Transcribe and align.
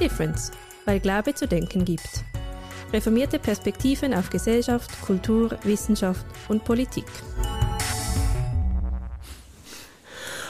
Difference, 0.00 0.50
weil 0.86 0.98
Glaube 0.98 1.34
zu 1.34 1.46
denken 1.46 1.84
gibt. 1.84 2.24
Reformierte 2.92 3.38
Perspektiven 3.38 4.14
auf 4.14 4.30
Gesellschaft, 4.30 4.90
Kultur, 5.02 5.50
Wissenschaft 5.62 6.24
und 6.48 6.64
Politik. 6.64 7.04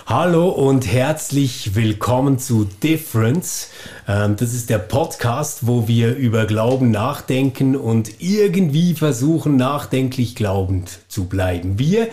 Hallo 0.07 0.49
und 0.49 0.87
herzlich 0.91 1.75
willkommen 1.77 2.39
zu 2.39 2.65
Difference. 2.65 3.71
Ähm, 4.09 4.35
das 4.37 4.55
ist 4.55 4.71
der 4.71 4.79
Podcast, 4.79 5.67
wo 5.67 5.87
wir 5.87 6.17
über 6.17 6.47
Glauben 6.47 6.91
nachdenken 6.91 7.77
und 7.77 8.21
irgendwie 8.21 8.95
versuchen, 8.95 9.57
nachdenklich 9.57 10.35
glaubend 10.35 10.99
zu 11.11 11.25
bleiben. 11.25 11.79
Wir, 11.79 12.09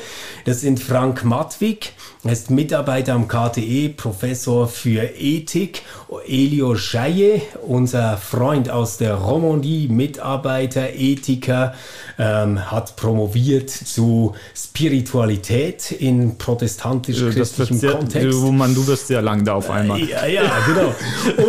das 0.46 0.62
sind 0.62 0.80
Frank 0.80 1.24
Matwig, 1.24 1.94
er 2.28 2.34
ist 2.34 2.52
Mitarbeiter 2.52 3.14
am 3.14 3.30
KTE, 3.30 3.90
Professor 3.96 4.68
für 4.68 5.04
Ethik. 5.18 5.84
Elio 6.28 6.76
Scheie, 6.76 7.42
unser 7.66 8.18
Freund 8.18 8.70
aus 8.70 8.98
der 8.98 9.16
Romandie, 9.16 9.88
Mitarbeiter, 9.88 10.94
Ethiker, 10.94 11.74
ähm, 12.20 12.70
hat 12.70 12.98
promoviert 12.98 13.70
zu 13.70 14.36
Spiritualität 14.56 15.92
in 15.92 16.38
protestantisch-christlichem 16.38 17.80
Kontext. 17.80 18.32
Du, 18.32 18.52
Mann, 18.52 18.76
du 18.76 18.86
wirst 18.88 19.08
sehr 19.08 19.22
lang 19.22 19.46
da 19.46 19.54
auf 19.54 19.70
einmal. 19.70 20.00
Ja, 20.02 20.26
ja, 20.26 20.44
genau. 20.66 20.94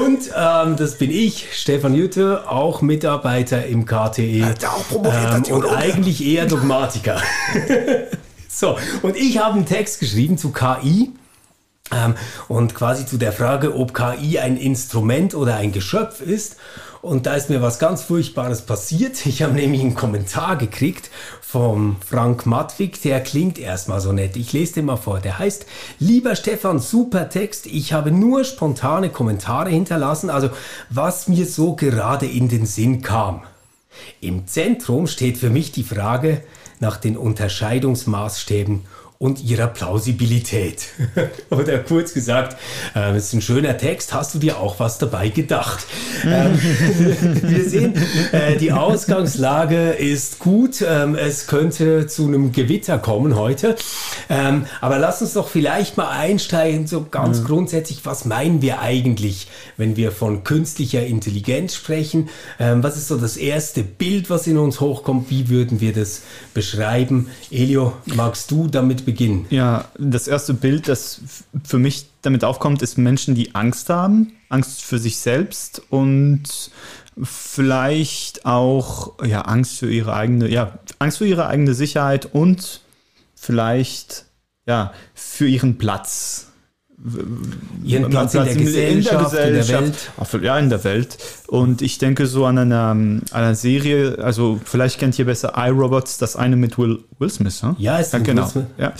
Und 0.00 0.30
ähm, 0.36 0.76
das 0.76 0.96
bin 0.96 1.10
ich, 1.10 1.46
Stefan 1.52 1.94
Jütte, 1.94 2.48
auch 2.48 2.82
Mitarbeiter 2.82 3.66
im 3.66 3.84
KTE. 3.84 4.44
Hat 4.44 4.64
auch 4.64 4.86
promoviert, 4.88 5.48
ähm, 5.48 5.54
und 5.54 5.66
eigentlich 5.66 6.24
eher 6.24 6.46
Dogmatiker. 6.46 7.20
so, 8.48 8.78
und 9.02 9.16
ich 9.16 9.38
habe 9.38 9.54
einen 9.54 9.66
Text 9.66 10.00
geschrieben 10.00 10.38
zu 10.38 10.52
KI. 10.52 11.12
Ähm, 11.90 12.14
und 12.48 12.74
quasi 12.74 13.06
zu 13.06 13.16
der 13.16 13.32
Frage, 13.32 13.74
ob 13.74 13.94
KI 13.94 14.38
ein 14.38 14.56
Instrument 14.58 15.34
oder 15.34 15.56
ein 15.56 15.72
Geschöpf 15.72 16.20
ist. 16.20 16.56
Und 17.00 17.26
da 17.26 17.34
ist 17.34 17.48
mir 17.48 17.62
was 17.62 17.78
ganz 17.78 18.02
Furchtbares 18.02 18.62
passiert. 18.62 19.24
Ich 19.26 19.42
habe 19.42 19.54
nämlich 19.54 19.80
einen 19.80 19.94
Kommentar 19.94 20.56
gekriegt 20.56 21.10
vom 21.40 21.96
Frank 22.06 22.44
Matwig, 22.44 23.00
der 23.02 23.22
klingt 23.22 23.58
erstmal 23.58 24.00
so 24.00 24.12
nett. 24.12 24.36
Ich 24.36 24.52
lese 24.52 24.74
den 24.74 24.84
mal 24.84 24.96
vor. 24.96 25.20
Der 25.20 25.38
heißt, 25.38 25.64
lieber 25.98 26.36
Stefan, 26.36 26.78
super 26.78 27.30
Text. 27.30 27.66
Ich 27.66 27.94
habe 27.94 28.10
nur 28.10 28.44
spontane 28.44 29.08
Kommentare 29.08 29.70
hinterlassen, 29.70 30.28
also 30.28 30.50
was 30.90 31.28
mir 31.28 31.46
so 31.46 31.74
gerade 31.74 32.26
in 32.26 32.48
den 32.48 32.66
Sinn 32.66 33.00
kam. 33.00 33.44
Im 34.20 34.46
Zentrum 34.46 35.06
steht 35.06 35.38
für 35.38 35.50
mich 35.50 35.72
die 35.72 35.84
Frage 35.84 36.42
nach 36.80 36.96
den 36.96 37.16
Unterscheidungsmaßstäben 37.16 38.84
und 39.18 39.42
ihrer 39.42 39.66
Plausibilität. 39.66 40.90
Oder 41.50 41.78
kurz 41.78 42.14
gesagt, 42.14 42.56
äh, 42.94 43.16
ist 43.16 43.32
ein 43.32 43.42
schöner 43.42 43.76
Text, 43.76 44.14
hast 44.14 44.32
du 44.34 44.38
dir 44.38 44.60
auch 44.60 44.78
was 44.78 44.98
dabei 44.98 45.28
gedacht? 45.28 45.84
ähm, 46.24 46.56
wir 47.42 47.68
sehen, 47.68 47.94
äh, 48.30 48.56
die 48.56 48.70
Ausgangslage 48.70 49.90
ist 49.90 50.38
gut. 50.38 50.84
Ähm, 50.88 51.16
es 51.16 51.48
könnte 51.48 52.06
zu 52.06 52.26
einem 52.26 52.52
Gewitter 52.52 52.98
kommen 52.98 53.34
heute. 53.34 53.74
Ähm, 54.30 54.66
aber 54.80 55.00
lass 55.00 55.20
uns 55.20 55.32
doch 55.32 55.48
vielleicht 55.48 55.96
mal 55.96 56.10
einsteigen, 56.10 56.86
so 56.86 57.04
ganz 57.10 57.40
mhm. 57.40 57.44
grundsätzlich, 57.44 58.06
was 58.06 58.24
meinen 58.24 58.62
wir 58.62 58.80
eigentlich, 58.80 59.48
wenn 59.76 59.96
wir 59.96 60.12
von 60.12 60.44
künstlicher 60.44 61.04
Intelligenz 61.04 61.74
sprechen? 61.74 62.28
Ähm, 62.60 62.84
was 62.84 62.96
ist 62.96 63.08
so 63.08 63.16
das 63.16 63.36
erste 63.36 63.82
Bild, 63.82 64.30
was 64.30 64.46
in 64.46 64.58
uns 64.58 64.80
hochkommt? 64.80 65.28
Wie 65.28 65.48
würden 65.48 65.80
wir 65.80 65.92
das 65.92 66.22
beschreiben? 66.54 67.30
Elio, 67.50 67.94
magst 68.06 68.52
du 68.52 68.68
damit 68.68 69.07
beginnen? 69.08 69.46
Ja, 69.48 69.86
das 69.98 70.28
erste 70.28 70.52
Bild, 70.52 70.86
das 70.86 71.22
für 71.64 71.78
mich 71.78 72.10
damit 72.20 72.44
aufkommt, 72.44 72.82
ist 72.82 72.98
Menschen, 72.98 73.34
die 73.34 73.54
Angst 73.54 73.88
haben. 73.88 74.32
Angst 74.50 74.82
für 74.84 74.98
sich 74.98 75.16
selbst 75.16 75.80
und 75.88 76.70
vielleicht 77.22 78.44
auch 78.44 79.14
ja, 79.24 79.42
Angst 79.42 79.78
für 79.78 79.90
ihre 79.90 80.12
eigene, 80.12 80.50
ja, 80.50 80.78
Angst 80.98 81.18
für 81.18 81.26
ihre 81.26 81.46
eigene 81.46 81.72
Sicherheit 81.72 82.26
und 82.34 82.82
vielleicht 83.34 84.26
ja, 84.66 84.92
für 85.14 85.48
ihren 85.48 85.78
Platz 85.78 86.47
ihren 87.84 88.10
Platz, 88.10 88.32
Platz 88.32 88.48
in, 88.48 88.54
der 88.54 88.64
Gesellschaft, 88.64 89.32
in 89.32 89.38
der 89.38 89.50
Gesellschaft, 89.58 89.82
in 89.82 90.24
der 90.24 90.32
Welt. 90.32 90.44
Ja, 90.44 90.58
in 90.58 90.70
der 90.70 90.84
Welt. 90.84 91.18
Und 91.46 91.82
ich 91.82 91.98
denke 91.98 92.26
so 92.26 92.44
an 92.44 92.58
einer, 92.58 92.96
einer 93.32 93.54
Serie, 93.54 94.18
also 94.18 94.60
vielleicht 94.64 94.98
kennt 94.98 95.18
ihr 95.18 95.24
besser 95.24 95.54
iRobots, 95.56 96.18
das 96.18 96.36
eine 96.36 96.56
mit 96.56 96.76
Will, 96.76 97.04
Will 97.18 97.30
Smith. 97.30 97.62
Hm? 97.62 97.76
Ja, 97.78 97.98
ist 97.98 98.12
ja, 98.12 98.18
genau. 98.18 98.50
Ja. 98.78 98.94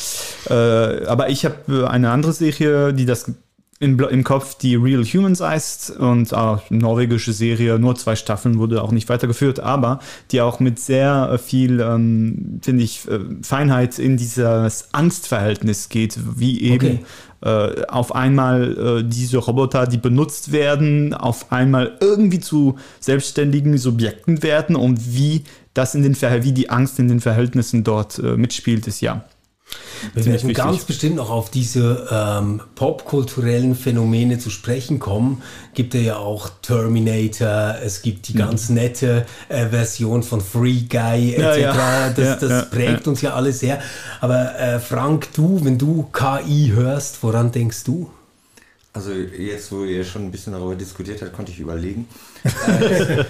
Äh, 0.49 1.07
aber 1.07 1.29
ich 1.29 1.45
habe 1.45 1.89
eine 1.91 2.11
andere 2.11 2.33
Serie, 2.33 2.95
die 2.95 3.05
das 3.05 3.33
im, 3.81 3.99
im 4.01 4.25
Kopf, 4.25 4.57
die 4.57 4.75
Real 4.75 5.05
Humans 5.05 5.41
heißt 5.41 5.91
und 5.99 6.33
äh, 6.33 6.57
norwegische 6.71 7.33
Serie, 7.33 7.79
nur 7.79 7.95
zwei 7.95 8.17
Staffeln, 8.17 8.59
wurde 8.59 8.83
auch 8.83 8.91
nicht 8.91 9.09
weitergeführt, 9.09 9.61
aber 9.61 10.01
die 10.33 10.41
auch 10.41 10.59
mit 10.59 10.81
sehr 10.81 11.39
viel, 11.39 11.81
ähm, 11.81 12.59
finde 12.61 12.83
ich, 12.83 13.09
äh, 13.09 13.21
Feinheit 13.43 14.01
in 14.01 14.17
dieses 14.17 14.93
Angstverhältnis 14.93 15.89
geht, 15.89 16.19
wie 16.37 16.61
eben 16.63 16.87
okay 16.87 17.05
äh, 17.41 17.85
auf 17.87 18.15
einmal 18.15 19.01
äh, 19.01 19.05
diese 19.05 19.39
Roboter, 19.39 19.87
die 19.87 19.99
benutzt 19.99 20.53
werden, 20.53 21.15
auf 21.15 21.53
einmal 21.53 21.97
irgendwie 22.01 22.41
zu 22.41 22.77
selbstständigen 23.01 23.79
Subjekten 23.79 24.43
werden 24.43 24.77
und 24.77 25.15
wie 25.15 25.45
das 25.75 25.95
in 25.95 26.03
den 26.03 26.17
wie 26.21 26.53
die 26.53 26.71
Angst 26.71 26.99
in 26.99 27.09
den 27.09 27.21
Verhältnissen 27.21 27.85
dort 27.85 28.19
äh, 28.19 28.37
mitspielt, 28.37 28.87
ist 28.87 29.01
ja 29.01 29.25
wir 30.15 30.25
werden 30.25 30.53
ganz 30.53 30.85
bestimmt 30.85 31.17
noch 31.17 31.31
auf 31.31 31.51
diese 31.51 32.09
ähm, 32.11 32.61
popkulturellen 32.75 33.75
Phänomene 33.75 34.39
zu 34.39 34.51
sprechen 34.51 34.99
kommen. 34.99 35.43
Gibt 35.75 35.95
ja 35.95 36.17
auch 36.17 36.51
Terminator, 36.63 37.77
es 37.83 38.03
gibt 38.03 38.29
die 38.29 38.35
mhm. 38.35 38.39
ganz 38.39 38.69
nette 38.69 39.27
äh, 39.49 39.67
Version 39.67 40.23
von 40.23 40.41
Free 40.41 40.83
Guy 40.89 41.35
etc. 41.35 41.39
Ja, 41.41 41.57
ja. 41.57 42.11
Das, 42.11 42.27
ja, 42.27 42.37
das 42.37 42.71
prägt 42.71 43.09
uns 43.09 43.23
ja 43.23 43.35
alles 43.35 43.61
sehr. 43.61 43.81
Aber 44.21 44.59
äh, 44.59 44.81
Frank, 44.81 45.29
du, 45.35 45.65
wenn 45.65 45.79
du 45.79 46.09
KI 46.13 46.73
hörst, 46.75 47.23
woran 47.23 47.53
denkst 47.53 47.85
du? 47.85 48.11
Also 48.93 49.13
jetzt, 49.13 49.71
wo 49.71 49.85
ihr 49.85 50.05
schon 50.05 50.25
ein 50.25 50.31
bisschen 50.31 50.53
darüber 50.53 50.75
diskutiert 50.75 51.23
habt, 51.23 51.33
konnte 51.33 51.53
ich 51.53 51.61
überlegen. 51.61 52.09
äh, 52.45 53.25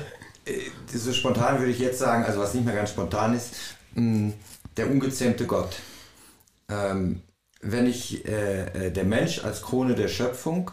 so 0.95 1.13
spontan 1.13 1.59
würde 1.59 1.73
ich 1.73 1.79
jetzt 1.79 1.99
sagen, 1.99 2.25
also 2.25 2.41
was 2.41 2.55
nicht 2.55 2.65
mehr 2.65 2.75
ganz 2.75 2.91
spontan 2.91 3.35
ist, 3.35 3.55
mh, 3.95 4.03
hm, 4.03 4.33
der 4.77 4.91
ungezähmte 4.91 5.45
Gott 5.45 5.77
ähm, 6.71 7.23
wenn 7.61 7.87
ich 7.87 8.27
äh, 8.27 8.87
äh, 8.87 8.91
der 8.91 9.05
Mensch 9.05 9.45
als 9.45 9.63
Krone 9.63 9.95
der 9.95 10.09
Schöpfung, 10.09 10.71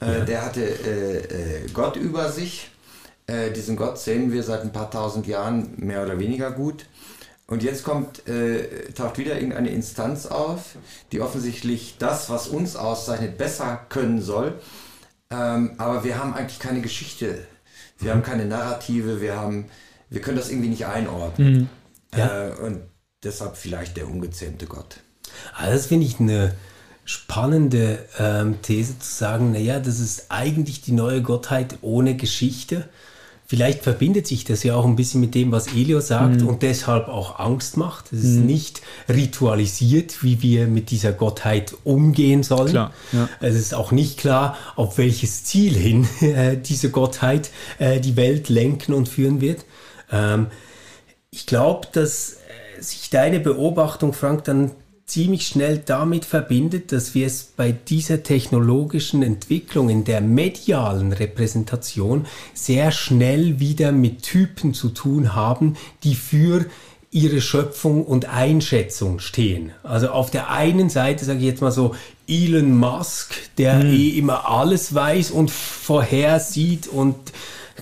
äh, 0.00 0.18
ja. 0.18 0.24
der 0.24 0.44
hatte 0.44 0.62
äh, 0.62 1.64
äh, 1.64 1.70
Gott 1.72 1.96
über 1.96 2.30
sich. 2.30 2.70
Äh, 3.26 3.50
diesen 3.50 3.76
Gott 3.76 3.98
sehen 3.98 4.32
wir 4.32 4.42
seit 4.42 4.62
ein 4.62 4.72
paar 4.72 4.90
tausend 4.90 5.26
Jahren 5.26 5.74
mehr 5.76 6.04
oder 6.04 6.18
weniger 6.18 6.52
gut. 6.52 6.86
Und 7.48 7.62
jetzt 7.62 7.84
kommt, 7.84 8.24
taucht 8.96 9.18
wieder 9.18 9.36
irgendeine 9.36 9.70
Instanz 9.70 10.26
auf, 10.26 10.74
die 11.12 11.20
offensichtlich 11.20 11.94
das, 11.96 12.28
was 12.28 12.48
uns 12.48 12.74
auszeichnet, 12.74 13.38
besser 13.38 13.86
können 13.88 14.20
soll. 14.20 14.58
Ähm, 15.30 15.74
aber 15.78 16.02
wir 16.02 16.18
haben 16.18 16.34
eigentlich 16.34 16.58
keine 16.58 16.80
Geschichte. 16.80 17.46
Wir 17.98 18.10
mhm. 18.10 18.16
haben 18.16 18.22
keine 18.24 18.46
Narrative. 18.46 19.20
Wir 19.20 19.36
haben, 19.36 19.66
wir 20.10 20.22
können 20.22 20.36
das 20.36 20.50
irgendwie 20.50 20.70
nicht 20.70 20.86
einordnen. 20.86 21.68
Mhm. 22.12 22.18
Ja. 22.18 22.54
und 22.54 22.82
deshalb 23.22 23.56
vielleicht 23.56 23.96
der 23.96 24.08
ungezähmte 24.08 24.66
Gott. 24.66 24.96
Also 25.56 25.72
das 25.72 25.86
finde 25.86 26.06
ich 26.06 26.20
eine 26.20 26.54
spannende 27.04 28.00
ähm, 28.18 28.60
These 28.62 28.98
zu 28.98 29.14
sagen, 29.14 29.52
naja, 29.52 29.78
das 29.78 30.00
ist 30.00 30.26
eigentlich 30.28 30.82
die 30.82 30.92
neue 30.92 31.22
Gottheit 31.22 31.78
ohne 31.80 32.16
Geschichte. 32.16 32.88
Vielleicht 33.48 33.84
verbindet 33.84 34.26
sich 34.26 34.42
das 34.42 34.64
ja 34.64 34.74
auch 34.74 34.84
ein 34.84 34.96
bisschen 34.96 35.20
mit 35.20 35.36
dem, 35.36 35.52
was 35.52 35.68
Elio 35.68 36.00
sagt 36.00 36.40
mhm. 36.40 36.48
und 36.48 36.62
deshalb 36.62 37.06
auch 37.06 37.38
Angst 37.38 37.76
macht. 37.76 38.12
Es 38.12 38.24
ist 38.24 38.38
mhm. 38.38 38.46
nicht 38.46 38.82
ritualisiert, 39.08 40.24
wie 40.24 40.42
wir 40.42 40.66
mit 40.66 40.90
dieser 40.90 41.12
Gottheit 41.12 41.72
umgehen 41.84 42.42
sollen. 42.42 42.70
Klar, 42.70 42.92
ja. 43.12 43.28
Es 43.40 43.54
ist 43.54 43.72
auch 43.72 43.92
nicht 43.92 44.18
klar, 44.18 44.56
auf 44.74 44.98
welches 44.98 45.44
Ziel 45.44 45.74
hin 45.74 46.08
äh, 46.22 46.56
diese 46.56 46.90
Gottheit 46.90 47.50
äh, 47.78 48.00
die 48.00 48.16
Welt 48.16 48.48
lenken 48.48 48.92
und 48.92 49.08
führen 49.08 49.40
wird. 49.40 49.64
Ähm, 50.10 50.48
ich 51.30 51.46
glaube, 51.46 51.86
dass 51.92 52.32
äh, 52.32 52.82
sich 52.82 53.10
deine 53.10 53.38
Beobachtung, 53.38 54.12
Frank, 54.12 54.42
dann 54.42 54.72
ziemlich 55.06 55.46
schnell 55.46 55.78
damit 55.78 56.24
verbindet, 56.24 56.90
dass 56.90 57.14
wir 57.14 57.28
es 57.28 57.44
bei 57.44 57.70
dieser 57.70 58.24
technologischen 58.24 59.22
Entwicklung 59.22 59.88
in 59.88 60.04
der 60.04 60.20
medialen 60.20 61.12
Repräsentation 61.12 62.26
sehr 62.54 62.90
schnell 62.90 63.60
wieder 63.60 63.92
mit 63.92 64.22
Typen 64.22 64.74
zu 64.74 64.88
tun 64.88 65.34
haben, 65.36 65.76
die 66.02 66.16
für 66.16 66.66
ihre 67.12 67.40
Schöpfung 67.40 68.04
und 68.04 68.26
Einschätzung 68.26 69.20
stehen. 69.20 69.70
Also 69.84 70.08
auf 70.08 70.32
der 70.32 70.50
einen 70.50 70.90
Seite 70.90 71.24
sage 71.24 71.38
ich 71.38 71.44
jetzt 71.44 71.62
mal 71.62 71.70
so 71.70 71.94
Elon 72.26 72.76
Musk, 72.76 73.32
der 73.58 73.76
mhm. 73.76 73.94
eh 73.94 74.08
immer 74.18 74.48
alles 74.48 74.92
weiß 74.92 75.30
und 75.30 75.52
vorhersieht 75.52 76.88
und 76.88 77.14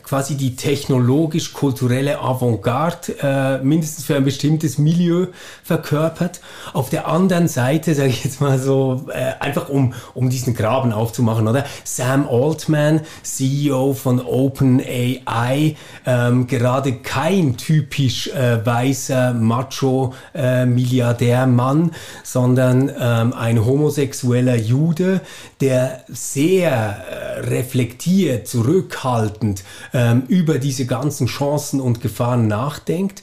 quasi 0.03 0.37
die 0.37 0.57
technologisch-kulturelle 0.57 2.19
Avantgarde 2.21 3.15
äh, 3.23 3.63
mindestens 3.63 4.05
für 4.05 4.17
ein 4.17 4.25
bestimmtes 4.25 4.77
Milieu 4.79 5.27
verkörpert. 5.63 6.41
Auf 6.73 6.91
der 6.91 7.07
anderen 7.07 7.47
Seite, 7.49 7.95
sage 7.95 8.09
ich 8.09 8.25
jetzt 8.25 8.41
mal 8.41 8.59
so, 8.59 9.07
äh, 9.13 9.35
einfach 9.41 9.69
um, 9.69 9.93
um 10.15 10.31
diesen 10.31 10.55
Graben 10.55 10.93
aufzumachen, 10.93 11.47
oder? 11.47 11.65
Sam 11.85 12.27
Altman, 12.29 13.03
CEO 13.23 13.93
von 13.95 14.21
OpenAI, 14.21 15.77
ähm, 16.07 16.47
gerade 16.47 16.95
kein 16.95 17.57
typisch 17.57 18.29
äh, 18.29 18.65
weißer 18.65 19.35
Macho-Milliardärmann, 19.35 21.89
äh, 21.89 21.93
sondern 22.23 22.93
ähm, 22.99 23.33
ein 23.33 23.65
homosexueller 23.65 24.57
Jude, 24.57 25.21
der 25.61 26.05
sehr 26.09 26.71
äh, 26.71 27.41
reflektiert, 27.41 28.47
zurückhaltend 28.49 29.63
ähm, 29.93 30.23
über 30.29 30.59
diese 30.59 30.87
ganzen 30.87 31.27
Chancen 31.27 31.81
und 31.81 32.01
Gefahren 32.01 32.49
nachdenkt. 32.49 33.23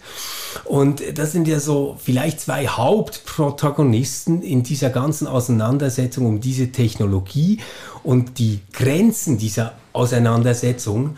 Und 0.66 1.02
das 1.18 1.32
sind 1.32 1.48
ja 1.48 1.60
so 1.60 1.98
vielleicht 2.04 2.40
zwei 2.40 2.68
Hauptprotagonisten 2.68 4.42
in 4.42 4.64
dieser 4.64 4.90
ganzen 4.90 5.28
Auseinandersetzung 5.28 6.26
um 6.26 6.42
diese 6.42 6.72
Technologie 6.72 7.60
und 8.04 8.40
die 8.40 8.60
Grenzen 8.74 9.38
dieser 9.38 9.74
Auseinandersetzung 9.94 11.18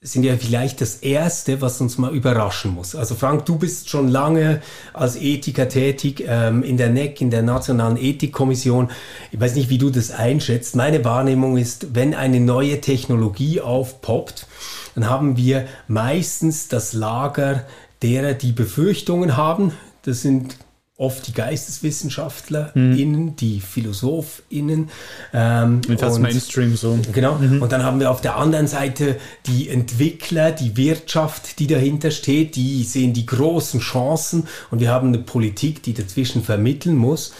sind 0.00 0.22
ja 0.22 0.36
vielleicht 0.36 0.80
das 0.80 0.96
Erste, 0.96 1.60
was 1.60 1.80
uns 1.80 1.98
mal 1.98 2.14
überraschen 2.14 2.72
muss. 2.72 2.94
Also 2.94 3.16
Frank, 3.16 3.46
du 3.46 3.58
bist 3.58 3.90
schon 3.90 4.06
lange 4.06 4.62
als 4.92 5.16
Ethiker 5.16 5.68
tätig 5.68 6.24
ähm, 6.24 6.62
in 6.62 6.76
der 6.76 6.90
NEC, 6.90 7.20
in 7.20 7.30
der 7.30 7.42
Nationalen 7.42 7.96
Ethikkommission. 7.96 8.90
Ich 9.32 9.40
weiß 9.40 9.56
nicht, 9.56 9.70
wie 9.70 9.78
du 9.78 9.90
das 9.90 10.12
einschätzt. 10.12 10.76
Meine 10.76 11.04
Wahrnehmung 11.04 11.56
ist, 11.56 11.96
wenn 11.96 12.14
eine 12.14 12.38
neue 12.38 12.80
Technologie 12.80 13.60
aufpoppt, 13.60 14.46
dann 14.94 15.10
haben 15.10 15.36
wir 15.36 15.66
meistens 15.88 16.68
das 16.68 16.92
Lager 16.92 17.64
derer, 18.00 18.34
die 18.34 18.52
Befürchtungen 18.52 19.36
haben. 19.36 19.72
Das 20.02 20.22
sind 20.22 20.58
oft 20.98 21.28
die 21.28 21.32
GeisteswissenschaftlerInnen, 21.32 23.24
mhm. 23.26 23.36
die 23.36 23.60
PhilosophInnen. 23.60 24.90
Ähm, 25.32 25.80
Fast 25.96 26.16
und, 26.16 26.22
Mainstream 26.22 26.76
so. 26.76 26.98
Genau. 27.12 27.36
Mhm. 27.36 27.62
Und 27.62 27.70
dann 27.70 27.84
haben 27.84 28.00
wir 28.00 28.10
auf 28.10 28.20
der 28.20 28.36
anderen 28.36 28.66
Seite 28.66 29.16
die 29.46 29.68
Entwickler, 29.68 30.50
die 30.50 30.76
Wirtschaft, 30.76 31.60
die 31.60 31.68
dahinter 31.68 32.10
steht, 32.10 32.56
die 32.56 32.82
sehen 32.82 33.14
die 33.14 33.26
großen 33.26 33.78
Chancen 33.78 34.48
und 34.72 34.80
wir 34.80 34.90
haben 34.90 35.08
eine 35.08 35.18
Politik, 35.18 35.84
die 35.84 35.94
dazwischen 35.94 36.42
vermitteln 36.42 36.96
muss. 36.96 37.32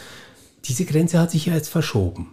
Diese 0.64 0.84
Grenze 0.84 1.18
hat 1.18 1.32
sich 1.32 1.46
ja 1.46 1.54
jetzt 1.54 1.68
verschoben. 1.68 2.28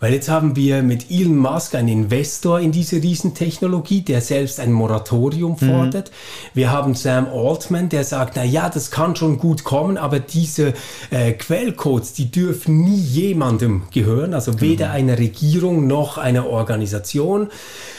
Weil 0.00 0.14
jetzt 0.14 0.28
haben 0.28 0.56
wir 0.56 0.82
mit 0.82 1.10
Elon 1.10 1.36
Musk 1.36 1.74
einen 1.74 1.88
Investor 1.88 2.60
in 2.60 2.72
diese 2.72 2.96
Riesentechnologie, 3.02 4.02
der 4.02 4.20
selbst 4.20 4.60
ein 4.60 4.72
Moratorium 4.72 5.52
mhm. 5.52 5.66
fordert. 5.66 6.10
Mhm. 6.10 6.14
Wir 6.54 6.72
haben 6.72 6.94
Sam 6.94 7.26
Altman, 7.26 7.88
der 7.88 8.04
sagt, 8.04 8.36
na 8.36 8.44
ja, 8.44 8.68
das 8.68 8.90
kann 8.90 9.16
schon 9.16 9.38
gut 9.38 9.64
kommen, 9.64 9.96
aber 9.96 10.20
diese 10.20 10.74
äh, 11.10 11.32
Quellcodes, 11.32 12.12
die 12.12 12.30
dürfen 12.30 12.80
nie 12.82 13.00
jemandem 13.00 13.82
gehören, 13.90 14.34
also 14.34 14.60
weder 14.60 14.88
mhm. 14.88 14.94
einer 14.94 15.18
Regierung 15.18 15.86
noch 15.86 16.18
einer 16.18 16.48
Organisation. 16.48 17.48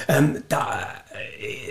Ähm, 0.08 0.38
da 0.50 0.88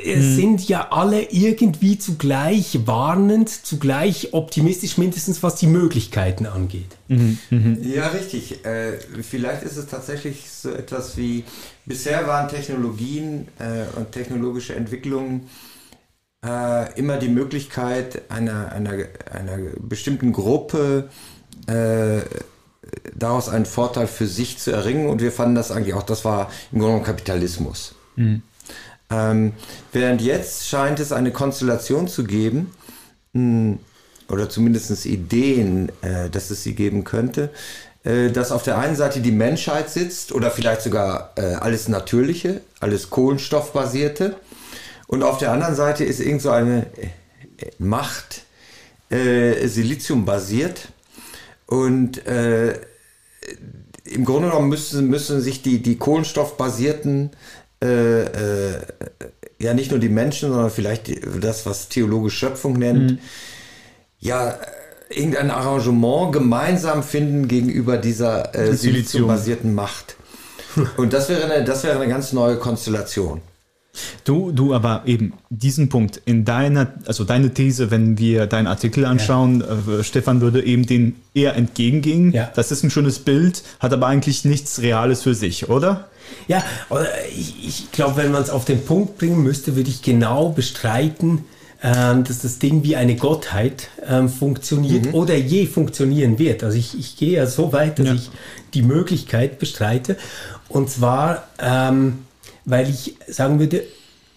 es 0.05 0.25
hm. 0.25 0.37
sind 0.37 0.69
ja 0.69 0.89
alle 0.91 1.23
irgendwie 1.31 1.99
zugleich 1.99 2.87
warnend, 2.87 3.49
zugleich 3.49 4.33
optimistisch, 4.33 4.99
mindestens 4.99 5.43
was 5.43 5.57
die 5.57 5.67
Möglichkeiten 5.67 6.47
angeht. 6.47 6.97
Mhm. 7.09 7.39
Mhm. 7.51 7.79
Ja, 7.83 8.09
richtig. 8.09 8.65
Äh, 8.65 8.99
vielleicht 9.23 9.63
ist 9.63 9.77
es 9.77 9.87
tatsächlich 9.87 10.51
so 10.51 10.71
etwas 10.71 11.17
wie, 11.17 11.45
bisher 11.87 12.27
waren 12.27 12.49
Technologien 12.49 13.49
äh, 13.59 13.99
und 13.99 14.13
technologische 14.13 14.75
Entwicklungen 14.75 15.49
äh, 16.45 16.99
immer 16.99 17.19
die 17.19 17.29
Möglichkeit 17.29 18.31
einer, 18.31 18.73
einer, 18.73 18.93
einer 19.31 19.59
bestimmten 19.81 20.33
Gruppe 20.33 21.09
äh, 21.67 22.21
daraus 23.15 23.49
einen 23.49 23.67
Vorteil 23.67 24.07
für 24.07 24.27
sich 24.27 24.59
zu 24.59 24.73
erringen 24.73 25.09
und 25.09 25.23
wir 25.23 25.33
fanden 25.33 25.55
das 25.55 25.71
eigentlich 25.71 25.95
auch, 25.95 26.03
das 26.03 26.25
war 26.25 26.51
im 26.73 26.81
Grunde 26.81 27.05
Kapitalismus. 27.05 27.95
Mhm. 28.17 28.43
Ähm, 29.13 29.53
während 29.93 30.23
jetzt 30.23 30.69
scheint 30.69 31.01
es 31.01 31.13
eine 31.13 31.33
Konstellation 31.33 32.09
zu 32.09 32.25
geben, 32.25 32.73
mh, 33.33 33.41
hm, 33.41 33.79
oder 34.29 34.49
zumindest 34.49 35.05
Ideen, 35.05 35.91
äh, 36.01 36.31
dass 36.31 36.51
es 36.51 36.63
sie 36.63 36.75
geben 36.75 37.05
könnte, 37.05 37.51
äh, 38.05 38.31
dass 38.31 38.51
auf 38.51 38.63
der 38.63 38.79
einen 38.79 38.97
Seite 38.97 39.21
die 39.21 39.33
Menschheit 39.33 39.91
sitzt 39.91 40.33
oder 40.33 40.51
vielleicht 40.51 40.83
sogar 40.83 41.33
äh, 41.37 41.55
alles 41.55 41.89
Natürliche, 41.89 42.63
alles 42.81 43.11
Kohlenstoffbasierte 43.11 44.37
und 45.07 45.23
auf 45.23 45.39
der 45.39 45.53
anderen 45.53 45.75
Seite 45.75 46.05
ist 46.05 46.21
irgend 46.21 46.41
so 46.41 46.51
eine 46.51 46.87
äh, 46.97 47.09
Macht, 47.79 48.43
äh, 49.11 49.67
Silizium 49.69 50.25
basiert 50.25 50.89
und 51.67 52.27
äh, 52.27 52.81
im 54.05 54.25
Grunde 54.25 54.49
genommen 54.49 54.69
müssen, 54.69 55.09
müssen 55.09 55.41
sich 55.41 55.63
die, 55.63 55.83
die 55.83 55.97
kohlenstoffbasierten 55.97 57.31
äh, 57.83 58.23
äh, 58.23 58.81
ja 59.59 59.75
nicht 59.75 59.91
nur 59.91 60.01
die 60.01 60.09
Menschen, 60.09 60.51
sondern 60.51 60.71
vielleicht 60.71 61.11
das, 61.41 61.67
was 61.67 61.89
theologisch 61.89 62.35
Schöpfung 62.35 62.75
nennt, 62.75 63.13
mhm. 63.13 63.19
ja, 64.19 64.57
irgendein 65.11 65.51
Arrangement 65.51 66.33
gemeinsam 66.33 67.03
finden 67.03 67.49
gegenüber 67.49 67.99
dieser 67.99 68.55
äh, 68.55 68.75
Silizium-basierten 68.75 69.75
Macht. 69.75 70.17
Und 70.97 71.13
das 71.13 71.29
wäre, 71.29 71.45
eine, 71.45 71.65
das 71.65 71.85
wäre 71.85 72.01
eine 72.01 72.09
ganz 72.09 72.33
neue 72.33 72.57
Konstellation. 72.57 73.43
Du, 74.25 74.53
du 74.53 74.73
aber 74.73 75.03
eben 75.05 75.35
diesen 75.51 75.91
Punkt 75.91 76.23
in 76.25 76.47
deiner, 76.47 76.95
also 77.07 77.25
deine 77.25 77.53
These, 77.53 77.91
wenn 77.91 78.17
wir 78.17 78.47
deinen 78.47 78.67
Artikel 78.67 79.05
anschauen, 79.05 79.61
ja. 79.61 79.99
äh, 79.99 80.05
Stefan 80.05 80.41
würde 80.41 80.65
eben 80.65 80.87
den 80.87 81.17
eher 81.35 81.57
entgegengehen. 81.57 82.33
Ja. 82.33 82.51
Das 82.55 82.73
ist 82.73 82.83
ein 82.85 82.91
schönes 82.91 83.19
Bild, 83.19 83.63
hat 83.81 83.93
aber 83.93 84.07
eigentlich 84.07 84.47
nichts 84.47 84.81
Reales 84.81 85.23
für 85.23 85.35
sich, 85.35 85.69
oder? 85.69 86.09
Ja, 86.49 86.65
ich, 87.31 87.67
ich 87.67 87.93
glaube, 87.93 88.17
wenn 88.17 88.33
man 88.33 88.43
es 88.43 88.51
auf 88.51 88.65
den 88.65 88.85
Punkt 88.85 89.19
bringen 89.19 89.43
müsste, 89.43 89.77
würde 89.77 89.91
ich 89.91 90.03
genau 90.03 90.51
bestreiten, 90.51 91.45
ähm, 91.83 92.25
dass 92.25 92.41
das 92.41 92.59
Ding 92.59 92.85
wie 92.85 92.97
eine 92.97 93.17
Gottheit 93.17 93.89
ähm, 94.07 94.29
funktioniert 94.29 95.07
mhm. 95.07 95.15
oder 95.15 95.35
je 95.35 95.67
funktionieren 95.67 96.39
wird. 96.39 96.63
Also 96.63 96.79
ich, 96.79 96.99
ich 96.99 97.17
gehe 97.17 97.33
ja 97.33 97.47
so 97.47 97.73
weit, 97.73 97.99
dass 97.99 98.07
ja. 98.07 98.15
ich 98.15 98.31
die 98.75 98.83
Möglichkeit 98.83 99.59
bestreite. 99.59 100.17
Und 100.69 100.91
zwar, 100.91 101.49
ähm, 101.59 102.19
weil 102.65 102.89
ich 102.89 103.17
sagen 103.27 103.59
würde, 103.59 103.83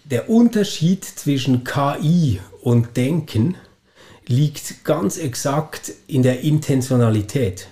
der 0.04 0.28
Unterschied 0.28 1.04
zwischen 1.04 1.64
KI 1.64 2.40
und 2.62 2.96
Denken 2.96 3.56
liegt 4.26 4.84
ganz 4.84 5.16
exakt 5.18 5.92
in 6.08 6.22
der 6.22 6.40
Intentionalität. 6.40 7.68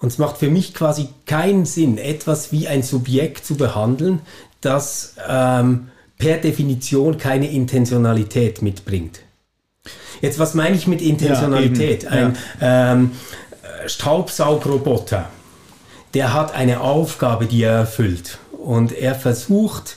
Und 0.00 0.08
es 0.08 0.18
macht 0.18 0.38
für 0.38 0.50
mich 0.50 0.74
quasi 0.74 1.08
keinen 1.26 1.66
Sinn, 1.66 1.98
etwas 1.98 2.52
wie 2.52 2.66
ein 2.66 2.82
Subjekt 2.82 3.44
zu 3.44 3.56
behandeln, 3.56 4.20
das 4.60 5.14
ähm, 5.28 5.88
per 6.18 6.38
Definition 6.38 7.18
keine 7.18 7.50
Intentionalität 7.50 8.62
mitbringt. 8.62 9.20
Jetzt, 10.20 10.38
was 10.38 10.54
meine 10.54 10.76
ich 10.76 10.86
mit 10.86 11.00
Intentionalität? 11.02 12.04
Ja, 12.04 12.10
ein 12.10 12.36
ja. 12.60 12.92
ähm, 12.92 13.10
Staubsaugroboter, 13.86 15.28
der 16.14 16.34
hat 16.34 16.54
eine 16.54 16.80
Aufgabe, 16.80 17.46
die 17.46 17.62
er 17.62 17.72
erfüllt. 17.72 18.38
Und 18.52 18.92
er 18.92 19.14
versucht, 19.14 19.96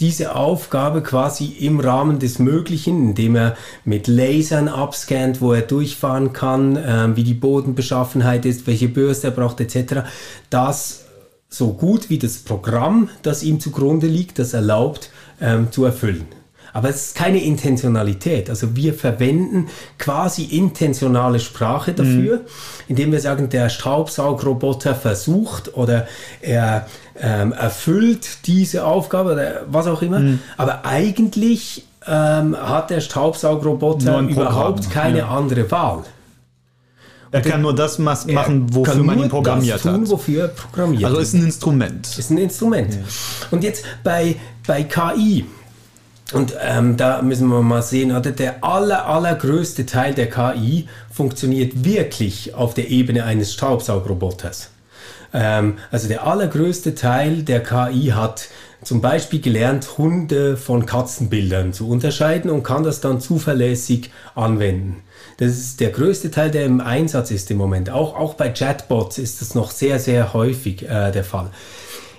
diese 0.00 0.34
Aufgabe 0.34 1.02
quasi 1.02 1.46
im 1.46 1.78
Rahmen 1.78 2.18
des 2.18 2.38
Möglichen, 2.38 3.10
indem 3.10 3.36
er 3.36 3.56
mit 3.84 4.08
Lasern 4.08 4.68
abscannt, 4.68 5.40
wo 5.40 5.52
er 5.52 5.62
durchfahren 5.62 6.32
kann, 6.32 6.76
äh, 6.76 7.14
wie 7.16 7.24
die 7.24 7.34
Bodenbeschaffenheit 7.34 8.46
ist, 8.46 8.66
welche 8.66 8.88
Bürste 8.88 9.28
er 9.28 9.32
braucht 9.32 9.60
etc., 9.60 10.08
das 10.48 11.04
so 11.48 11.72
gut 11.72 12.08
wie 12.10 12.18
das 12.18 12.38
Programm, 12.38 13.10
das 13.22 13.42
ihm 13.42 13.60
zugrunde 13.60 14.06
liegt, 14.06 14.38
das 14.38 14.54
erlaubt, 14.54 15.10
ähm, 15.40 15.70
zu 15.70 15.84
erfüllen. 15.84 16.26
Aber 16.72 16.88
es 16.88 17.06
ist 17.06 17.14
keine 17.14 17.42
Intentionalität. 17.42 18.48
Also 18.48 18.76
wir 18.76 18.94
verwenden 18.94 19.68
quasi 19.98 20.44
intentionale 20.44 21.40
Sprache 21.40 21.92
dafür, 21.92 22.36
mhm. 22.36 22.42
indem 22.88 23.12
wir 23.12 23.20
sagen, 23.20 23.48
der 23.48 23.68
Staubsaugroboter 23.68 24.94
versucht 24.94 25.76
oder 25.76 26.06
er 26.40 26.86
ähm, 27.20 27.52
erfüllt 27.52 28.46
diese 28.46 28.84
Aufgabe 28.84 29.32
oder 29.32 29.62
was 29.68 29.86
auch 29.86 30.02
immer. 30.02 30.20
Mhm. 30.20 30.40
Aber 30.56 30.84
eigentlich 30.84 31.84
ähm, 32.06 32.56
hat 32.56 32.90
der 32.90 33.00
Staubsaugroboter 33.00 34.20
überhaupt 34.20 34.90
keine 34.90 35.18
ja. 35.18 35.28
andere 35.28 35.70
Wahl. 35.70 36.04
Er 37.32 37.42
kann 37.42 37.62
nur 37.62 37.74
das 37.74 37.98
machen, 37.98 38.74
wofür 38.74 39.04
man 39.04 39.20
ihn 39.20 39.28
programmiert 39.28 39.76
das 39.76 39.82
tun, 39.82 40.02
hat. 40.02 40.10
Wofür 40.10 40.42
er 40.42 40.48
programmiert 40.48 41.04
also 41.04 41.18
ist 41.18 41.34
ein 41.34 41.44
Instrument. 41.44 42.18
Ist 42.18 42.30
ein 42.30 42.38
Instrument. 42.38 42.94
Ja. 42.94 43.00
Und 43.52 43.62
jetzt 43.62 43.84
bei, 44.02 44.34
bei 44.66 44.82
KI, 44.82 45.44
und 46.32 46.54
ähm, 46.60 46.96
da 46.96 47.22
müssen 47.22 47.48
wir 47.48 47.62
mal 47.62 47.82
sehen, 47.82 48.14
oder 48.14 48.30
der 48.30 48.62
aller, 48.62 49.06
allergrößte 49.06 49.86
Teil 49.86 50.14
der 50.14 50.28
KI 50.28 50.88
funktioniert 51.12 51.84
wirklich 51.84 52.54
auf 52.54 52.74
der 52.74 52.88
Ebene 52.90 53.24
eines 53.24 53.52
Staubsaugroboters. 53.52 54.70
Ähm, 55.32 55.78
also 55.90 56.08
der 56.08 56.26
allergrößte 56.26 56.94
Teil 56.94 57.42
der 57.42 57.62
KI 57.62 58.12
hat 58.14 58.48
zum 58.82 59.00
Beispiel 59.00 59.40
gelernt, 59.40 59.98
Hunde 59.98 60.56
von 60.56 60.86
Katzenbildern 60.86 61.72
zu 61.72 61.88
unterscheiden 61.88 62.50
und 62.50 62.62
kann 62.62 62.82
das 62.82 63.00
dann 63.00 63.20
zuverlässig 63.20 64.10
anwenden. 64.34 65.02
Das 65.36 65.50
ist 65.50 65.80
der 65.80 65.90
größte 65.90 66.30
Teil, 66.30 66.50
der 66.50 66.64
im 66.64 66.80
Einsatz 66.80 67.30
ist 67.30 67.50
im 67.50 67.56
Moment. 67.56 67.90
Auch, 67.90 68.16
auch 68.16 68.34
bei 68.34 68.50
Chatbots 68.50 69.18
ist 69.18 69.40
das 69.40 69.54
noch 69.54 69.70
sehr, 69.70 69.98
sehr 69.98 70.32
häufig 70.32 70.82
äh, 70.82 71.10
der 71.10 71.24
Fall. 71.24 71.50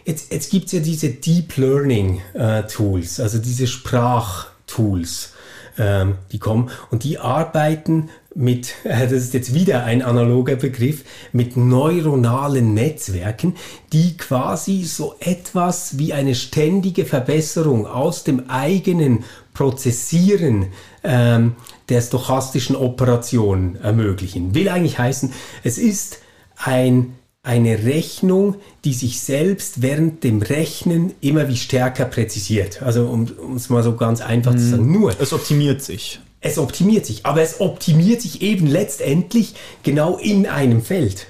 Jetzt, 0.05 0.31
jetzt 0.31 0.49
gibt 0.49 0.67
es 0.67 0.71
ja 0.71 0.79
diese 0.79 1.09
Deep 1.09 1.57
Learning 1.57 2.21
äh, 2.33 2.63
Tools, 2.63 3.19
also 3.19 3.37
diese 3.37 3.67
Sprachtools, 3.67 5.33
ähm, 5.77 6.15
die 6.31 6.39
kommen 6.39 6.69
und 6.89 7.03
die 7.03 7.19
arbeiten 7.19 8.09
mit, 8.33 8.73
äh, 8.83 9.01
das 9.03 9.13
ist 9.13 9.33
jetzt 9.33 9.53
wieder 9.53 9.83
ein 9.83 10.01
analoger 10.01 10.55
Begriff, 10.55 11.03
mit 11.31 11.55
neuronalen 11.57 12.73
Netzwerken, 12.73 13.55
die 13.93 14.17
quasi 14.17 14.83
so 14.83 15.15
etwas 15.19 15.97
wie 15.97 16.13
eine 16.13 16.35
ständige 16.35 17.05
Verbesserung 17.05 17.85
aus 17.85 18.23
dem 18.23 18.49
eigenen 18.49 19.23
Prozessieren 19.53 20.67
ähm, 21.03 21.55
der 21.89 22.01
stochastischen 22.01 22.75
Operation 22.75 23.75
ermöglichen. 23.75 24.55
Will 24.55 24.69
eigentlich 24.69 24.97
heißen, 24.97 25.33
es 25.63 25.77
ist 25.77 26.19
ein 26.55 27.15
eine 27.43 27.83
Rechnung, 27.85 28.55
die 28.85 28.93
sich 28.93 29.19
selbst 29.19 29.81
während 29.81 30.23
dem 30.23 30.41
Rechnen 30.41 31.13
immer 31.21 31.47
wie 31.47 31.57
stärker 31.57 32.05
präzisiert. 32.05 32.83
Also 32.83 33.07
um 33.07 33.55
es 33.55 33.69
mal 33.69 33.83
so 33.83 33.95
ganz 33.95 34.21
einfach 34.21 34.55
zu 34.55 34.69
sagen, 34.69 34.91
nur. 34.91 35.19
Es 35.19 35.33
optimiert 35.33 35.81
sich. 35.81 36.19
Es 36.39 36.57
optimiert 36.57 37.05
sich, 37.05 37.25
aber 37.25 37.41
es 37.41 37.59
optimiert 37.59 38.21
sich 38.21 38.41
eben 38.41 38.67
letztendlich 38.67 39.55
genau 39.83 40.17
in 40.17 40.47
einem 40.47 40.81
Feld. 40.81 41.27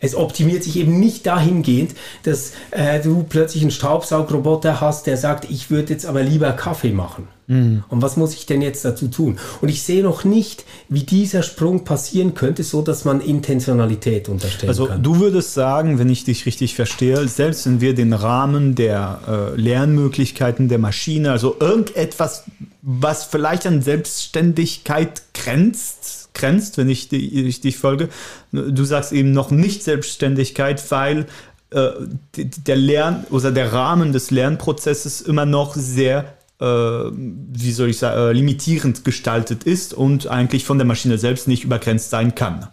Es 0.00 0.14
optimiert 0.14 0.64
sich 0.64 0.76
eben 0.76 1.00
nicht 1.00 1.26
dahingehend, 1.26 1.94
dass 2.22 2.52
äh, 2.70 3.00
du 3.00 3.22
plötzlich 3.22 3.62
einen 3.62 3.70
Staubsaugroboter 3.70 4.80
hast, 4.80 5.06
der 5.06 5.16
sagt, 5.16 5.50
ich 5.50 5.70
würde 5.70 5.92
jetzt 5.94 6.06
aber 6.06 6.22
lieber 6.22 6.52
Kaffee 6.52 6.92
machen. 6.92 7.28
Mhm. 7.48 7.82
Und 7.88 8.02
was 8.02 8.18
muss 8.18 8.34
ich 8.34 8.44
denn 8.44 8.60
jetzt 8.60 8.84
dazu 8.84 9.08
tun? 9.08 9.38
Und 9.62 9.70
ich 9.70 9.82
sehe 9.82 10.02
noch 10.02 10.24
nicht, 10.24 10.64
wie 10.90 11.02
dieser 11.02 11.42
Sprung 11.42 11.84
passieren 11.84 12.34
könnte, 12.34 12.62
so 12.62 12.82
dass 12.82 13.06
man 13.06 13.20
Intentionalität 13.20 14.28
unterstellen 14.28 14.68
also, 14.68 14.84
kann. 14.84 14.98
Also 14.98 15.02
du 15.02 15.20
würdest 15.20 15.54
sagen, 15.54 15.98
wenn 15.98 16.10
ich 16.10 16.24
dich 16.24 16.44
richtig 16.44 16.74
verstehe, 16.74 17.26
selbst 17.26 17.64
wenn 17.66 17.80
wir 17.80 17.94
den 17.94 18.12
Rahmen 18.12 18.74
der 18.74 19.20
äh, 19.26 19.60
Lernmöglichkeiten 19.60 20.68
der 20.68 20.78
Maschine, 20.78 21.32
also 21.32 21.56
irgendetwas, 21.58 22.44
was 22.82 23.24
vielleicht 23.24 23.66
an 23.66 23.80
Selbstständigkeit 23.80 25.22
grenzt, 25.32 26.28
grenzt, 26.34 26.76
wenn 26.76 26.90
ich, 26.90 27.08
die, 27.08 27.46
ich 27.46 27.62
dich 27.62 27.78
folge. 27.78 28.10
Du 28.52 28.84
sagst 28.84 29.12
eben 29.12 29.32
noch 29.32 29.50
nicht 29.50 29.82
Selbstständigkeit, 29.82 30.90
weil 30.90 31.26
äh, 31.70 31.90
der 32.36 32.76
Lern 32.76 33.26
oder 33.30 33.50
der 33.50 33.72
Rahmen 33.72 34.12
des 34.12 34.30
Lernprozesses 34.30 35.22
immer 35.22 35.46
noch 35.46 35.74
sehr 35.74 36.37
äh, 36.60 36.64
wie 36.64 37.72
soll 37.72 37.90
ich 37.90 37.98
sagen, 37.98 38.18
äh, 38.18 38.32
limitierend 38.32 39.04
gestaltet 39.04 39.64
ist 39.64 39.94
und 39.94 40.26
eigentlich 40.26 40.64
von 40.64 40.78
der 40.78 40.86
Maschine 40.86 41.18
selbst 41.18 41.46
nicht 41.48 41.64
übergrenzt 41.64 42.10
sein 42.10 42.34
kann. 42.34 42.68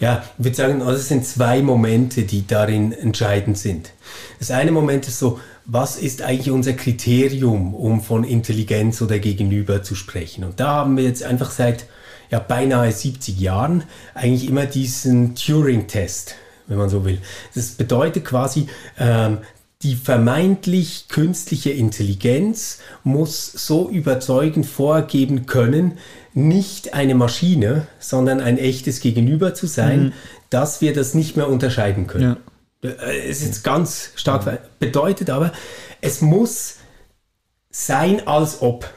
Ja, 0.00 0.24
ich 0.38 0.44
würde 0.44 0.56
sagen, 0.56 0.82
also 0.82 0.98
es 0.98 1.08
sind 1.08 1.24
zwei 1.24 1.62
Momente, 1.62 2.22
die 2.22 2.46
darin 2.46 2.92
entscheidend 2.92 3.58
sind. 3.58 3.90
Das 4.38 4.50
eine 4.50 4.72
Moment 4.72 5.06
ist 5.06 5.18
so, 5.18 5.38
was 5.66 5.96
ist 5.96 6.22
eigentlich 6.22 6.50
unser 6.50 6.72
Kriterium, 6.72 7.74
um 7.74 8.00
von 8.00 8.24
Intelligenz 8.24 9.02
oder 9.02 9.18
Gegenüber 9.18 9.82
zu 9.82 9.94
sprechen? 9.94 10.44
Und 10.44 10.58
da 10.60 10.68
haben 10.68 10.96
wir 10.96 11.04
jetzt 11.04 11.22
einfach 11.22 11.50
seit 11.50 11.86
ja, 12.30 12.38
beinahe 12.38 12.90
70 12.90 13.38
Jahren 13.38 13.84
eigentlich 14.14 14.48
immer 14.48 14.66
diesen 14.66 15.34
Turing-Test, 15.34 16.34
wenn 16.66 16.78
man 16.78 16.88
so 16.88 17.04
will. 17.04 17.18
Das 17.54 17.68
bedeutet 17.72 18.24
quasi, 18.24 18.66
ähm, 18.98 19.38
die 19.82 19.94
vermeintlich 19.94 21.06
künstliche 21.08 21.70
Intelligenz 21.70 22.78
muss 23.04 23.46
so 23.52 23.88
überzeugend 23.88 24.66
vorgeben 24.66 25.46
können, 25.46 25.98
nicht 26.34 26.94
eine 26.94 27.14
Maschine, 27.14 27.86
sondern 28.00 28.40
ein 28.40 28.58
echtes 28.58 29.00
Gegenüber 29.00 29.54
zu 29.54 29.66
sein, 29.66 30.02
mhm. 30.02 30.12
dass 30.50 30.80
wir 30.80 30.92
das 30.92 31.14
nicht 31.14 31.36
mehr 31.36 31.48
unterscheiden 31.48 32.08
können. 32.08 32.36
Ja. 32.82 32.90
Äh, 32.90 33.28
es 33.28 33.42
ist 33.42 33.62
ganz 33.62 34.10
stark, 34.16 34.46
mhm. 34.46 34.58
bedeutet 34.80 35.30
aber, 35.30 35.52
es 36.00 36.20
muss 36.20 36.76
sein, 37.70 38.26
als 38.26 38.62
ob. 38.62 38.92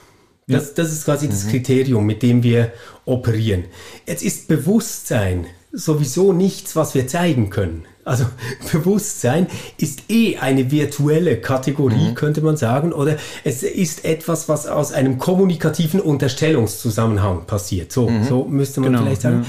Das, 0.48 0.74
das 0.74 0.92
ist 0.92 1.06
quasi 1.06 1.28
mhm. 1.28 1.32
das 1.32 1.48
Kriterium, 1.48 2.06
mit 2.06 2.24
dem 2.24 2.42
wir 2.42 2.74
operieren. 3.06 3.66
Jetzt 4.08 4.24
ist 4.24 4.48
Bewusstsein 4.48 5.46
sowieso 5.72 6.34
nichts, 6.34 6.76
was 6.76 6.96
wir 6.96 7.08
zeigen 7.08 7.52
können. 7.52 7.86
Also 8.04 8.26
Bewusstsein 8.72 9.48
ist 9.78 10.10
eh 10.10 10.38
eine 10.38 10.72
virtuelle 10.72 11.38
Kategorie, 11.38 12.10
mhm. 12.10 12.16
könnte 12.16 12.42
man 12.42 12.58
sagen, 12.58 12.94
oder 12.94 13.18
es 13.44 13.64
ist 13.64 14.06
etwas, 14.06 14.50
was 14.50 14.68
aus 14.68 14.92
einem 14.92 15.18
kommunikativen 15.18 16.00
Unterstellungszusammenhang 16.00 17.46
passiert. 17.46 17.92
So, 17.92 18.10
mhm. 18.10 18.24
so 18.24 18.46
müsste 18.46 18.82
man 18.82 18.92
genau, 18.92 19.04
vielleicht 19.04 19.22
sagen. 19.22 19.46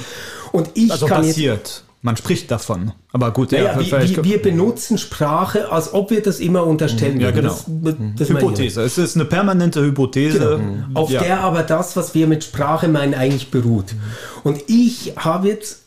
Und 0.52 0.71
ich 0.75 0.90
also 0.90 1.06
kann 1.06 1.23
passiert. 1.23 1.59
Jetzt, 1.59 1.85
man 2.04 2.16
spricht 2.16 2.50
davon. 2.50 2.92
Aber 3.12 3.30
gut, 3.30 3.52
naja, 3.52 3.80
ja, 3.80 4.00
wir, 4.00 4.25
wir, 4.25 4.42
benutzen 4.42 4.99
Sprache, 4.99 5.71
als 5.71 5.94
ob 5.94 6.11
wir 6.11 6.21
das 6.21 6.40
immer 6.40 6.66
unterstellen. 6.66 7.21
Ja, 7.21 7.30
genau. 7.30 7.56
Das, 7.66 7.94
das 8.16 8.28
Hypothese. 8.28 8.82
Es 8.82 8.99
ist 8.99 9.14
eine 9.14 9.25
permanente 9.25 9.80
Hypothese. 9.80 10.38
Genau. 10.38 10.59
Mhm. 10.59 10.97
Auf 10.97 11.11
ja. 11.11 11.23
der 11.23 11.40
aber 11.40 11.62
das, 11.62 11.94
was 11.94 12.12
wir 12.14 12.26
mit 12.26 12.42
Sprache 12.42 12.88
meinen, 12.88 13.14
eigentlich 13.14 13.52
beruht. 13.52 13.94
Und 14.42 14.62
ich 14.66 15.12
habe 15.16 15.47
jetzt 15.47 15.81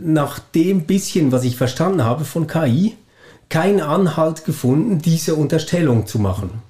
nach 0.00 0.38
dem 0.38 0.84
bisschen, 0.84 1.32
was 1.32 1.44
ich 1.44 1.56
verstanden 1.56 2.04
habe 2.04 2.24
von 2.24 2.46
KI, 2.46 2.96
keinen 3.48 3.80
Anhalt 3.80 4.44
gefunden, 4.44 5.00
diese 5.00 5.34
Unterstellung 5.34 6.06
zu 6.06 6.18
machen. 6.18 6.62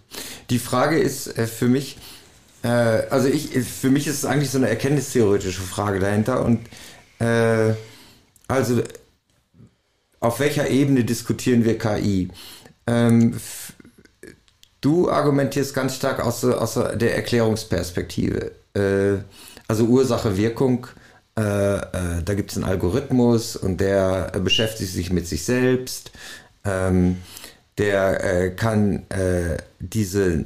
Die 0.49 0.59
Frage 0.59 0.99
ist 0.99 1.39
äh, 1.39 1.47
für 1.47 1.69
mich, 1.69 1.99
äh, 2.63 2.69
also 2.69 3.29
ich, 3.29 3.51
für 3.51 3.91
mich 3.91 4.07
ist 4.07 4.17
es 4.17 4.25
eigentlich 4.25 4.51
so 4.51 4.59
eine 4.59 4.69
erkenntnistheoretische 4.69 5.61
Frage 5.61 6.01
dahinter 6.01 6.45
und 6.45 6.61
äh, 7.19 7.75
also 8.49 8.83
auf 10.21 10.41
welcher 10.41 10.69
Ebene 10.69 11.05
diskutieren 11.05 11.65
wir 11.65 11.79
KI? 11.79 12.29
Ähm, 12.87 13.41
du 14.81 15.11
argumentierst 15.11 15.75
ganz 15.75 15.97
stark 15.97 16.21
aus, 16.21 16.45
aus 16.45 16.75
der 16.75 17.17
Erklärungsperspektive. 17.17 18.53
Äh, 18.75 19.23
also 19.69 19.85
Ursache, 19.85 20.37
Wirkung. 20.37 20.87
Äh, 21.39 21.77
äh, 21.77 22.23
da 22.25 22.35
gibt 22.35 22.51
es 22.51 22.57
einen 22.57 22.67
Algorithmus 22.67 23.55
und 23.57 23.81
der 23.81 24.33
beschäftigt 24.43 24.93
sich 24.93 25.13
mit 25.13 25.27
sich 25.27 25.45
selbst. 25.45 26.13
Ähm, 26.65 27.19
der 27.79 28.25
äh, 28.25 28.51
kann 28.51 29.05
äh, 29.09 29.57
diese 29.79 30.45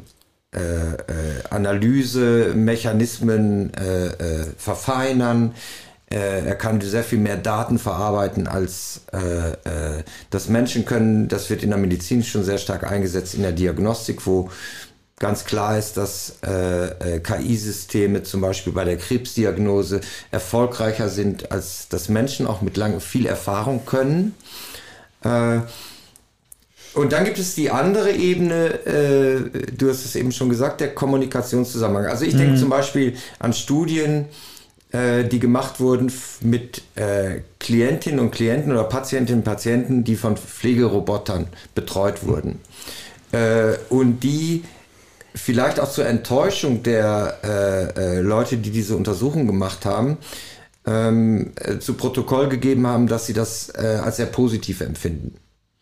äh, 0.52 0.60
Analysemechanismen 1.50 3.72
verfeinern 4.56 5.52
äh, 6.14 6.46
er 6.46 6.54
kann 6.54 6.80
sehr 6.80 7.02
viel 7.02 7.18
mehr 7.18 7.36
Daten 7.36 7.78
verarbeiten, 7.78 8.46
als 8.46 9.02
äh, 9.12 9.98
äh, 9.98 10.04
das 10.30 10.48
Menschen 10.48 10.84
können. 10.84 11.26
Das 11.26 11.50
wird 11.50 11.64
in 11.64 11.70
der 11.70 11.78
Medizin 11.78 12.22
schon 12.22 12.44
sehr 12.44 12.58
stark 12.58 12.90
eingesetzt, 12.90 13.34
in 13.34 13.42
der 13.42 13.52
Diagnostik, 13.52 14.24
wo 14.24 14.48
ganz 15.18 15.44
klar 15.44 15.78
ist, 15.78 15.96
dass 15.96 16.36
äh, 16.44 17.16
äh 17.16 17.20
KI-Systeme 17.20 18.22
zum 18.22 18.40
Beispiel 18.40 18.72
bei 18.72 18.84
der 18.84 18.96
Krebsdiagnose 18.96 20.00
erfolgreicher 20.30 21.08
sind, 21.08 21.52
als 21.52 21.88
das 21.88 22.08
Menschen 22.08 22.46
auch 22.46 22.62
mit 22.62 22.76
lang 22.76 23.00
viel 23.00 23.26
Erfahrung 23.26 23.86
können. 23.86 24.34
Äh, 25.22 25.60
und 26.94 27.12
dann 27.12 27.24
gibt 27.24 27.38
es 27.38 27.56
die 27.56 27.70
andere 27.70 28.12
Ebene, 28.12 28.86
äh, 28.86 29.72
du 29.76 29.90
hast 29.90 30.04
es 30.04 30.14
eben 30.14 30.30
schon 30.30 30.48
gesagt, 30.48 30.80
der 30.80 30.94
Kommunikationszusammenhang. 30.94 32.06
Also 32.06 32.24
ich 32.24 32.34
mhm. 32.34 32.38
denke 32.38 32.60
zum 32.60 32.70
Beispiel 32.70 33.16
an 33.40 33.52
Studien, 33.52 34.26
äh, 34.92 35.24
die 35.24 35.40
gemacht 35.40 35.80
wurden 35.80 36.12
mit 36.40 36.82
äh, 36.94 37.40
Klientinnen 37.58 38.20
und 38.20 38.30
Klienten 38.30 38.70
oder 38.70 38.84
Patientinnen 38.84 39.40
und 39.40 39.44
Patienten, 39.44 40.04
die 40.04 40.14
von 40.14 40.36
Pflegerobotern 40.36 41.48
betreut 41.74 42.24
wurden. 42.24 42.60
Äh, 43.32 43.74
und 43.88 44.20
die 44.20 44.62
vielleicht 45.34 45.80
auch 45.80 45.90
zur 45.90 46.06
Enttäuschung 46.06 46.82
der 46.82 47.38
äh, 47.42 48.18
äh, 48.18 48.20
Leute, 48.20 48.56
die 48.56 48.70
diese 48.70 48.96
Untersuchung 48.96 49.46
gemacht 49.46 49.84
haben, 49.84 50.18
ähm, 50.86 51.52
äh, 51.56 51.78
zu 51.78 51.94
Protokoll 51.94 52.48
gegeben 52.48 52.86
haben, 52.86 53.06
dass 53.08 53.26
sie 53.26 53.32
das 53.32 53.70
äh, 53.70 54.00
als 54.02 54.16
sehr 54.16 54.26
positiv 54.26 54.80
empfinden. 54.80 55.36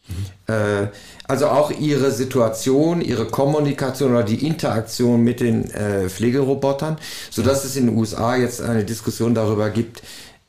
Mhm. 0.09 0.55
Äh, 0.55 0.89
also 1.25 1.49
auch 1.49 1.71
ihre 1.71 2.11
Situation, 2.11 3.01
ihre 3.01 3.27
Kommunikation 3.27 4.13
oder 4.13 4.23
die 4.23 4.47
Interaktion 4.47 5.23
mit 5.23 5.41
den 5.41 5.71
äh, 5.71 6.09
Pflegerobotern, 6.09 6.99
sodass 7.31 7.65
es 7.65 7.77
in 7.77 7.87
den 7.87 7.97
USA 7.97 8.37
jetzt 8.37 8.61
eine 8.63 8.85
Diskussion 8.85 9.35
darüber 9.35 9.71
gibt, 9.71 10.03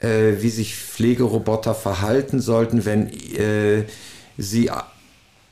wie 0.05 0.49
sich 0.49 0.75
Pflegeroboter 0.75 1.73
verhalten 1.73 2.41
sollten, 2.41 2.83
wenn 2.83 3.09
sie 4.37 4.69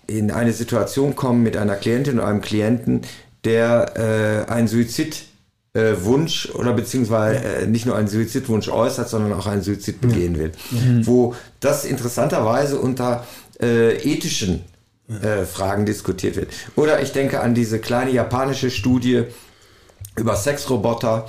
in 0.08 0.30
eine 0.30 0.52
Situation 0.52 1.16
kommen 1.16 1.42
mit 1.42 1.56
einer 1.56 1.78
Klientin 1.78 2.20
oder 2.20 2.28
einem 2.28 2.42
Klienten, 2.42 3.04
der 3.44 4.46
äh, 4.48 4.52
einen 4.52 4.68
Suizidwunsch 4.68 6.46
äh, 6.46 6.52
oder 6.54 6.74
beziehungsweise 6.74 7.44
äh, 7.44 7.68
nicht 7.68 7.86
nur 7.86 7.96
einen 7.96 8.08
Suizidwunsch 8.08 8.70
äußert, 8.70 9.10
sondern 9.10 9.34
auch 9.34 9.48
einen 9.48 9.64
Suizid 9.64 10.02
begehen 10.02 10.38
will. 10.38 10.52
Mhm. 10.72 11.08
Wo 11.08 11.36
das 11.60 11.86
interessanterweise 11.86 12.80
unter 12.80 13.26
äh, 13.60 13.96
ethischen 13.98 14.64
äh, 15.10 15.46
Fragen 15.46 15.86
diskutiert 15.86 16.36
wird. 16.36 16.50
Oder 16.76 17.02
ich 17.02 17.12
denke 17.12 17.42
an 17.42 17.54
diese 17.54 17.80
kleine 17.80 18.12
japanische 18.12 18.70
Studie 18.70 19.24
über 20.16 20.36
Sexroboter, 20.36 21.28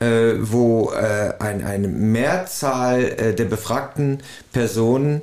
äh, 0.00 0.34
wo 0.40 0.88
ein, 0.90 1.64
eine 1.64 1.88
Mehrzahl 1.88 3.34
der 3.34 3.44
befragten 3.44 4.22
Personen 4.52 5.22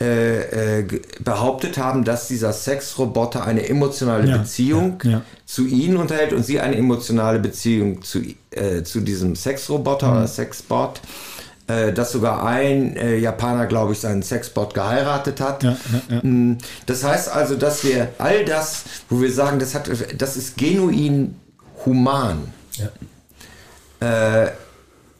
äh, 0.00 0.80
äh, 0.80 1.00
behauptet 1.20 1.76
haben, 1.78 2.04
dass 2.04 2.28
dieser 2.28 2.52
Sexroboter 2.52 3.44
eine 3.44 3.68
emotionale 3.68 4.28
Ja, 4.28 4.38
Beziehung 4.38 5.00
ja, 5.02 5.10
ja. 5.10 5.22
zu 5.44 5.66
ihnen 5.66 5.96
unterhält 5.96 6.32
und 6.32 6.44
sie 6.44 6.60
eine 6.60 6.76
emotionale 6.76 7.38
Beziehung 7.40 8.02
zu, 8.02 8.20
äh, 8.50 8.82
zu 8.84 9.00
diesem 9.00 9.34
Sexroboter 9.34 10.12
oder 10.12 10.26
Sexbot. 10.28 11.00
Äh, 11.66 11.92
dass 11.92 12.12
sogar 12.12 12.46
ein 12.46 12.96
äh, 12.96 13.18
Japaner, 13.18 13.66
glaube 13.66 13.92
ich, 13.92 14.00
seinen 14.00 14.22
Sexbot 14.22 14.72
geheiratet 14.72 15.38
hat. 15.38 15.62
Mm, 16.22 16.54
Das 16.86 17.04
heißt 17.04 17.30
also, 17.30 17.56
dass 17.56 17.84
wir 17.84 18.08
all 18.16 18.46
das, 18.46 18.84
wo 19.10 19.20
wir 19.20 19.30
sagen, 19.30 19.58
das, 19.58 19.74
hat, 19.74 19.90
das 20.16 20.36
ist 20.38 20.56
genuin 20.56 21.34
human 21.84 22.48
äh, 24.00 24.46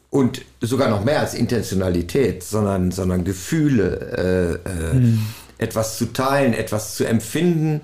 und 0.09 0.41
sogar 0.61 0.89
noch 0.89 1.03
mehr 1.03 1.19
als 1.19 1.33
Intentionalität, 1.33 2.43
sondern, 2.43 2.91
sondern 2.91 3.23
Gefühle, 3.23 4.59
äh, 4.65 4.69
äh, 4.69 5.17
etwas 5.57 5.97
zu 5.97 6.07
teilen, 6.07 6.53
etwas 6.53 6.95
zu 6.95 7.05
empfinden, 7.05 7.81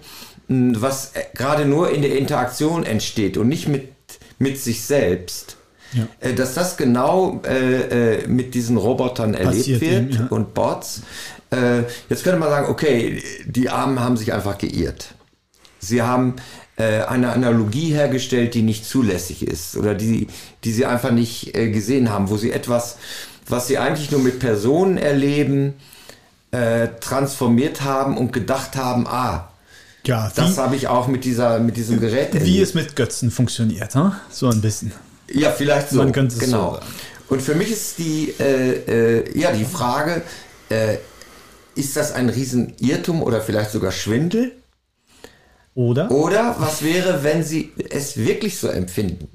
mh, 0.47 0.81
was 0.81 1.11
äh, 1.13 1.21
gerade 1.35 1.65
nur 1.65 1.91
in 1.91 2.01
der 2.01 2.17
Interaktion 2.17 2.83
entsteht 2.83 3.37
und 3.37 3.47
nicht 3.47 3.67
mit, 3.67 3.89
mit 4.39 4.59
sich 4.59 4.83
selbst. 4.83 5.57
Ja. 5.93 6.07
Äh, 6.19 6.33
Dass 6.33 6.55
das 6.55 6.77
genau 6.77 7.41
äh, 7.43 8.27
mit 8.27 8.55
diesen 8.55 8.77
Robotern 8.77 9.33
erlebt 9.33 9.57
Passiert 9.57 9.81
wird 9.81 10.15
ihm, 10.15 10.19
ja. 10.21 10.27
und 10.29 10.53
Bots. 10.53 11.03
Äh, 11.51 11.83
jetzt 12.09 12.23
könnte 12.23 12.39
man 12.39 12.49
sagen, 12.49 12.69
okay, 12.69 13.21
die 13.45 13.69
Armen 13.69 13.99
haben 13.99 14.17
sich 14.17 14.33
einfach 14.33 14.57
geirrt. 14.57 15.13
Sie 15.79 16.01
haben 16.01 16.35
äh, 16.77 17.01
eine 17.03 17.31
Analogie 17.31 17.93
hergestellt, 17.93 18.53
die 18.53 18.61
nicht 18.61 18.85
zulässig 18.85 19.47
ist 19.47 19.77
oder 19.77 19.95
die, 19.95 20.27
die 20.63 20.71
sie 20.71 20.85
einfach 20.85 21.11
nicht 21.11 21.55
äh, 21.55 21.69
gesehen 21.69 22.09
haben, 22.09 22.29
wo 22.29 22.37
sie 22.37 22.51
etwas, 22.51 22.97
was 23.47 23.67
sie 23.67 23.77
eigentlich 23.77 24.11
nur 24.11 24.19
mit 24.19 24.39
Personen 24.39 24.97
erleben, 24.97 25.73
äh, 26.51 26.89
transformiert 26.99 27.81
haben 27.81 28.17
und 28.17 28.33
gedacht 28.33 28.75
haben, 28.75 29.07
ah, 29.07 29.49
Ja, 30.05 30.31
das 30.35 30.57
wie, 30.57 30.61
habe 30.61 30.75
ich 30.75 30.87
auch 30.87 31.07
mit, 31.07 31.23
dieser, 31.23 31.59
mit 31.59 31.77
diesem 31.77 31.99
Gerät 31.99 32.33
wie 32.33 32.37
erlebt. 32.39 32.63
es 32.63 32.73
mit 32.73 32.95
Götzen 32.95 33.31
funktioniert, 33.31 33.95
hm? 33.95 34.11
so 34.29 34.49
ein 34.49 34.61
bisschen. 34.61 34.91
Ja, 35.31 35.51
vielleicht 35.51 35.89
so. 35.89 35.97
Man 35.97 36.11
könnte 36.11 36.35
es 36.35 36.39
genau. 36.39 36.71
so 36.71 36.75
sagen. 36.75 36.85
Und 37.27 37.41
für 37.41 37.55
mich 37.55 37.71
ist 37.71 37.97
die, 37.97 38.33
äh, 38.39 39.19
äh, 39.21 39.39
ja, 39.39 39.51
die 39.51 39.65
Frage, 39.65 40.21
äh, 40.69 40.97
ist 41.75 41.95
das 41.97 42.11
ein 42.11 42.29
Riesenirrtum 42.29 43.23
oder 43.23 43.41
vielleicht 43.41 43.71
sogar 43.71 43.91
Schwindel? 43.91 44.51
Oder? 45.75 46.09
Oder 46.09 46.55
was 46.57 46.81
wäre, 46.83 47.23
wenn 47.23 47.43
sie 47.43 47.71
es 47.89 48.17
wirklich 48.17 48.57
so 48.57 48.67
empfinden, 48.69 49.27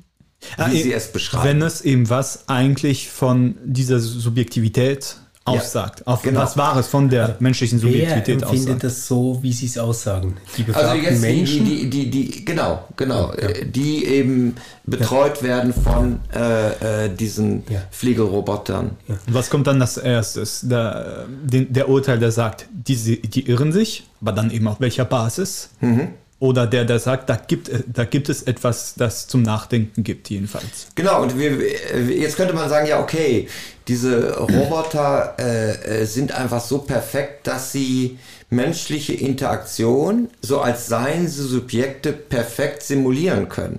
wie 0.56 0.62
Ah, 0.62 0.70
sie 0.70 0.92
es 0.92 1.12
beschreiben? 1.12 1.44
Wenn 1.44 1.62
es 1.62 1.82
eben 1.82 2.08
was 2.08 2.48
eigentlich 2.48 3.10
von 3.10 3.56
dieser 3.64 4.00
Subjektivität 4.00 5.16
aussagt. 5.44 6.06
Auf 6.06 6.22
genau. 6.22 6.40
was 6.40 6.56
Wahres 6.56 6.86
von 6.86 7.08
der 7.08 7.36
menschlichen 7.40 7.82
Wer 7.82 7.88
Subjektivität 7.90 8.42
empfindet 8.42 8.68
aussagt. 8.68 8.84
das 8.84 9.06
so, 9.06 9.38
wie 9.42 9.52
sie 9.52 9.66
es 9.66 9.78
aussagen? 9.78 10.36
Die 10.56 10.64
also 10.72 10.94
jetzt 10.94 11.22
die, 11.22 11.26
Menschen? 11.26 11.64
die, 11.64 11.90
die, 11.90 12.10
die, 12.10 12.30
die, 12.30 12.44
genau, 12.44 12.84
genau, 12.96 13.32
äh, 13.32 13.66
die 13.66 14.04
eben 14.04 14.54
betreut 14.84 15.42
werden 15.42 15.72
von 15.74 16.20
äh, 16.34 17.06
äh, 17.06 17.14
diesen 17.14 17.64
Ja. 17.68 17.82
Fliegerrobotern. 17.90 18.92
Was 19.28 19.50
kommt 19.50 19.66
dann 19.66 19.80
als 19.80 19.96
erstes? 19.96 20.60
Der, 20.62 21.26
den, 21.42 21.72
der 21.72 21.88
Urteil, 21.88 22.18
der 22.18 22.32
sagt, 22.32 22.66
die, 22.72 23.20
die 23.20 23.46
irren 23.48 23.72
sich, 23.72 24.04
aber 24.20 24.32
dann 24.32 24.50
eben 24.50 24.68
auf 24.68 24.80
welcher 24.80 25.04
Basis? 25.04 25.70
Mhm. 25.80 26.08
Oder 26.40 26.66
der, 26.66 26.86
der 26.86 26.98
sagt, 26.98 27.28
da 27.28 27.36
gibt, 27.36 27.70
da 27.86 28.04
gibt 28.04 28.30
es 28.30 28.42
etwas, 28.42 28.94
das 28.96 29.28
zum 29.28 29.42
Nachdenken 29.42 30.02
gibt, 30.02 30.30
jedenfalls. 30.30 30.88
Genau, 30.94 31.22
und 31.22 31.38
wir, 31.38 31.60
äh, 31.60 32.00
jetzt 32.18 32.36
könnte 32.36 32.54
man 32.54 32.70
sagen, 32.70 32.88
ja, 32.88 32.98
okay, 32.98 33.46
diese 33.86 34.38
Roboter 34.38 35.34
äh, 35.38 36.00
äh, 36.00 36.04
sind 36.06 36.32
einfach 36.32 36.62
so 36.62 36.78
perfekt, 36.78 37.46
dass 37.46 37.72
sie 37.72 38.18
menschliche 38.48 39.12
Interaktion, 39.12 40.28
so 40.40 40.60
als 40.60 40.86
seien 40.86 41.28
sie 41.28 41.42
Subjekte, 41.42 42.12
perfekt 42.12 42.82
simulieren 42.82 43.50
können. 43.50 43.78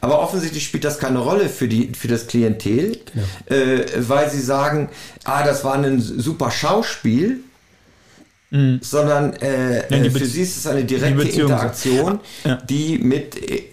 Aber 0.00 0.20
offensichtlich 0.20 0.64
spielt 0.64 0.84
das 0.84 0.98
keine 0.98 1.18
Rolle 1.18 1.48
für, 1.48 1.68
die, 1.68 1.92
für 1.94 2.08
das 2.08 2.26
Klientel, 2.26 2.98
äh, 3.46 3.80
weil 3.98 4.30
sie 4.30 4.40
sagen, 4.40 4.88
ah, 5.24 5.44
das 5.44 5.62
war 5.62 5.74
ein 5.74 6.00
super 6.00 6.50
Schauspiel, 6.50 7.40
sondern 8.80 9.34
äh, 9.34 9.76
Ja, 9.90 9.98
die 10.00 10.06
äh, 10.08 10.10
für 10.10 10.24
sie 10.24 10.42
ist 10.42 10.56
es 10.56 10.66
eine 10.66 10.84
direkte 10.84 11.14
Beziehung- 11.24 11.50
Interaktion, 11.50 12.20
Ja. 12.44 12.56
die 12.68 12.98
mit 12.98 13.36
äh, 13.50 13.64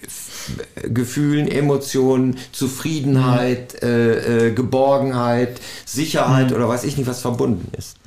Gefühlen, 0.89 1.47
Emotionen, 1.47 2.37
Zufriedenheit, 2.51 3.81
äh, 3.81 4.49
äh, 4.49 4.51
Geborgenheit, 4.53 5.59
Sicherheit 5.85 6.51
oder 6.51 6.67
weiß 6.69 6.83
ich 6.83 6.97
nicht, 6.97 7.07
was 7.07 7.21
verbunden 7.21 7.71
ist. 7.77 7.97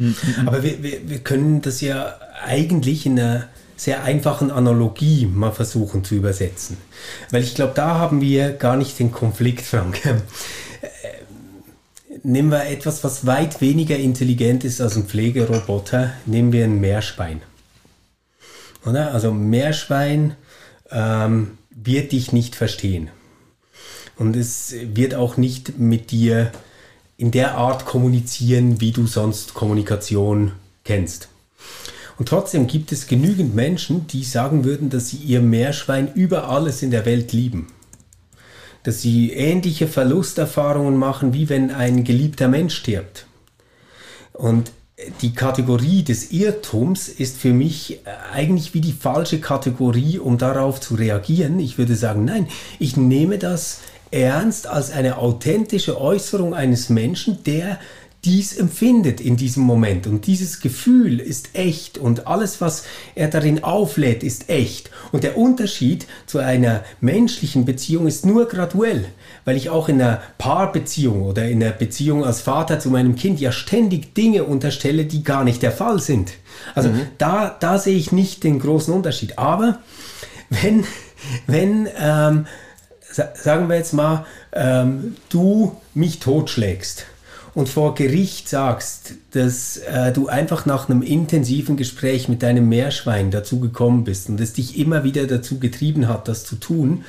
Aber 0.46 0.62
wir, 0.62 0.82
wir, 0.82 1.08
wir 1.08 1.18
können 1.18 1.62
das 1.62 1.80
ja 1.80 2.14
eigentlich 2.46 3.06
in 3.06 3.18
einer 3.18 3.48
sehr 3.76 4.04
einfachen 4.04 4.50
Analogie 4.52 5.26
mal 5.26 5.50
versuchen 5.52 6.04
zu 6.04 6.14
übersetzen. 6.16 6.76
Weil 7.30 7.42
ich 7.42 7.54
glaube, 7.54 7.72
da 7.74 7.94
haben 7.96 8.20
wir 8.20 8.50
gar 8.52 8.76
nicht 8.76 8.98
den 8.98 9.10
Konflikt, 9.10 9.62
Frank. 9.62 9.98
Nehmen 12.22 12.50
wir 12.50 12.66
etwas, 12.66 13.04
was 13.04 13.26
weit 13.26 13.60
weniger 13.60 13.96
intelligent 13.96 14.64
ist 14.64 14.80
als 14.80 14.96
ein 14.96 15.04
Pflegeroboter, 15.04 16.12
nehmen 16.26 16.52
wir 16.52 16.64
ein 16.64 16.80
Meerschwein. 16.80 17.42
Oder? 18.86 19.12
Also 19.12 19.30
ein 19.30 19.50
Meerschwein 19.50 20.34
ähm, 20.90 21.58
wird 21.70 22.12
dich 22.12 22.32
nicht 22.32 22.54
verstehen. 22.56 23.10
Und 24.16 24.36
es 24.36 24.74
wird 24.94 25.14
auch 25.14 25.36
nicht 25.36 25.78
mit 25.78 26.10
dir 26.10 26.50
in 27.16 27.30
der 27.30 27.56
Art 27.56 27.84
kommunizieren, 27.84 28.80
wie 28.80 28.92
du 28.92 29.06
sonst 29.06 29.54
Kommunikation 29.54 30.52
kennst. 30.84 31.28
Und 32.18 32.28
trotzdem 32.28 32.66
gibt 32.66 32.90
es 32.90 33.06
genügend 33.06 33.54
Menschen, 33.54 34.06
die 34.08 34.24
sagen 34.24 34.64
würden, 34.64 34.90
dass 34.90 35.08
sie 35.08 35.18
ihr 35.18 35.40
Meerschwein 35.40 36.12
über 36.14 36.48
alles 36.48 36.82
in 36.82 36.90
der 36.90 37.06
Welt 37.06 37.32
lieben. 37.32 37.68
Dass 38.88 39.02
sie 39.02 39.32
ähnliche 39.32 39.86
Verlusterfahrungen 39.86 40.96
machen, 40.96 41.34
wie 41.34 41.50
wenn 41.50 41.70
ein 41.70 42.04
geliebter 42.04 42.48
Mensch 42.48 42.74
stirbt. 42.74 43.26
Und 44.32 44.70
die 45.20 45.34
Kategorie 45.34 46.04
des 46.04 46.32
Irrtums 46.32 47.08
ist 47.08 47.36
für 47.36 47.52
mich 47.52 48.00
eigentlich 48.32 48.72
wie 48.72 48.80
die 48.80 48.94
falsche 48.94 49.40
Kategorie, 49.40 50.18
um 50.18 50.38
darauf 50.38 50.80
zu 50.80 50.94
reagieren. 50.94 51.58
Ich 51.60 51.76
würde 51.76 51.96
sagen, 51.96 52.24
nein, 52.24 52.48
ich 52.78 52.96
nehme 52.96 53.36
das 53.36 53.80
ernst 54.10 54.66
als 54.66 54.90
eine 54.90 55.18
authentische 55.18 56.00
Äußerung 56.00 56.54
eines 56.54 56.88
Menschen, 56.88 57.44
der 57.44 57.78
dies 58.24 58.56
empfindet 58.56 59.20
in 59.20 59.36
diesem 59.36 59.62
Moment. 59.62 60.06
Und 60.06 60.26
dieses 60.26 60.60
Gefühl 60.60 61.20
ist 61.20 61.50
echt 61.54 61.98
und 61.98 62.26
alles, 62.26 62.60
was 62.60 62.84
er 63.14 63.28
darin 63.28 63.62
auflädt, 63.62 64.22
ist 64.24 64.48
echt. 64.50 64.90
Und 65.12 65.22
der 65.22 65.38
Unterschied 65.38 66.06
zu 66.26 66.38
einer 66.38 66.82
menschlichen 67.00 67.64
Beziehung 67.64 68.06
ist 68.08 68.26
nur 68.26 68.46
graduell, 68.48 69.04
weil 69.44 69.56
ich 69.56 69.70
auch 69.70 69.88
in 69.88 70.02
einer 70.02 70.20
Paarbeziehung 70.36 71.22
oder 71.22 71.48
in 71.48 71.62
einer 71.62 71.72
Beziehung 71.72 72.24
als 72.24 72.40
Vater 72.40 72.80
zu 72.80 72.90
meinem 72.90 73.14
Kind 73.14 73.38
ja 73.40 73.52
ständig 73.52 74.14
Dinge 74.14 74.44
unterstelle, 74.44 75.04
die 75.04 75.22
gar 75.22 75.44
nicht 75.44 75.62
der 75.62 75.72
Fall 75.72 76.00
sind. 76.00 76.32
Also 76.74 76.90
da, 77.18 77.56
da 77.60 77.78
sehe 77.78 77.96
ich 77.96 78.10
nicht 78.10 78.42
den 78.42 78.58
großen 78.58 78.92
Unterschied. 78.92 79.38
Aber 79.38 79.78
wenn, 80.50 80.84
wenn 81.46 81.88
ähm, 82.00 82.46
sa- 83.12 83.32
sagen 83.40 83.68
wir 83.68 83.76
jetzt 83.76 83.92
mal, 83.92 84.26
ähm, 84.52 85.16
du 85.28 85.76
mich 85.94 86.18
totschlägst 86.18 87.06
und 87.58 87.68
vor 87.68 87.96
Gericht 87.96 88.48
sagst, 88.48 89.14
dass 89.32 89.78
äh, 89.78 90.12
du 90.12 90.28
einfach 90.28 90.64
nach 90.64 90.88
einem 90.88 91.02
intensiven 91.02 91.76
Gespräch 91.76 92.28
mit 92.28 92.44
deinem 92.44 92.68
Meerschwein 92.68 93.32
dazu 93.32 93.58
gekommen 93.58 94.04
bist 94.04 94.28
und 94.28 94.40
es 94.40 94.52
dich 94.52 94.78
immer 94.78 95.02
wieder 95.02 95.26
dazu 95.26 95.58
getrieben 95.58 96.06
hat, 96.06 96.28
das 96.28 96.44
zu 96.44 96.54
tun, 96.54 97.04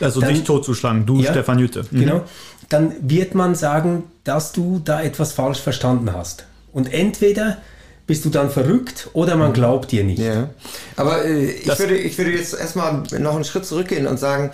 Also 0.00 0.20
Dann- 0.22 0.32
dich 0.32 0.44
totzuschlagen, 0.44 1.04
du 1.04 1.20
Ja, 1.20 1.32
Stefan 1.32 1.58
Jütte. 1.58 1.84
Mhm. 1.90 2.00
Genau. 2.00 2.22
Dann 2.70 2.94
wird 3.02 3.34
man 3.34 3.54
sagen, 3.54 4.04
dass 4.24 4.52
du 4.52 4.80
da 4.82 5.02
etwas 5.02 5.32
falsch 5.32 5.60
verstanden 5.60 6.14
hast. 6.14 6.46
Und 6.72 6.90
entweder 6.94 7.58
bist 8.06 8.24
du 8.24 8.30
dann 8.30 8.48
verrückt 8.48 9.10
oder 9.12 9.36
man 9.36 9.52
glaubt 9.52 9.92
dir 9.92 10.02
nicht. 10.04 10.18
Ja. 10.22 10.48
Aber 10.96 11.26
äh, 11.26 11.44
ich, 11.50 11.66
Das- 11.66 11.78
würde, 11.78 11.98
ich 11.98 12.16
würde 12.16 12.30
jetzt 12.30 12.58
erstmal 12.58 13.02
noch 13.18 13.34
einen 13.34 13.44
Schritt 13.44 13.66
zurückgehen 13.66 14.06
und 14.06 14.18
sagen, 14.18 14.50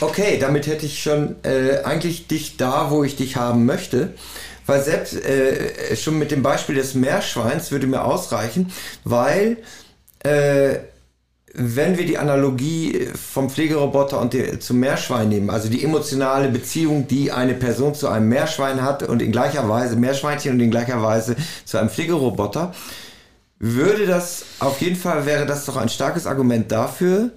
okay, 0.00 0.38
damit 0.40 0.66
hätte 0.66 0.86
ich 0.86 1.02
schon 1.02 1.34
äh, 1.42 1.82
eigentlich 1.84 2.26
dich 2.28 2.56
da, 2.56 2.90
wo 2.90 3.04
ich 3.04 3.16
dich 3.16 3.36
haben 3.36 3.66
möchte. 3.66 4.14
Weil 4.66 4.82
selbst 4.82 5.14
äh, 5.14 5.96
schon 5.96 6.18
mit 6.18 6.30
dem 6.30 6.42
Beispiel 6.42 6.74
des 6.74 6.94
Meerschweins 6.94 7.70
würde 7.70 7.86
mir 7.86 8.04
ausreichen, 8.04 8.72
weil 9.04 9.58
äh, 10.20 10.80
wenn 11.58 11.96
wir 11.96 12.04
die 12.04 12.18
Analogie 12.18 13.08
vom 13.14 13.48
Pflegeroboter 13.48 14.20
und 14.20 14.34
die, 14.34 14.58
zum 14.58 14.78
Meerschwein 14.78 15.30
nehmen, 15.30 15.48
also 15.48 15.70
die 15.70 15.82
emotionale 15.82 16.48
Beziehung, 16.48 17.08
die 17.08 17.32
eine 17.32 17.54
Person 17.54 17.94
zu 17.94 18.08
einem 18.08 18.28
Meerschwein 18.28 18.82
hat 18.82 19.02
und 19.02 19.22
in 19.22 19.32
gleicher 19.32 19.66
Weise, 19.68 19.96
Meerschweinchen 19.96 20.52
und 20.52 20.60
in 20.60 20.70
gleicher 20.70 21.02
Weise 21.02 21.34
zu 21.64 21.78
einem 21.78 21.88
Pflegeroboter, 21.88 22.74
würde 23.58 24.06
das, 24.06 24.44
auf 24.58 24.82
jeden 24.82 24.96
Fall 24.96 25.24
wäre 25.24 25.46
das 25.46 25.64
doch 25.64 25.76
ein 25.76 25.88
starkes 25.88 26.26
Argument 26.26 26.70
dafür, 26.70 27.30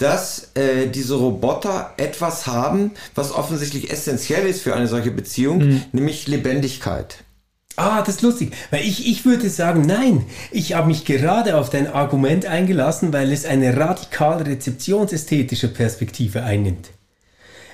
dass 0.00 0.52
äh, 0.54 0.88
diese 0.88 1.14
Roboter 1.14 1.92
etwas 1.98 2.46
haben, 2.46 2.92
was 3.14 3.32
offensichtlich 3.32 3.92
essentiell 3.92 4.46
ist 4.48 4.62
für 4.62 4.74
eine 4.74 4.86
solche 4.86 5.10
Beziehung, 5.10 5.82
nämlich 5.92 6.26
Lebendigkeit. 6.26 7.22
Ah, 7.76 8.00
das 8.00 8.16
ist 8.16 8.22
lustig. 8.22 8.52
Weil 8.70 8.82
ich, 8.82 9.06
ich 9.06 9.24
würde 9.24 9.48
sagen, 9.48 9.82
nein, 9.82 10.26
ich 10.50 10.74
habe 10.74 10.88
mich 10.88 11.04
gerade 11.04 11.56
auf 11.56 11.70
dein 11.70 11.86
Argument 11.86 12.46
eingelassen, 12.46 13.12
weil 13.12 13.30
es 13.30 13.44
eine 13.44 13.76
radikal 13.76 14.42
rezeptionsästhetische 14.42 15.68
Perspektive 15.68 16.42
einnimmt. 16.42 16.90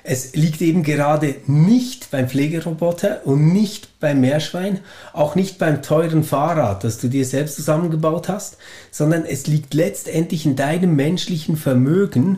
Es 0.09 0.35
liegt 0.35 0.61
eben 0.61 0.83
gerade 0.83 1.35
nicht 1.47 2.11
beim 2.11 2.29
Pflegeroboter 2.29 3.23
und 3.25 3.51
nicht 3.51 3.99
beim 3.99 4.21
Meerschwein, 4.21 4.79
auch 5.11 5.35
nicht 5.35 5.57
beim 5.57 5.81
teuren 5.81 6.23
Fahrrad, 6.23 6.85
das 6.85 6.97
du 6.99 7.09
dir 7.09 7.25
selbst 7.25 7.57
zusammengebaut 7.57 8.29
hast, 8.29 8.55
sondern 8.89 9.25
es 9.25 9.47
liegt 9.47 9.73
letztendlich 9.73 10.45
in 10.45 10.55
deinem 10.55 10.95
menschlichen 10.95 11.57
Vermögen, 11.57 12.37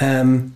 ähm, 0.00 0.54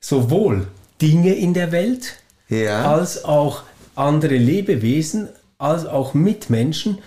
sowohl 0.00 0.66
Dinge 1.00 1.34
in 1.34 1.54
der 1.54 1.70
Welt 1.70 2.14
Ja. 2.48 2.92
als 2.92 3.24
auch 3.24 3.62
andere 3.94 4.36
Lebewesen, 4.36 5.28
als 5.56 5.86
auch 5.86 6.14
Mitmenschen, 6.14 6.98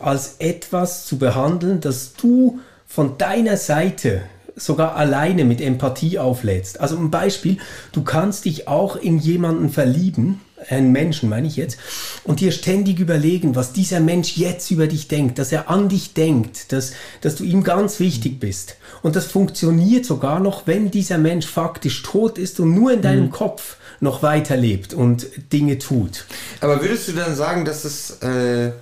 als 0.00 0.36
etwas 0.38 1.04
zu 1.04 1.18
behandeln, 1.18 1.82
das 1.82 2.14
du 2.14 2.60
von 2.86 3.18
deiner 3.18 3.58
Seite 3.58 4.22
sogar 4.56 4.96
alleine 4.96 5.44
mit 5.44 5.60
Empathie 5.60 6.18
auflädst. 6.18 6.80
Also 6.80 6.96
ein 6.96 7.10
Beispiel, 7.10 7.58
du 7.92 8.02
kannst 8.02 8.44
dich 8.44 8.68
auch 8.68 8.96
in 8.96 9.18
jemanden 9.18 9.70
verlieben, 9.70 10.40
einen 10.68 10.92
Menschen 10.92 11.28
meine 11.28 11.46
ich 11.46 11.56
jetzt, 11.56 11.78
und 12.24 12.40
dir 12.40 12.52
ständig 12.52 12.98
überlegen, 12.98 13.56
was 13.56 13.72
dieser 13.72 14.00
Mensch 14.00 14.36
jetzt 14.36 14.70
über 14.70 14.86
dich 14.86 15.08
denkt, 15.08 15.38
dass 15.38 15.52
er 15.52 15.70
an 15.70 15.88
dich 15.88 16.14
denkt, 16.14 16.72
dass, 16.72 16.92
dass 17.20 17.34
du 17.34 17.44
ihm 17.44 17.64
ganz 17.64 17.98
wichtig 18.00 18.38
bist. 18.38 18.76
Und 19.02 19.16
das 19.16 19.26
funktioniert 19.26 20.04
sogar 20.04 20.40
noch, 20.40 20.66
wenn 20.66 20.90
dieser 20.90 21.18
Mensch 21.18 21.46
faktisch 21.46 22.02
tot 22.02 22.38
ist 22.38 22.60
und 22.60 22.74
nur 22.74 22.92
in 22.92 23.02
deinem 23.02 23.30
Kopf 23.30 23.76
noch 24.00 24.22
weiterlebt 24.22 24.94
und 24.94 25.26
Dinge 25.52 25.78
tut. 25.78 26.26
Aber 26.60 26.80
würdest 26.80 27.08
du 27.08 27.12
dann 27.12 27.34
sagen, 27.34 27.64
dass 27.64 27.84
es, 27.84 28.22
äh, 28.22 28.72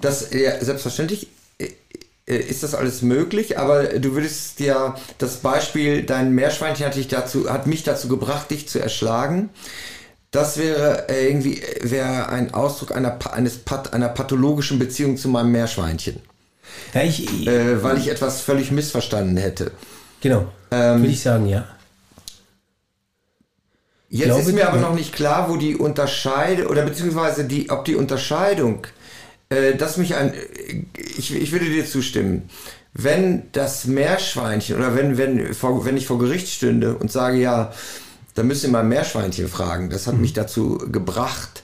dass, 0.00 0.32
ja, 0.32 0.62
selbstverständlich 0.64 1.28
ist 2.26 2.62
das 2.62 2.74
alles 2.74 3.02
möglich, 3.02 3.58
aber 3.58 3.84
du 3.84 4.14
würdest 4.14 4.60
ja 4.60 4.96
das 5.18 5.36
Beispiel, 5.38 6.04
dein 6.04 6.32
Meerschweinchen 6.32 6.86
hat, 6.86 6.96
dich 6.96 7.08
dazu, 7.08 7.50
hat 7.52 7.66
mich 7.66 7.82
dazu 7.82 8.08
gebracht, 8.08 8.50
dich 8.50 8.68
zu 8.68 8.78
erschlagen. 8.78 9.50
Das 10.30 10.56
wäre 10.56 11.08
äh, 11.08 11.28
irgendwie 11.28 11.60
äh, 11.60 11.90
wäre 11.90 12.28
ein 12.28 12.54
Ausdruck 12.54 12.96
einer, 12.96 13.18
eines 13.32 13.60
einer 13.92 14.08
pathologischen 14.08 14.78
Beziehung 14.78 15.16
zu 15.16 15.28
meinem 15.28 15.52
Meerschweinchen, 15.52 16.20
Ja, 16.94 17.02
ich, 17.02 17.46
äh, 17.46 17.82
weil 17.82 17.98
ich 17.98 18.08
etwas 18.08 18.40
völlig 18.40 18.70
missverstanden 18.70 19.36
hätte. 19.36 19.70
genau, 20.20 20.46
würde 20.70 21.06
ich 21.06 21.22
sagen, 21.22 21.46
ja. 21.46 21.68
Jetzt 24.08 24.26
glaube, 24.26 24.42
ist 24.42 24.52
mir 24.52 24.68
aber 24.68 24.78
noch 24.78 24.94
nicht 24.94 25.12
klar, 25.12 25.48
wo 25.50 25.56
die 25.56 25.76
Unterscheidung 25.76 26.66
oder 26.66 26.82
beziehungsweise 26.82 27.44
die, 27.44 27.70
ob 27.70 27.84
die 27.84 27.96
Unterscheidung, 27.96 28.86
äh, 29.48 29.74
dass 29.74 29.96
mich 29.96 30.14
ein, 30.14 30.32
ich, 31.16 31.34
ich 31.34 31.52
würde 31.52 31.66
dir 31.66 31.86
zustimmen, 31.86 32.48
wenn 32.92 33.42
das 33.52 33.86
Meerschweinchen 33.86 34.76
oder 34.76 34.94
wenn, 34.96 35.18
wenn, 35.18 35.52
vor, 35.54 35.84
wenn 35.84 35.96
ich 35.96 36.06
vor 36.06 36.18
Gericht 36.18 36.48
stünde 36.48 36.94
und 36.94 37.10
sage, 37.10 37.38
ja, 37.38 37.72
da 38.34 38.42
müsst 38.42 38.64
ihr 38.64 38.70
mal 38.70 38.84
Meerschweinchen 38.84 39.48
fragen, 39.48 39.90
das 39.90 40.06
Mhm. 40.06 40.10
hat 40.12 40.18
mich 40.20 40.32
dazu 40.32 40.78
gebracht. 40.78 41.62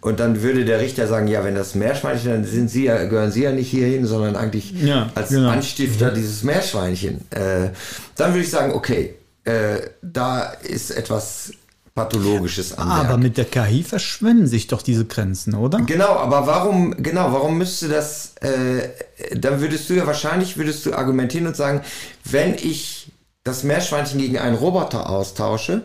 Und 0.00 0.18
dann 0.18 0.42
würde 0.42 0.64
der 0.64 0.80
Richter 0.80 1.06
sagen, 1.06 1.28
ja, 1.28 1.44
wenn 1.44 1.54
das 1.54 1.76
Meerschweinchen, 1.76 2.30
dann 2.32 2.44
sind 2.44 2.68
Sie 2.68 2.84
ja, 2.86 3.04
gehören 3.04 3.30
Sie 3.30 3.44
ja 3.44 3.52
nicht 3.52 3.70
hierhin, 3.70 4.04
sondern 4.04 4.34
eigentlich 4.34 4.72
Ja, 4.82 5.10
als 5.14 5.28
genau. 5.28 5.48
Anstifter 5.50 6.10
dieses 6.10 6.42
Meerschweinchen. 6.42 7.20
Äh, 7.30 7.68
dann 8.16 8.32
würde 8.32 8.40
ich 8.42 8.50
sagen, 8.50 8.72
okay, 8.72 9.14
äh, 9.44 9.76
da 10.02 10.44
ist 10.62 10.90
etwas 10.90 11.52
Pathologisches 11.94 12.78
am 12.78 12.90
Aber 12.90 13.08
Werk. 13.10 13.20
mit 13.20 13.36
der 13.36 13.44
KI 13.44 13.82
verschwimmen 13.82 14.46
sich 14.46 14.66
doch 14.66 14.80
diese 14.82 15.04
Grenzen, 15.04 15.54
oder? 15.54 15.80
Genau, 15.82 16.16
aber 16.16 16.46
warum, 16.46 17.02
genau, 17.02 17.32
warum 17.32 17.58
müsste 17.58 17.88
das, 17.88 18.34
äh, 18.40 18.88
dann 19.36 19.60
würdest 19.60 19.90
du 19.90 19.94
ja 19.94 20.06
wahrscheinlich, 20.06 20.56
würdest 20.56 20.86
du 20.86 20.94
argumentieren 20.94 21.46
und 21.46 21.56
sagen, 21.56 21.82
wenn 22.24 22.54
ich 22.54 23.12
das 23.44 23.62
Meerschweinchen 23.62 24.18
gegen 24.18 24.38
einen 24.38 24.56
Roboter 24.56 25.10
austausche, 25.10 25.82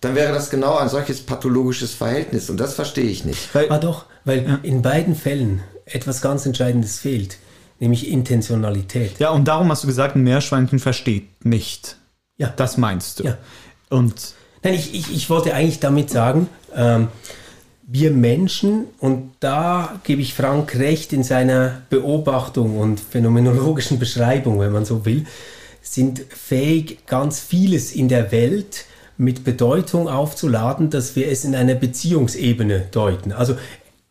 dann 0.00 0.14
wäre 0.14 0.32
das 0.32 0.50
genau 0.50 0.76
ein 0.76 0.88
solches 0.88 1.20
pathologisches 1.24 1.94
Verhältnis 1.94 2.48
und 2.50 2.58
das 2.58 2.74
verstehe 2.74 3.06
ich 3.06 3.24
nicht. 3.24 3.52
Weil, 3.54 3.70
Ah 3.72 3.78
doch, 3.78 4.04
weil 4.24 4.60
in 4.62 4.82
beiden 4.82 5.16
Fällen 5.16 5.62
etwas 5.86 6.20
ganz 6.20 6.46
Entscheidendes 6.46 6.98
fehlt, 7.00 7.38
nämlich 7.80 8.08
Intentionalität. 8.08 9.18
ja, 9.18 9.30
und 9.30 9.46
darum 9.48 9.70
hast 9.72 9.82
du 9.82 9.86
gesagt, 9.88 10.14
ein 10.14 10.22
Meerschweinchen 10.22 10.78
versteht 10.78 11.44
nicht. 11.44 11.96
Ja. 12.36 12.52
Das 12.54 12.76
meinst 12.76 13.18
du. 13.20 13.24
Ja. 13.24 13.38
Und 13.88 14.34
Nein, 14.66 14.74
ich, 14.74 14.94
ich, 14.96 15.14
ich 15.14 15.30
wollte 15.30 15.54
eigentlich 15.54 15.78
damit 15.78 16.10
sagen, 16.10 16.48
ähm, 16.74 17.06
wir 17.86 18.10
Menschen, 18.10 18.86
und 18.98 19.30
da 19.38 20.00
gebe 20.02 20.20
ich 20.20 20.34
Frank 20.34 20.74
recht 20.74 21.12
in 21.12 21.22
seiner 21.22 21.82
Beobachtung 21.88 22.76
und 22.76 22.98
phänomenologischen 22.98 24.00
Beschreibung, 24.00 24.58
wenn 24.58 24.72
man 24.72 24.84
so 24.84 25.06
will, 25.06 25.24
sind 25.82 26.18
fähig, 26.18 27.06
ganz 27.06 27.38
vieles 27.38 27.92
in 27.92 28.08
der 28.08 28.32
Welt 28.32 28.86
mit 29.16 29.44
Bedeutung 29.44 30.08
aufzuladen, 30.08 30.90
dass 30.90 31.14
wir 31.14 31.28
es 31.28 31.44
in 31.44 31.54
einer 31.54 31.76
Beziehungsebene 31.76 32.88
deuten. 32.90 33.30
Also 33.30 33.54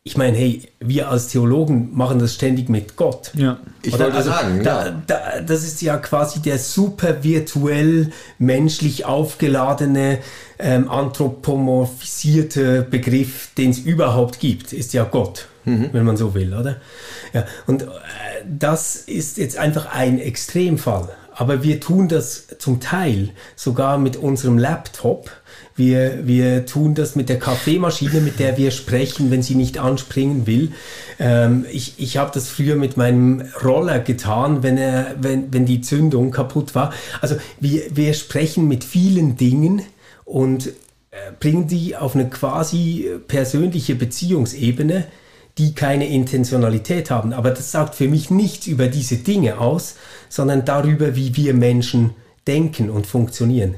ich 0.07 0.17
meine, 0.17 0.37
hey, 0.37 0.61
wir 0.79 1.09
als 1.09 1.29
Theologen 1.29 1.89
machen 1.95 2.19
das 2.19 2.35
ständig 2.35 2.69
mit 2.69 2.95
Gott. 2.95 3.31
ja. 3.33 3.57
Ich 3.81 3.91
Oder? 3.93 4.05
wollte 4.05 4.17
Also, 4.17 4.29
sagen, 4.29 4.63
da, 4.63 4.85
ja. 4.85 5.01
da, 5.07 5.41
das 5.41 5.63
ist 5.63 5.81
ja 5.81 5.97
quasi 5.97 6.41
der 6.41 6.59
super 6.59 7.23
virtuell 7.23 8.11
menschlich 8.37 9.05
aufgeladene, 9.05 10.19
ähm, 10.59 10.89
anthropomorphisierte 10.89 12.83
Begriff, 12.83 13.49
den 13.57 13.71
es 13.71 13.79
überhaupt 13.79 14.39
gibt, 14.39 14.73
ist 14.73 14.93
ja 14.93 15.03
Gott, 15.05 15.47
wenn 15.65 16.03
man 16.05 16.17
so 16.17 16.35
will, 16.35 16.53
oder? 16.53 16.77
Ja, 17.33 17.45
und 17.65 17.81
äh, 17.81 17.85
das 18.47 18.95
ist 18.95 19.37
jetzt 19.37 19.57
einfach 19.57 19.87
ein 19.87 20.19
Extremfall. 20.19 21.09
Aber 21.33 21.63
wir 21.63 21.79
tun 21.81 22.07
das 22.07 22.47
zum 22.59 22.79
Teil 22.79 23.31
sogar 23.55 23.97
mit 23.97 24.15
unserem 24.17 24.57
Laptop. 24.59 25.31
Wir, 25.77 26.25
wir 26.25 26.65
tun 26.65 26.95
das 26.95 27.17
mit 27.17 27.27
der 27.27 27.37
Kaffeemaschine, 27.37 28.21
mit 28.21 28.39
der 28.39 28.57
wir 28.57 28.71
sprechen, 28.71 29.29
wenn 29.29 29.43
sie 29.43 29.55
nicht 29.55 29.77
anspringen 29.77 30.47
will. 30.47 30.71
Ähm, 31.19 31.65
ich 31.69 31.95
ich 31.97 32.15
habe 32.15 32.31
das 32.33 32.47
früher 32.47 32.77
mit 32.77 32.95
meinem 32.95 33.43
Roller 33.61 33.99
getan, 33.99 34.63
wenn, 34.63 34.77
er, 34.77 35.15
wenn, 35.19 35.53
wenn 35.53 35.65
die 35.65 35.81
Zündung 35.81 36.31
kaputt 36.31 36.75
war. 36.75 36.93
Also 37.19 37.35
wir, 37.59 37.83
wir 37.93 38.13
sprechen 38.13 38.69
mit 38.69 38.85
vielen 38.85 39.35
Dingen 39.35 39.81
und 40.23 40.67
äh, 40.67 40.71
bringen 41.41 41.67
die 41.67 41.97
auf 41.97 42.15
eine 42.15 42.29
quasi 42.29 43.09
persönliche 43.27 43.95
Beziehungsebene, 43.95 45.05
die 45.57 45.75
keine 45.75 46.07
Intentionalität 46.07 47.11
haben. 47.11 47.33
Aber 47.33 47.51
das 47.51 47.71
sagt 47.71 47.95
für 47.95 48.07
mich 48.07 48.29
nichts 48.29 48.67
über 48.67 48.87
diese 48.87 49.17
Dinge 49.17 49.59
aus, 49.59 49.95
sondern 50.29 50.63
darüber, 50.63 51.17
wie 51.17 51.35
wir 51.35 51.53
Menschen 51.53 52.11
denken 52.47 52.89
und 52.89 53.07
funktionieren. 53.07 53.75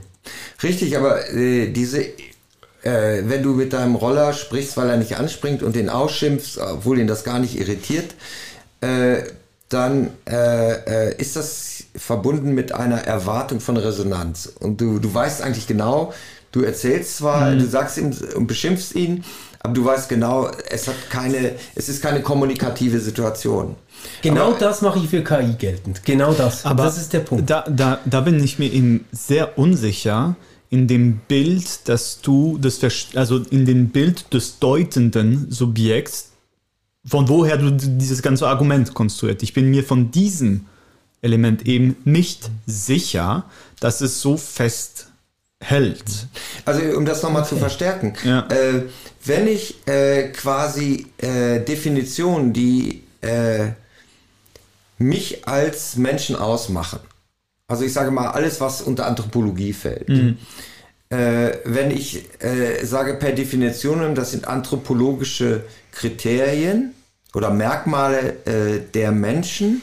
Richtig, 0.63 0.97
aber 0.97 1.29
äh, 1.33 1.67
diese, 1.67 2.01
äh, 2.01 3.23
wenn 3.23 3.43
du 3.43 3.53
mit 3.53 3.73
deinem 3.73 3.95
Roller 3.95 4.33
sprichst, 4.33 4.77
weil 4.77 4.89
er 4.89 4.97
nicht 4.97 5.17
anspringt 5.17 5.63
und 5.63 5.75
den 5.75 5.89
ausschimpfst, 5.89 6.57
obwohl 6.57 6.99
ihn 6.99 7.07
das 7.07 7.23
gar 7.23 7.39
nicht 7.39 7.59
irritiert, 7.59 8.15
äh, 8.81 9.23
dann 9.69 10.11
äh, 10.27 11.09
äh, 11.09 11.15
ist 11.17 11.35
das 11.35 11.83
verbunden 11.95 12.53
mit 12.53 12.71
einer 12.71 12.99
Erwartung 12.99 13.59
von 13.59 13.77
Resonanz. 13.77 14.47
Und 14.59 14.79
du, 14.79 14.99
du 14.99 15.13
weißt 15.13 15.41
eigentlich 15.41 15.67
genau, 15.67 16.13
du 16.51 16.61
erzählst 16.61 17.17
zwar, 17.17 17.53
du 17.53 17.65
sagst 17.65 17.97
ihm 17.97 18.15
und 18.35 18.47
beschimpfst 18.47 18.95
ihn, 18.95 19.25
aber 19.59 19.73
du 19.73 19.83
weißt 19.83 20.07
genau, 20.07 20.49
es 20.69 20.87
hat 20.87 20.95
keine, 21.09 21.53
es 21.75 21.89
ist 21.89 22.01
keine 22.01 22.21
kommunikative 22.21 22.99
Situation. 22.99 23.75
Genau 24.21 24.49
Aber- 24.51 24.59
das 24.59 24.81
mache 24.81 24.99
ich 24.99 25.09
für 25.09 25.23
KI 25.23 25.53
geltend. 25.57 26.01
Genau 26.05 26.33
das. 26.33 26.65
Aber 26.65 26.83
das 26.83 26.97
ist 26.97 27.13
der 27.13 27.19
Punkt. 27.19 27.49
Da, 27.49 27.65
da, 27.69 27.99
da 28.05 28.21
bin 28.21 28.43
ich 28.43 28.57
mir 28.59 28.71
eben 28.71 29.05
sehr 29.11 29.57
unsicher 29.57 30.35
in 30.69 30.87
dem 30.87 31.17
Bild, 31.27 31.87
dass 31.87 32.19
du 32.21 32.57
das, 32.57 32.79
also 33.15 33.37
in 33.51 33.65
dem 33.65 33.89
Bild 33.89 34.33
des 34.33 34.59
deutenden 34.59 35.49
Subjekts, 35.51 36.31
von 37.05 37.29
woher 37.29 37.57
du 37.57 37.71
dieses 37.71 38.21
ganze 38.21 38.47
Argument 38.47 38.93
konstruiert. 38.93 39.41
Ich 39.43 39.53
bin 39.53 39.69
mir 39.69 39.83
von 39.83 40.11
diesem 40.11 40.65
Element 41.21 41.65
eben 41.65 41.95
nicht 42.03 42.49
sicher, 42.65 43.45
dass 43.79 44.01
es 44.01 44.19
so 44.21 44.35
fest 44.35 45.07
hält. 45.61 46.03
Also 46.65 46.81
um 46.97 47.05
das 47.05 47.23
nochmal 47.23 47.45
zu 47.45 47.55
verstärken, 47.55 48.13
Ja. 48.25 48.45
äh, 48.49 48.83
wenn 49.25 49.47
ich 49.47 49.75
äh, 49.87 50.29
quasi 50.29 51.07
äh, 51.17 51.61
Definitionen, 51.61 52.51
die 52.53 53.03
äh, 53.21 53.69
mich 54.97 55.47
als 55.47 55.95
Menschen 55.95 56.35
ausmachen, 56.35 56.99
also 57.67 57.83
ich 57.83 57.93
sage 57.93 58.11
mal 58.11 58.29
alles, 58.29 58.61
was 58.61 58.81
unter 58.81 59.05
Anthropologie 59.05 59.73
fällt, 59.73 60.09
äh, 61.09 61.51
wenn 61.63 61.91
ich 61.91 62.25
äh, 62.41 62.83
sage 62.85 63.15
per 63.15 63.31
Definition, 63.31 64.15
das 64.15 64.31
sind 64.31 64.47
anthropologische 64.47 65.63
Kriterien, 65.91 66.93
oder 67.37 67.51
Merkmale 67.51 68.45
äh, 68.45 68.79
der 68.93 69.11
Menschen, 69.11 69.81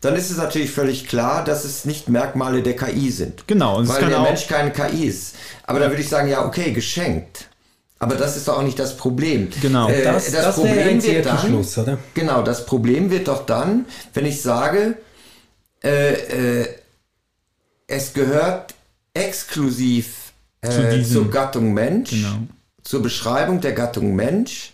dann 0.00 0.14
ist 0.14 0.30
es 0.30 0.36
natürlich 0.36 0.70
völlig 0.70 1.08
klar, 1.08 1.44
dass 1.44 1.64
es 1.64 1.84
nicht 1.84 2.08
Merkmale 2.08 2.62
der 2.62 2.76
KI 2.76 3.10
sind. 3.10 3.48
Genau, 3.48 3.78
und 3.78 3.84
es 3.84 3.90
weil 3.90 4.08
der 4.08 4.20
Mensch 4.20 4.46
keine 4.46 4.70
KI 4.70 5.06
ist. 5.06 5.34
Aber 5.64 5.80
dann 5.80 5.90
würde 5.90 6.02
ich 6.02 6.08
sagen, 6.08 6.28
ja, 6.28 6.44
okay, 6.44 6.72
geschenkt. 6.72 7.47
Aber 8.00 8.14
das 8.14 8.36
ist 8.36 8.46
doch 8.46 8.58
auch 8.58 8.62
nicht 8.62 8.78
das 8.78 8.96
Problem. 8.96 9.48
Genau. 9.60 9.88
Äh, 9.88 10.04
Das, 10.04 10.30
das, 10.30 10.62
wäre 10.62 10.88
ein 10.88 11.00
Zirkelschluss, 11.00 11.78
oder? 11.78 11.98
Genau, 12.14 12.42
das 12.42 12.64
Problem 12.64 13.10
wird 13.10 13.26
doch 13.28 13.44
dann, 13.44 13.86
wenn 14.14 14.24
ich 14.24 14.40
sage, 14.40 14.94
äh, 15.82 16.60
äh, 16.62 16.68
es 17.88 18.12
gehört 18.12 18.74
exklusiv 19.14 20.32
Zu 20.64 20.70
äh, 20.82 20.96
diesem- 20.98 21.12
zur 21.12 21.30
Gattung 21.30 21.72
Mensch, 21.74 22.10
Genau. 22.10 22.38
zur 22.84 23.02
Beschreibung 23.02 23.60
der 23.60 23.72
Gattung 23.72 24.14
Mensch. 24.14 24.72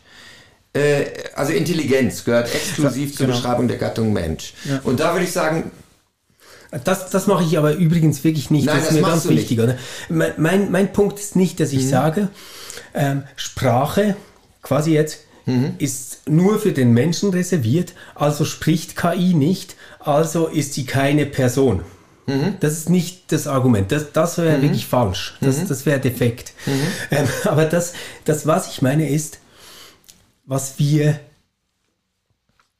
Äh, 0.74 1.04
also 1.34 1.52
Intelligenz 1.52 2.24
gehört 2.24 2.54
exklusiv 2.54 3.16
zur 3.16 3.26
genau. 3.26 3.38
Beschreibung 3.38 3.68
der 3.68 3.78
Gattung 3.78 4.12
Mensch. 4.12 4.54
Und 4.82 5.00
da 5.00 5.12
würde 5.14 5.24
ich 5.24 5.32
sagen, 5.32 5.70
Das, 6.82 7.08
das 7.10 7.26
mache 7.28 7.44
ich 7.44 7.56
aber 7.56 7.72
übrigens 7.74 8.24
wirklich 8.24 8.50
nicht. 8.50 8.66
Nein, 8.66 8.76
das 8.76 8.84
ist 8.84 8.88
das 8.90 8.94
mir 8.96 9.02
machst 9.02 9.28
ganz 9.28 9.28
wichtig. 9.28 9.60
Mein, 10.08 10.32
mein, 10.36 10.70
mein 10.72 10.92
Punkt 10.92 11.18
ist 11.20 11.36
nicht, 11.36 11.60
dass 11.60 11.72
ich 11.72 11.88
sage, 11.88 12.28
ähm, 12.94 13.24
Sprache, 13.36 14.16
quasi 14.62 14.92
jetzt, 14.92 15.20
ist 15.78 16.26
nur 16.26 16.58
für 16.58 16.72
den 16.72 16.92
Menschen 16.92 17.28
reserviert, 17.28 17.92
also 18.14 18.46
spricht 18.46 18.96
KI 18.96 19.34
nicht, 19.34 19.76
also 20.00 20.46
ist 20.46 20.72
sie 20.72 20.86
keine 20.86 21.26
Person. 21.26 21.82
Das 22.60 22.72
ist 22.72 22.88
nicht 22.88 23.30
das 23.32 23.46
Argument. 23.46 23.92
Das, 23.92 24.12
das 24.12 24.38
wäre 24.38 24.62
wirklich 24.62 24.86
falsch. 24.86 25.34
Das, 25.42 25.66
das 25.66 25.84
wäre 25.84 26.00
defekt. 26.00 26.54
Ähm, 27.10 27.28
aber 27.44 27.66
das, 27.66 27.92
das, 28.24 28.46
was 28.46 28.68
ich 28.68 28.80
meine, 28.80 29.10
ist, 29.10 29.40
was 30.46 30.78
wir 30.78 31.20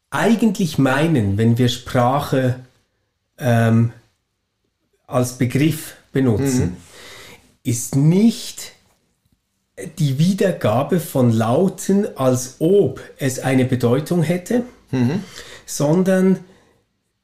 eigentlich 0.08 0.78
meinen, 0.78 1.36
wenn 1.36 1.58
wir 1.58 1.68
Sprache 1.68 2.60
ähm, 3.36 3.92
als 5.06 5.36
Begriff 5.36 5.96
benutzen, 6.12 6.76
ist 7.62 7.96
nicht 7.96 8.72
die 9.98 10.18
Wiedergabe 10.18 11.00
von 11.00 11.32
Lauten, 11.32 12.06
als 12.16 12.56
ob 12.60 13.00
es 13.18 13.40
eine 13.40 13.64
Bedeutung 13.64 14.22
hätte, 14.22 14.62
sondern 15.66 16.38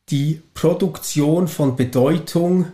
die 0.08 0.42
Produktion 0.54 1.46
von 1.46 1.76
Bedeutung 1.76 2.64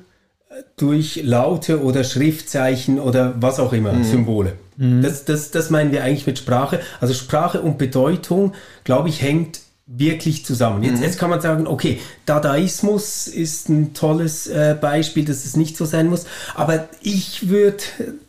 äh, 0.48 0.62
durch 0.76 1.20
Laute 1.22 1.82
oder 1.82 2.02
Schriftzeichen 2.04 2.98
oder 2.98 3.34
was 3.40 3.60
auch 3.60 3.72
immer, 3.74 3.92
Symbole. 4.04 4.54
Das, 5.02 5.24
das, 5.24 5.50
das 5.50 5.70
meinen 5.70 5.92
wir 5.92 6.02
eigentlich 6.02 6.26
mit 6.26 6.38
Sprache. 6.38 6.80
Also 7.00 7.12
Sprache 7.14 7.60
und 7.60 7.78
Bedeutung, 7.78 8.54
glaube 8.84 9.08
ich, 9.10 9.20
hängt 9.20 9.60
wirklich 9.86 10.44
zusammen. 10.44 10.82
Jetzt, 10.82 11.00
jetzt 11.00 11.18
kann 11.18 11.30
man 11.30 11.40
sagen, 11.40 11.68
okay, 11.68 12.00
Dadaismus 12.26 13.28
ist 13.28 13.68
ein 13.68 13.94
tolles 13.94 14.48
äh, 14.48 14.76
Beispiel, 14.78 15.24
dass 15.24 15.44
es 15.44 15.56
nicht 15.56 15.76
so 15.76 15.84
sein 15.84 16.08
muss, 16.08 16.26
aber 16.56 16.88
ich 17.02 17.48
würde 17.48 17.78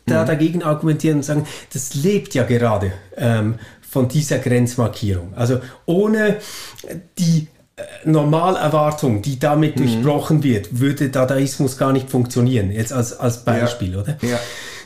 da 0.06 0.24
dagegen 0.24 0.62
argumentieren 0.62 1.18
und 1.18 1.24
sagen, 1.24 1.46
das 1.72 1.94
lebt 1.94 2.34
ja 2.34 2.44
gerade 2.44 2.92
ähm, 3.16 3.56
von 3.80 4.06
dieser 4.08 4.38
Grenzmarkierung. 4.38 5.34
Also 5.34 5.58
ohne 5.84 6.36
die 7.18 7.48
äh, 7.74 7.82
Normalerwartung, 8.04 9.20
die 9.22 9.40
damit 9.40 9.80
durchbrochen 9.80 10.44
wird, 10.44 10.78
würde 10.78 11.08
Dadaismus 11.08 11.76
gar 11.76 11.92
nicht 11.92 12.08
funktionieren. 12.08 12.70
Jetzt 12.70 12.92
als, 12.92 13.18
als 13.18 13.44
Beispiel, 13.44 13.96
oder? 13.96 14.16
Ja. 14.22 14.38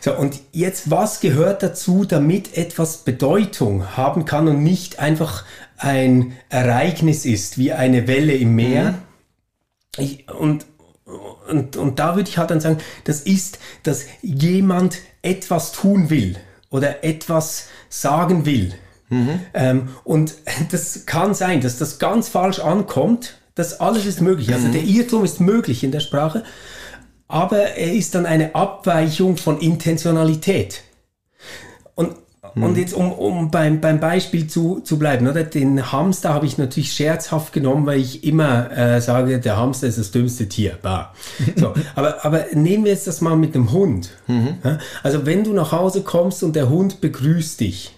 So, 0.04 0.16
und 0.16 0.40
jetzt, 0.50 0.90
was 0.90 1.20
gehört 1.20 1.62
dazu, 1.62 2.04
damit 2.04 2.56
etwas 2.56 2.98
Bedeutung 2.98 3.96
haben 3.96 4.24
kann 4.24 4.48
und 4.48 4.64
nicht 4.64 4.98
einfach 4.98 5.44
ein 5.76 6.36
Ereignis 6.48 7.24
ist, 7.24 7.58
wie 7.58 7.72
eine 7.72 8.06
Welle 8.06 8.34
im 8.34 8.54
Meer? 8.54 8.98
Ich, 9.98 10.30
und, 10.30 10.66
und, 11.48 11.76
und 11.76 11.98
da 11.98 12.16
würde 12.16 12.28
ich 12.28 12.38
halt 12.38 12.50
dann 12.50 12.60
sagen, 12.60 12.78
das 13.04 13.20
ist, 13.20 13.58
dass 13.82 14.06
jemand 14.22 14.98
etwas 15.22 15.72
tun 15.72 16.10
will 16.10 16.36
oder 16.70 17.04
etwas 17.04 17.68
sagen 17.88 18.46
will. 18.46 18.74
Ähm, 19.54 19.88
und 20.04 20.34
das 20.70 21.06
kann 21.06 21.34
sein, 21.34 21.60
dass 21.60 21.78
das 21.78 21.98
ganz 21.98 22.28
falsch 22.28 22.60
ankommt. 22.60 23.38
Das 23.54 23.80
alles 23.80 24.06
ist 24.06 24.20
möglich. 24.20 24.52
Also 24.54 24.68
der 24.68 24.82
Irrtum 24.82 25.24
ist 25.24 25.40
möglich 25.40 25.84
in 25.84 25.92
der 25.92 26.00
Sprache, 26.00 26.42
aber 27.28 27.58
er 27.58 27.92
ist 27.92 28.14
dann 28.14 28.24
eine 28.24 28.54
Abweichung 28.54 29.36
von 29.36 29.60
Intentionalität. 29.60 30.82
Und, 31.94 32.16
und 32.54 32.76
jetzt, 32.76 32.94
um, 32.94 33.12
um 33.12 33.50
beim, 33.50 33.80
beim 33.80 34.00
Beispiel 34.00 34.46
zu, 34.46 34.80
zu 34.80 34.98
bleiben, 34.98 35.26
oder? 35.28 35.42
den 35.44 35.92
Hamster 35.92 36.34
habe 36.34 36.46
ich 36.46 36.58
natürlich 36.58 36.92
scherzhaft 36.92 37.52
genommen, 37.52 37.86
weil 37.86 38.00
ich 38.00 38.24
immer 38.24 38.70
äh, 38.76 39.00
sage, 39.00 39.38
der 39.38 39.56
Hamster 39.56 39.86
ist 39.86 39.98
das 39.98 40.10
dümmste 40.10 40.48
Tier. 40.48 40.78
Bah. 40.80 41.14
So, 41.56 41.74
aber, 41.94 42.24
aber 42.24 42.46
nehmen 42.54 42.84
wir 42.84 42.92
jetzt 42.92 43.06
das 43.06 43.20
mal 43.20 43.36
mit 43.36 43.54
dem 43.54 43.72
Hund. 43.72 44.10
Ja? 44.28 44.78
Also 45.02 45.26
wenn 45.26 45.44
du 45.44 45.52
nach 45.52 45.72
Hause 45.72 46.02
kommst 46.02 46.42
und 46.42 46.56
der 46.56 46.68
Hund 46.68 47.00
begrüßt 47.00 47.60
dich 47.60 47.94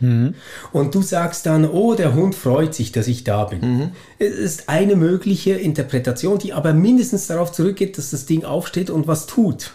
und 0.73 0.95
du 0.95 1.03
sagst 1.03 1.47
dann, 1.47 1.69
oh, 1.69 1.95
der 1.95 2.15
Hund 2.15 2.35
freut 2.35 2.75
sich, 2.75 2.93
dass 2.93 3.09
ich 3.09 3.25
da 3.25 3.45
bin. 3.45 3.93
Es 4.19 4.35
ist 4.35 4.69
eine 4.69 4.97
mögliche 4.97 5.53
Interpretation, 5.53 6.39
die 6.39 6.53
aber 6.53 6.73
mindestens 6.73 7.27
darauf 7.27 7.53
zurückgeht, 7.53 7.99
dass 7.99 8.11
das 8.11 8.27
Ding 8.27 8.45
aufsteht 8.45 8.91
und 8.91 9.07
was 9.07 9.27
tut. 9.27 9.73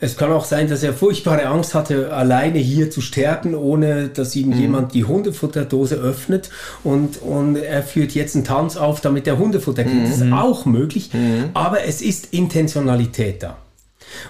Es 0.00 0.16
kann 0.16 0.32
auch 0.32 0.44
sein, 0.44 0.68
dass 0.68 0.82
er 0.82 0.92
furchtbare 0.92 1.46
Angst 1.46 1.74
hatte, 1.74 2.12
alleine 2.12 2.58
hier 2.58 2.90
zu 2.90 3.00
sterben, 3.00 3.54
ohne 3.54 4.03
dass 4.08 4.34
ihm 4.36 4.52
jemand 4.52 4.94
die 4.94 5.04
Hundefutterdose 5.04 5.96
öffnet 5.96 6.50
und, 6.82 7.22
und 7.22 7.56
er 7.56 7.82
führt 7.82 8.12
jetzt 8.12 8.34
einen 8.34 8.44
Tanz 8.44 8.76
auf, 8.76 9.00
damit 9.00 9.26
der 9.26 9.38
Hundefutter 9.38 9.84
kriegt. 9.84 10.08
Das 10.08 10.20
ist 10.20 10.32
auch 10.32 10.64
möglich, 10.64 11.10
aber 11.54 11.84
es 11.84 12.02
ist 12.02 12.32
Intentionalität 12.32 13.42
da. 13.42 13.58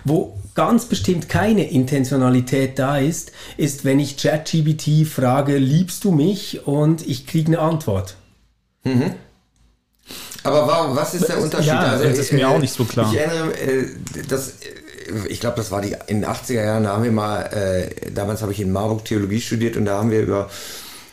Wo 0.05 0.39
ganz 0.55 0.87
bestimmt 0.87 1.29
keine 1.29 1.69
Intentionalität 1.71 2.79
da 2.79 2.99
ist, 2.99 3.33
ist, 3.57 3.85
wenn 3.85 4.01
ich 4.01 4.17
ChatGBT 4.17 5.07
frage, 5.07 5.59
liebst 5.59 6.05
du 6.05 6.13
mich? 6.13 6.67
Und 6.67 7.07
ich 7.07 7.27
kriege 7.27 7.49
eine 7.49 7.59
Antwort. 7.59 8.17
Aber 10.43 10.67
warum, 10.67 10.95
was 10.95 11.15
ist 11.15 11.29
der 11.29 11.41
Unterschied? 11.41 11.69
ja, 11.69 11.97
das 11.97 12.19
ist 12.19 12.33
mir 12.33 12.49
auch 12.49 12.59
nicht 12.59 12.75
so 12.75 12.85
klar. 12.85 13.11
Ich 13.11 13.19
erinnere, 13.19 13.59
äh, 13.59 13.87
das, 14.29 14.51
äh, 14.51 14.55
ich 15.29 15.41
glaube, 15.41 15.57
das 15.57 15.71
war 15.71 15.81
die, 15.81 15.97
in 16.07 16.21
den 16.23 16.31
80er 16.31 16.65
Jahren, 16.65 16.85
da 16.85 16.93
haben 16.95 17.05
wir 17.05 17.13
mal, 17.13 17.43
äh, 17.43 18.11
damals 18.11 18.43
habe 18.43 18.53
ich 18.53 18.61
in 18.61 18.73
Marburg 18.73 19.05
Theologie 19.05 19.41
studiert 19.41 19.77
und 19.77 19.85
da 19.85 19.99
haben 19.99 20.11
wir 20.11 20.21
über 20.23 20.51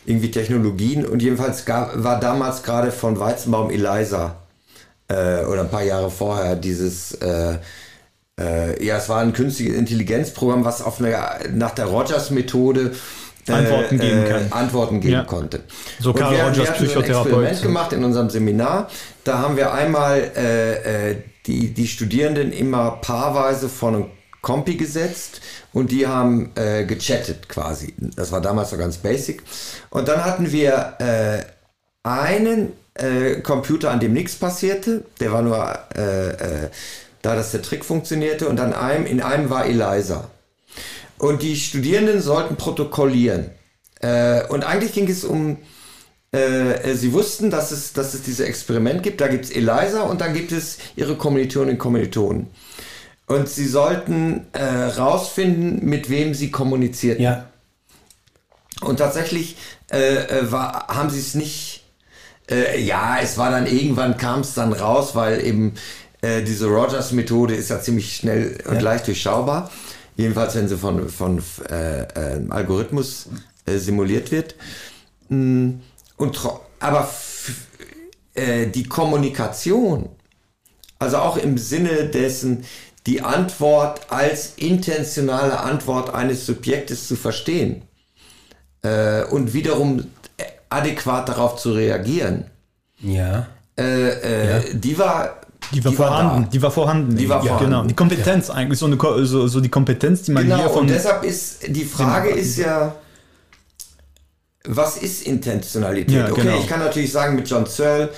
irgendwie 0.04 0.30
Technologien 0.30 1.06
und 1.06 1.22
jedenfalls 1.22 1.64
gab, 1.64 2.02
war 2.02 2.18
damals 2.18 2.62
gerade 2.62 2.90
von 2.90 3.18
Weizenbaum 3.20 3.70
Eliza 3.70 4.36
äh, 5.08 5.44
oder 5.44 5.60
ein 5.62 5.70
paar 5.70 5.84
Jahre 5.84 6.10
vorher 6.10 6.56
dieses, 6.56 7.12
äh, 7.14 7.58
äh, 8.40 8.84
ja, 8.84 8.96
es 8.96 9.08
war 9.08 9.20
ein 9.20 9.32
künstliches 9.32 9.76
Intelligenzprogramm, 9.76 10.64
was 10.64 10.82
auf 10.82 11.00
eine, 11.00 11.16
nach 11.52 11.70
der 11.72 11.86
Rogers-Methode 11.86 12.92
äh, 13.46 13.52
Antworten 13.52 13.98
geben 13.98 14.24
kann. 14.28 14.52
Antworten 14.52 15.00
geben 15.00 15.14
Ja. 15.14 15.24
konnte. 15.24 15.60
So 16.00 16.14
wir, 16.14 16.22
Rogers, 16.24 16.36
wir 16.36 16.44
hatten 16.46 16.54
so 16.54 16.62
ein 16.62 16.74
Psychotherapeut. 16.74 17.26
Experiment 17.26 17.62
gemacht 17.62 17.92
in 17.92 18.04
unserem 18.04 18.30
Seminar. 18.30 18.88
Da 19.24 19.38
haben 19.38 19.56
wir 19.56 19.72
einmal 19.72 20.30
äh, 20.36 21.10
äh, 21.10 21.16
die, 21.46 21.74
die 21.74 21.88
Studierenden 21.88 22.52
immer 22.52 22.92
paarweise 23.02 23.68
vor 23.68 23.88
einen 23.90 24.10
Kompi 24.42 24.74
gesetzt 24.76 25.40
und 25.72 25.90
die 25.90 26.06
haben 26.06 26.50
äh, 26.56 26.84
gechattet 26.84 27.48
quasi. 27.48 27.94
Das 27.98 28.32
war 28.32 28.40
damals 28.40 28.70
so 28.70 28.76
ganz 28.76 28.98
basic. 28.98 29.42
Und 29.90 30.08
dann 30.08 30.24
hatten 30.24 30.50
wir 30.50 30.96
äh, 30.98 31.44
einen 32.02 32.72
äh, 32.94 33.36
Computer, 33.40 33.90
an 33.90 34.00
dem 34.00 34.12
nichts 34.12 34.34
passierte. 34.34 35.04
Der 35.20 35.32
war 35.32 35.42
nur 35.42 35.78
äh, 35.96 36.30
äh, 36.30 36.70
da, 37.22 37.36
dass 37.36 37.52
der 37.52 37.62
Trick 37.62 37.84
funktionierte. 37.84 38.48
Und 38.48 38.58
an 38.58 38.72
einem, 38.74 39.06
in 39.06 39.22
einem 39.22 39.48
war 39.48 39.64
Eliza. 39.64 40.28
Und 41.18 41.42
die 41.42 41.54
Studierenden 41.54 42.20
sollten 42.20 42.56
protokollieren. 42.56 43.50
Äh, 44.00 44.44
und 44.48 44.64
eigentlich 44.64 44.92
ging 44.92 45.08
es 45.08 45.24
um, 45.24 45.58
äh, 46.32 46.94
sie 46.94 47.12
wussten, 47.12 47.50
dass 47.50 47.70
es, 47.70 47.92
dass 47.92 48.14
es 48.14 48.22
dieses 48.22 48.46
Experiment 48.46 49.02
gibt. 49.02 49.20
Da 49.20 49.28
gibt 49.28 49.44
es 49.44 49.50
Eliza 49.50 50.02
und 50.02 50.20
dann 50.20 50.32
gibt 50.32 50.50
es 50.50 50.78
ihre 50.96 51.16
Kommilitoninnen 51.16 51.74
und 51.74 51.78
Kommilitonen. 51.78 52.46
Und 53.26 53.48
sie 53.48 53.66
sollten 53.66 54.46
äh, 54.52 54.64
rausfinden, 54.64 55.84
mit 55.88 56.10
wem 56.10 56.34
sie 56.34 56.50
kommunizierten. 56.50 57.22
Ja. 57.22 57.48
Und 58.80 58.96
tatsächlich 58.96 59.56
äh, 59.90 60.14
äh, 60.14 60.50
war, 60.50 60.88
haben 60.88 61.10
sie 61.10 61.20
es 61.20 61.34
nicht. 61.34 61.84
Äh, 62.50 62.80
ja, 62.82 63.18
es 63.22 63.38
war 63.38 63.50
dann 63.50 63.66
irgendwann 63.66 64.16
kam 64.16 64.40
es 64.40 64.54
dann 64.54 64.72
raus, 64.72 65.14
weil 65.14 65.44
eben 65.44 65.74
äh, 66.22 66.42
diese 66.42 66.66
Rogers-Methode 66.66 67.54
ist 67.54 67.70
ja 67.70 67.80
ziemlich 67.80 68.16
schnell 68.16 68.58
und 68.68 68.80
leicht 68.80 69.06
durchschaubar. 69.06 69.70
Jedenfalls, 70.16 70.54
wenn 70.54 70.68
sie 70.68 70.76
von, 70.76 71.08
von 71.08 71.42
äh, 71.70 72.02
äh, 72.02 72.34
einem 72.34 72.52
Algorithmus 72.52 73.28
äh, 73.66 73.78
simuliert 73.78 74.32
wird. 74.32 74.56
Mm, 75.28 75.74
Und 76.22 76.38
aber 76.80 77.08
äh, 78.34 78.66
die 78.68 78.84
Kommunikation, 78.84 80.08
also 80.98 81.16
auch 81.18 81.36
im 81.36 81.58
Sinne 81.58 82.06
dessen, 82.06 82.64
die 83.06 83.20
Antwort 83.22 84.00
als 84.10 84.52
intentionale 84.56 85.58
Antwort 85.58 86.14
eines 86.14 86.46
Subjektes 86.46 87.08
zu 87.08 87.16
verstehen, 87.16 87.82
äh, 88.82 89.24
und 89.24 89.52
wiederum 89.52 90.04
adäquat 90.70 91.28
darauf 91.28 91.56
zu 91.56 91.72
reagieren, 91.72 92.44
Ja. 93.00 93.46
äh, 93.78 94.58
äh, 94.58 94.74
die 94.74 94.96
war 94.98 95.40
Die 95.72 95.84
war 95.84 95.92
vorhanden. 95.92 96.42
da. 96.44 96.48
Die 96.50 96.62
war 96.62 96.70
vorhanden. 96.70 97.16
Die 97.16 97.28
war 97.28 97.38
ja, 97.44 97.52
vorhanden. 97.52 97.70
Genau. 97.70 97.84
Die 97.84 97.94
Kompetenz 97.94 98.48
eigentlich, 98.50 98.78
so, 98.78 98.86
eine, 98.86 98.96
so, 99.26 99.46
so 99.48 99.60
die 99.60 99.68
Kompetenz, 99.68 100.22
die 100.22 100.32
man 100.32 100.44
Genau, 100.44 100.56
hier 100.58 100.70
von. 100.70 100.80
und 100.82 100.90
deshalb 100.90 101.24
ist 101.24 101.66
die 101.68 101.84
Frage 101.84 102.30
ist 102.30 102.58
ja, 102.58 102.94
was 104.64 104.96
ist 104.96 105.26
Intentionalität? 105.26 106.14
Ja, 106.14 106.30
okay, 106.30 106.42
genau. 106.42 106.58
ich 106.60 106.66
kann 106.66 106.80
natürlich 106.80 107.12
sagen 107.12 107.36
mit 107.36 107.48
John 107.48 107.66
Searle, 107.66 108.10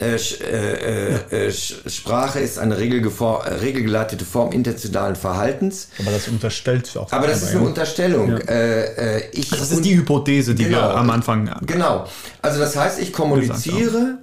äh, 0.00 0.14
äh, 0.14 1.16
äh, 1.32 1.46
äh, 1.48 1.52
Sprache 1.52 2.38
ist 2.38 2.58
eine 2.60 2.76
äh, 2.76 2.78
regelgeleitete 2.78 4.24
Form 4.24 4.52
intentionalen 4.52 5.16
Verhaltens. 5.16 5.88
aber 5.98 6.12
das 6.12 6.28
unterstellt 6.28 6.96
auch. 6.96 7.10
Aber 7.10 7.26
das 7.26 7.42
ist 7.42 7.50
eine 7.50 7.62
Unterstellung. 7.66 8.36
Äh, 8.38 9.16
äh, 9.16 9.22
ich 9.32 9.50
Das 9.50 9.72
ist 9.72 9.84
die 9.84 9.96
Hypothese, 9.96 10.54
die 10.54 10.64
Genau. 10.64 10.78
wir 10.78 10.94
am 10.96 11.10
Anfang. 11.10 11.50
Genau. 11.66 12.06
Also 12.42 12.60
das 12.60 12.76
heißt, 12.76 13.00
ich 13.00 13.12
kommuniziere 13.12 14.18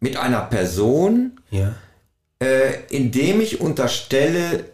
mit 0.00 0.16
einer 0.16 0.40
Person, 0.40 1.40
Ja. 1.50 1.72
indem 2.90 3.40
ich 3.40 3.60
unterstelle, 3.60 4.64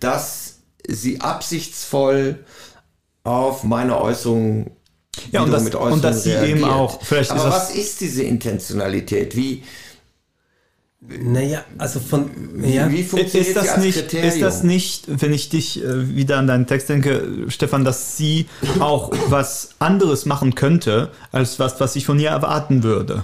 dass 0.00 0.56
sie 0.88 1.20
absichtsvoll 1.20 2.40
auf 3.30 3.64
meine 3.64 4.00
Äußerungen 4.00 4.70
Ja, 5.32 5.42
und 5.42 5.50
das- 5.52 5.74
und 5.74 6.04
dass 6.04 6.24
sie 6.24 6.32
eben 6.32 6.64
auch- 6.64 7.02
vielleicht 7.02 7.30
Aber 7.32 7.40
ist 7.48 7.52
was 7.54 7.74
ist 7.74 8.00
diese 8.00 8.22
Intentionalität? 8.22 9.36
Wie, 9.36 9.62
Naja, 11.02 11.64
also 11.78 11.98
von. 11.98 12.30
Ja. 12.62 12.90
wie 12.90 13.02
funktioniert 13.02 13.48
Ist 13.48 13.56
das, 13.56 13.64
sie 13.64 13.70
als 13.70 13.80
nicht, 13.82 13.98
Kriterium? 14.00 14.28
ist 14.28 14.42
das 14.42 14.62
nicht, 14.62 15.04
wenn 15.08 15.32
ich 15.32 15.48
dich 15.48 15.82
äh, 15.82 16.14
wieder 16.14 16.36
an 16.36 16.46
deinen 16.46 16.66
Text 16.66 16.90
denke, 16.90 17.46
Stefan, 17.48 17.86
dass 17.86 18.18
sie 18.18 18.46
auch 18.80 19.10
was 19.30 19.70
anderes 19.78 20.26
machen 20.26 20.54
könnte, 20.54 21.10
als 21.32 21.58
was, 21.58 21.80
was 21.80 21.96
ich 21.96 22.04
von 22.04 22.18
ihr 22.18 22.28
erwarten 22.28 22.82
würde? 22.82 23.22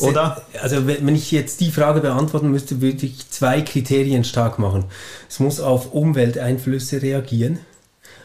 Oder? 0.00 0.42
Also 0.60 0.86
wenn 0.86 1.14
ich 1.14 1.30
jetzt 1.32 1.60
die 1.60 1.70
Frage 1.70 2.02
beantworten 2.02 2.50
müsste, 2.50 2.82
würde 2.82 3.06
ich 3.06 3.30
zwei 3.30 3.62
Kriterien 3.62 4.22
stark 4.22 4.58
machen. 4.58 4.84
Es 5.30 5.40
muss 5.40 5.60
auf 5.60 5.94
Umwelteinflüsse 5.94 7.00
reagieren. 7.00 7.58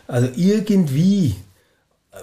Also 0.07 0.29
irgendwie 0.35 1.35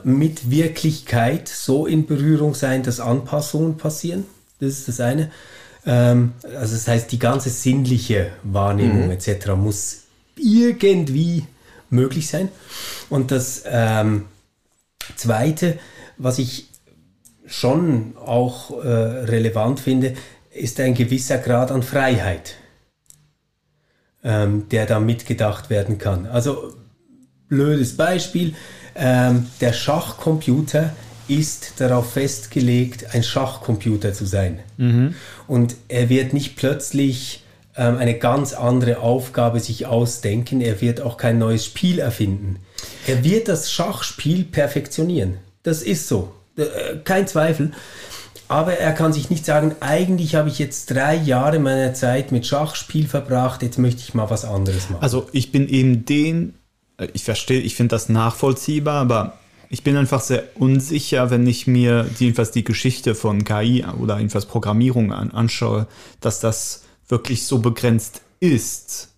mit 0.04 0.50
Wirklichkeit 0.50 1.48
so 1.48 1.86
in 1.86 2.06
Berührung 2.06 2.54
sein, 2.54 2.82
dass 2.82 3.00
Anpassungen 3.00 3.76
passieren. 3.76 4.24
Das 4.60 4.70
ist 4.70 4.88
das 4.88 5.00
eine. 5.00 5.30
Ähm, 5.86 6.32
also 6.42 6.74
das 6.74 6.86
heißt, 6.86 7.10
die 7.10 7.18
ganze 7.18 7.50
sinnliche 7.50 8.30
Wahrnehmung 8.42 9.10
etc. 9.10 9.48
muss 9.56 10.02
irgendwie 10.36 11.46
möglich 11.88 12.28
sein. 12.28 12.48
Und 13.08 13.30
das 13.30 13.64
ähm, 13.66 14.26
Zweite, 15.16 15.78
was 16.18 16.38
ich 16.38 16.68
schon 17.46 18.16
auch 18.16 18.70
äh, 18.82 18.88
relevant 18.88 19.80
finde, 19.80 20.14
ist 20.52 20.78
ein 20.80 20.94
gewisser 20.94 21.38
Grad 21.38 21.72
an 21.72 21.82
Freiheit, 21.82 22.54
ähm, 24.22 24.68
der 24.68 24.86
da 24.86 25.00
mitgedacht 25.00 25.70
werden 25.70 25.98
kann. 25.98 26.26
Also 26.26 26.74
blödes 27.50 27.96
Beispiel, 27.96 28.54
ähm, 28.94 29.46
der 29.60 29.74
Schachcomputer 29.74 30.94
ist 31.28 31.74
darauf 31.76 32.14
festgelegt, 32.14 33.14
ein 33.14 33.22
Schachcomputer 33.22 34.14
zu 34.14 34.24
sein. 34.24 34.60
Und 35.46 35.76
er 35.88 36.08
wird 36.08 36.32
nicht 36.32 36.56
plötzlich 36.56 37.44
ähm, 37.76 37.98
eine 37.98 38.18
ganz 38.18 38.52
andere 38.52 38.98
Aufgabe 38.98 39.60
sich 39.60 39.86
ausdenken, 39.86 40.60
er 40.60 40.80
wird 40.80 41.00
auch 41.00 41.16
kein 41.16 41.38
neues 41.38 41.66
Spiel 41.66 41.98
erfinden. 41.98 42.56
Er 43.06 43.22
wird 43.22 43.48
das 43.48 43.70
Schachspiel 43.70 44.44
perfektionieren. 44.44 45.38
Das 45.62 45.82
ist 45.82 46.08
so. 46.08 46.32
Äh, 46.56 46.96
Kein 47.04 47.28
Zweifel. 47.28 47.72
Aber 48.48 48.72
er 48.72 48.92
kann 48.92 49.12
sich 49.12 49.30
nicht 49.30 49.46
sagen, 49.46 49.76
eigentlich 49.78 50.34
habe 50.34 50.48
ich 50.48 50.58
jetzt 50.58 50.90
drei 50.90 51.14
Jahre 51.14 51.60
meiner 51.60 51.94
Zeit 51.94 52.32
mit 52.32 52.46
Schachspiel 52.46 53.06
verbracht, 53.06 53.62
jetzt 53.62 53.78
möchte 53.78 54.00
ich 54.00 54.12
mal 54.14 54.28
was 54.28 54.44
anderes 54.44 54.90
machen. 54.90 55.02
Also 55.02 55.28
ich 55.30 55.52
bin 55.52 55.68
eben 55.68 56.04
den, 56.04 56.54
ich 57.12 57.24
verstehe, 57.24 57.60
ich 57.60 57.74
finde 57.74 57.94
das 57.94 58.08
nachvollziehbar, 58.08 59.00
aber 59.00 59.38
ich 59.68 59.84
bin 59.84 59.96
einfach 59.96 60.20
sehr 60.20 60.44
unsicher, 60.56 61.30
wenn 61.30 61.46
ich 61.46 61.66
mir 61.66 62.08
jedenfalls 62.18 62.50
die 62.50 62.64
Geschichte 62.64 63.14
von 63.14 63.44
KI 63.44 63.84
oder 64.00 64.18
jedenfalls 64.18 64.46
Programmierung 64.46 65.12
an, 65.12 65.30
anschaue, 65.30 65.86
dass 66.20 66.40
das 66.40 66.82
wirklich 67.08 67.44
so 67.44 67.60
begrenzt 67.60 68.22
ist. 68.40 69.09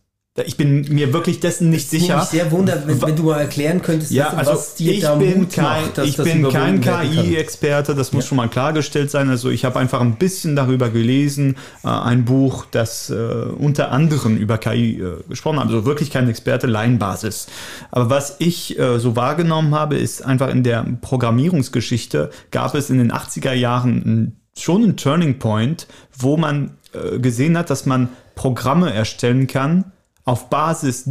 Ich 0.47 0.57
bin 0.57 0.81
mir 0.89 1.13
wirklich 1.13 1.41
dessen 1.41 1.69
nicht 1.69 1.93
Ich 1.93 2.01
sicher. 2.01 2.17
mich 2.17 2.25
sehr 2.25 2.51
wunder, 2.51 2.85
wenn, 2.87 3.03
wenn 3.03 3.17
du 3.17 3.25
mal 3.25 3.39
erklären 3.39 3.83
könntest, 3.83 4.13
Ja, 4.13 4.29
also 4.29 4.53
was 4.53 4.75
dir 4.77 4.93
ich 4.93 5.01
da 5.01 5.17
bin 5.17 5.41
Mut 5.41 5.53
kein, 5.53 5.83
macht, 5.83 5.99
ich 5.99 6.17
bin 6.17 6.49
kein. 6.49 6.81
KI-Experte, 6.81 7.95
das 7.95 8.15
muss 8.15 8.27
schon 8.27 8.37
mal 8.37 8.49
klargestellt 8.49 9.11
sein. 9.11 9.29
Also 9.29 9.51
ich 9.51 9.67
habe 9.67 9.79
einfach 9.79 10.01
ein 10.01 10.15
bisschen 10.17 10.57
darüber 10.57 10.89
gelesen, 10.89 11.57
äh, 11.85 11.89
ein 11.89 12.25
Buch, 12.25 12.65
das 12.71 13.11
äh, 13.11 13.15
unter 13.15 13.93
anderem 13.93 14.39
über 14.39 14.57
KI 14.57 15.03
äh, 15.03 15.23
gesprochen 15.29 15.59
hat. 15.61 15.67
Also 15.67 15.85
wirklich 15.85 16.11
kein 16.11 16.27
Experte, 16.31 16.67
Laienbasis. 16.67 17.49
Aber 17.91 18.09
was 18.09 18.37
ich 18.39 18.79
äh, 18.79 18.99
so 18.99 19.15
wahrgenommen 19.17 19.75
habe, 19.75 19.97
ist 19.99 20.25
einfach 20.25 20.49
in 20.49 20.63
der 20.63 20.87
Programmierungsgeschichte 21.03 22.31
gab 22.51 22.75
es 22.75 22.89
in 22.89 22.97
den 22.97 23.13
80er 23.13 23.53
Jahren 23.53 24.39
schon 24.57 24.83
einen 24.83 24.97
Turning 24.97 25.39
Point, 25.39 25.87
wo 26.17 26.39
man 26.39 26.79
äh, 26.95 27.19
gesehen 27.19 27.59
hat, 27.59 27.69
dass 27.69 27.85
man 27.85 28.09
Programme 28.35 28.95
erstellen 28.95 29.47
kann 29.47 29.93
auf 30.25 30.51
Basis, 30.51 31.09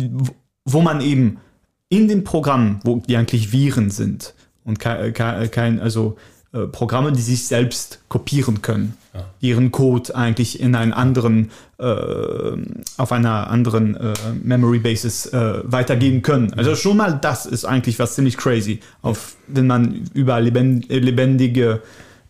wo 0.65 0.81
man 0.81 1.01
eben 1.01 1.37
in 1.89 2.07
den 2.07 2.23
Programmen, 2.23 2.79
wo 2.83 2.97
die 2.97 3.17
eigentlich 3.17 3.51
Viren 3.51 3.89
sind 3.89 4.33
und 4.63 4.79
kein, 4.79 5.13
kein 5.13 5.79
also 5.79 6.17
äh, 6.53 6.67
Programme, 6.67 7.11
die 7.11 7.21
sich 7.21 7.47
selbst 7.47 8.01
kopieren 8.09 8.61
können, 8.61 8.97
die 9.41 9.49
ihren 9.49 9.71
Code 9.71 10.13
eigentlich 10.15 10.59
in 10.59 10.75
einen 10.75 10.93
anderen, 10.93 11.51
äh, 11.77 11.85
auf 12.97 13.11
einer 13.11 13.49
anderen 13.49 13.95
äh, 13.95 14.13
Memory 14.43 14.79
Basis 14.79 15.27
äh, 15.27 15.61
weitergeben 15.63 16.21
können. 16.21 16.53
Also 16.53 16.75
schon 16.75 16.97
mal 16.97 17.17
das 17.21 17.45
ist 17.45 17.65
eigentlich 17.65 17.99
was 17.99 18.15
ziemlich 18.15 18.37
crazy, 18.37 18.79
auf, 19.01 19.35
wenn 19.47 19.67
man 19.67 20.09
über 20.13 20.39
lebend, 20.39 20.89
lebendige 20.89 21.81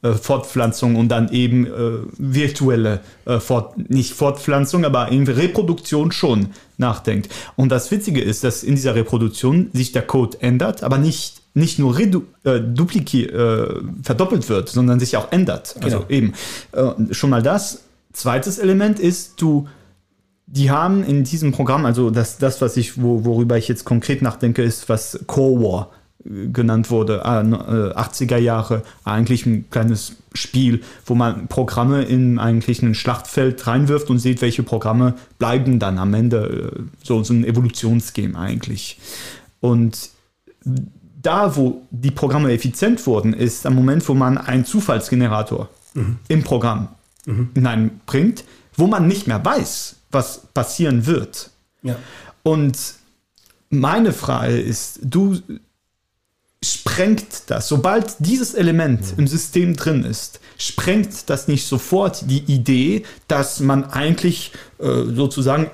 äh, 0.02 0.14
Fortpflanzung 0.14 0.96
und 0.96 1.10
dann 1.10 1.32
eben 1.32 1.66
äh, 1.66 1.70
virtuelle 2.18 3.02
äh, 3.26 3.40
Fort, 3.40 3.78
nicht 3.90 4.14
Fortpflanzung, 4.14 4.86
aber 4.86 5.12
eben 5.12 5.28
Reproduktion 5.28 6.12
schon 6.12 6.48
nachdenkt. 6.78 7.30
Und 7.56 7.70
das 7.70 7.92
Witzige 7.92 8.22
ist, 8.22 8.44
dass 8.44 8.64
in 8.64 8.76
dieser 8.76 8.96
Reproduktion 8.96 9.70
sich 9.74 9.92
der 9.92 10.02
Code 10.02 10.38
ändert, 10.42 10.84
aber 10.84 10.98
nicht 10.98 11.42
nicht 11.54 11.80
nur 11.80 11.98
redu 11.98 12.24
äh, 12.46 12.62
dupliki 12.62 13.26
äh, 13.26 13.82
verdoppelt 14.04 14.48
wird, 14.48 14.70
sondern 14.70 15.02
sich 15.02 15.18
auch 15.18 15.34
ändert. 15.34 15.76
Also 15.82 16.06
Genau. 16.08 16.10
eben 16.10 16.34
äh, 16.72 17.14
schon 17.14 17.30
mal 17.30 17.44
das. 17.44 17.84
Zweites 18.14 18.58
Element 18.58 19.00
ist, 19.00 19.42
du 19.42 19.68
die 20.48 20.70
haben 20.70 21.04
in 21.04 21.24
diesem 21.24 21.54
Programm, 21.54 21.86
also 21.86 22.10
das, 22.10 22.38
das 22.38 22.62
was 22.62 22.76
ich, 22.76 23.02
wo, 23.02 23.24
worüber 23.24 23.58
ich 23.58 23.70
jetzt 23.70 23.86
konkret 23.86 24.22
nachdenke, 24.22 24.64
ist, 24.64 24.90
was 24.90 25.20
Core 25.26 25.62
War 25.62 25.90
genannt 26.24 26.92
wurde, 26.92 27.22
äh, 27.26 27.42
äh, 27.42 27.94
80er 27.96 28.38
Jahre, 28.38 28.84
eigentlich 29.04 29.46
ein 29.46 29.70
kleines 29.70 30.18
Spiel, 30.34 30.82
wo 31.06 31.16
man 31.16 31.48
Programme 31.48 32.04
in 32.04 32.40
eigentlich 32.40 32.82
ein 32.82 32.94
Schlachtfeld 32.94 33.66
reinwirft 33.68 34.10
und 34.10 34.20
sieht, 34.20 34.42
welche 34.42 34.64
Programme 34.64 35.16
bleiben 35.40 35.80
dann 35.80 35.98
am 35.98 36.14
Ende, 36.14 36.74
äh, 36.78 36.82
so, 37.04 37.24
so 37.24 37.34
ein 37.34 37.44
Evolutionsgame 37.44 38.38
eigentlich. 38.38 39.00
Und 39.60 40.10
da, 41.22 41.56
wo 41.56 41.84
die 41.92 42.12
Programme 42.12 42.52
effizient 42.52 43.06
wurden, 43.08 43.34
ist 43.34 43.66
am 43.66 43.76
Moment, 43.76 44.08
wo 44.08 44.14
man 44.14 44.38
einen 44.38 44.66
Zufallsgenerator 44.66 45.70
im 46.28 46.44
Programm 46.44 46.88
hineinbringt, 47.54 48.44
wo 48.76 48.88
man 48.88 49.08
nicht 49.08 49.28
mehr 49.28 49.44
weiß, 49.44 49.98
was 50.10 50.48
passieren 50.54 51.06
wird. 51.06 51.52
Ja. 51.84 51.96
Und 52.44 52.78
meine 53.70 54.14
Frage 54.14 54.60
ist, 54.60 55.00
du 55.04 55.38
sprengt 56.64 57.44
das, 57.48 57.68
sobald 57.68 58.16
dieses 58.20 58.54
Element 58.54 59.02
im 59.18 59.28
System 59.28 59.76
drin 59.76 60.04
ist, 60.04 60.40
sprengt 60.58 61.30
das 61.30 61.48
nicht 61.48 61.66
sofort 61.66 62.30
die 62.30 62.44
Idee, 62.44 63.04
dass 63.28 63.60
man 63.60 63.86
eigentlich 63.86 64.52
äh, 64.80 65.04
sozusagen 65.14 65.72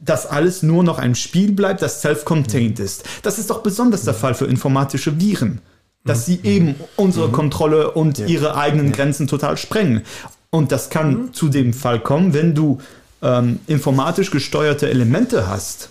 dass 0.00 0.26
alles 0.26 0.62
nur 0.62 0.82
noch 0.84 0.98
ein 0.98 1.14
Spiel 1.14 1.52
bleibt, 1.52 1.80
das 1.80 2.02
self-contained 2.02 2.78
ist. 2.78 3.04
Das 3.22 3.38
ist 3.38 3.48
doch 3.48 3.62
besonders 3.62 4.02
der 4.02 4.12
Fall 4.12 4.34
für 4.34 4.44
informatische 4.44 5.18
Viren, 5.18 5.60
dass 6.04 6.26
sie 6.26 6.40
eben 6.42 6.74
unsere 6.96 7.30
Kontrolle 7.30 7.92
und 7.92 8.18
ihre 8.18 8.56
eigenen 8.56 8.92
Grenzen 8.92 9.28
total 9.28 9.56
sprengen. 9.56 10.02
Und 10.50 10.72
das 10.72 10.90
kann 10.90 11.32
zu 11.32 11.48
dem 11.48 11.72
Fall 11.72 12.00
kommen, 12.00 12.34
wenn 12.34 12.54
du 12.54 12.80
ähm, 13.22 13.60
informatisch 13.66 14.30
gesteuerte 14.30 14.90
Elemente 14.90 15.48
hast, 15.48 15.88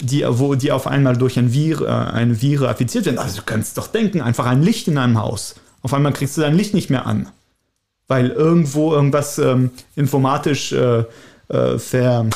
die, 0.00 0.24
wo 0.28 0.54
die 0.54 0.72
auf 0.72 0.86
einmal 0.86 1.16
durch 1.16 1.38
ein 1.38 1.52
Vir, 1.52 1.82
äh, 1.82 1.86
eine 1.88 2.40
Vire 2.40 2.68
affiziert 2.68 3.06
werden. 3.06 3.18
Also 3.18 3.38
du 3.38 3.42
kannst 3.44 3.78
doch 3.78 3.86
denken, 3.86 4.20
einfach 4.20 4.46
ein 4.46 4.62
Licht 4.62 4.88
in 4.88 4.98
einem 4.98 5.18
Haus. 5.18 5.54
Auf 5.82 5.94
einmal 5.94 6.12
kriegst 6.12 6.36
du 6.36 6.40
dein 6.40 6.56
Licht 6.56 6.74
nicht 6.74 6.90
mehr 6.90 7.06
an. 7.06 7.28
Weil 8.08 8.30
irgendwo 8.30 8.92
irgendwas 8.92 9.38
ähm, 9.38 9.70
informatisch 9.94 10.72
äh, 10.72 11.04
äh, 11.48 11.78
ver, 11.78 12.26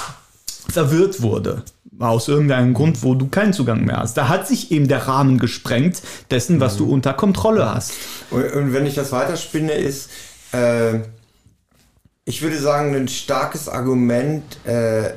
verwirrt 0.68 1.20
wurde. 1.22 1.62
aus 1.98 2.28
irgendeinem 2.28 2.74
Grund, 2.74 3.02
wo 3.02 3.14
du 3.14 3.28
keinen 3.28 3.52
Zugang 3.52 3.84
mehr 3.84 3.98
hast. 3.98 4.16
Da 4.16 4.28
hat 4.28 4.46
sich 4.46 4.70
eben 4.70 4.88
der 4.88 5.06
Rahmen 5.06 5.38
gesprengt 5.38 6.02
dessen, 6.30 6.60
was 6.60 6.76
du 6.76 6.90
unter 6.90 7.12
Kontrolle 7.14 7.72
hast. 7.72 7.92
Und, 8.30 8.44
und 8.52 8.72
wenn 8.72 8.86
ich 8.86 8.94
das 8.94 9.12
weiterspinne, 9.12 9.72
ist, 9.72 10.10
äh, 10.52 11.00
ich 12.26 12.40
würde 12.40 12.58
sagen, 12.58 12.94
ein 12.94 13.08
starkes 13.08 13.68
Argument 13.68 14.42
äh, 14.66 15.08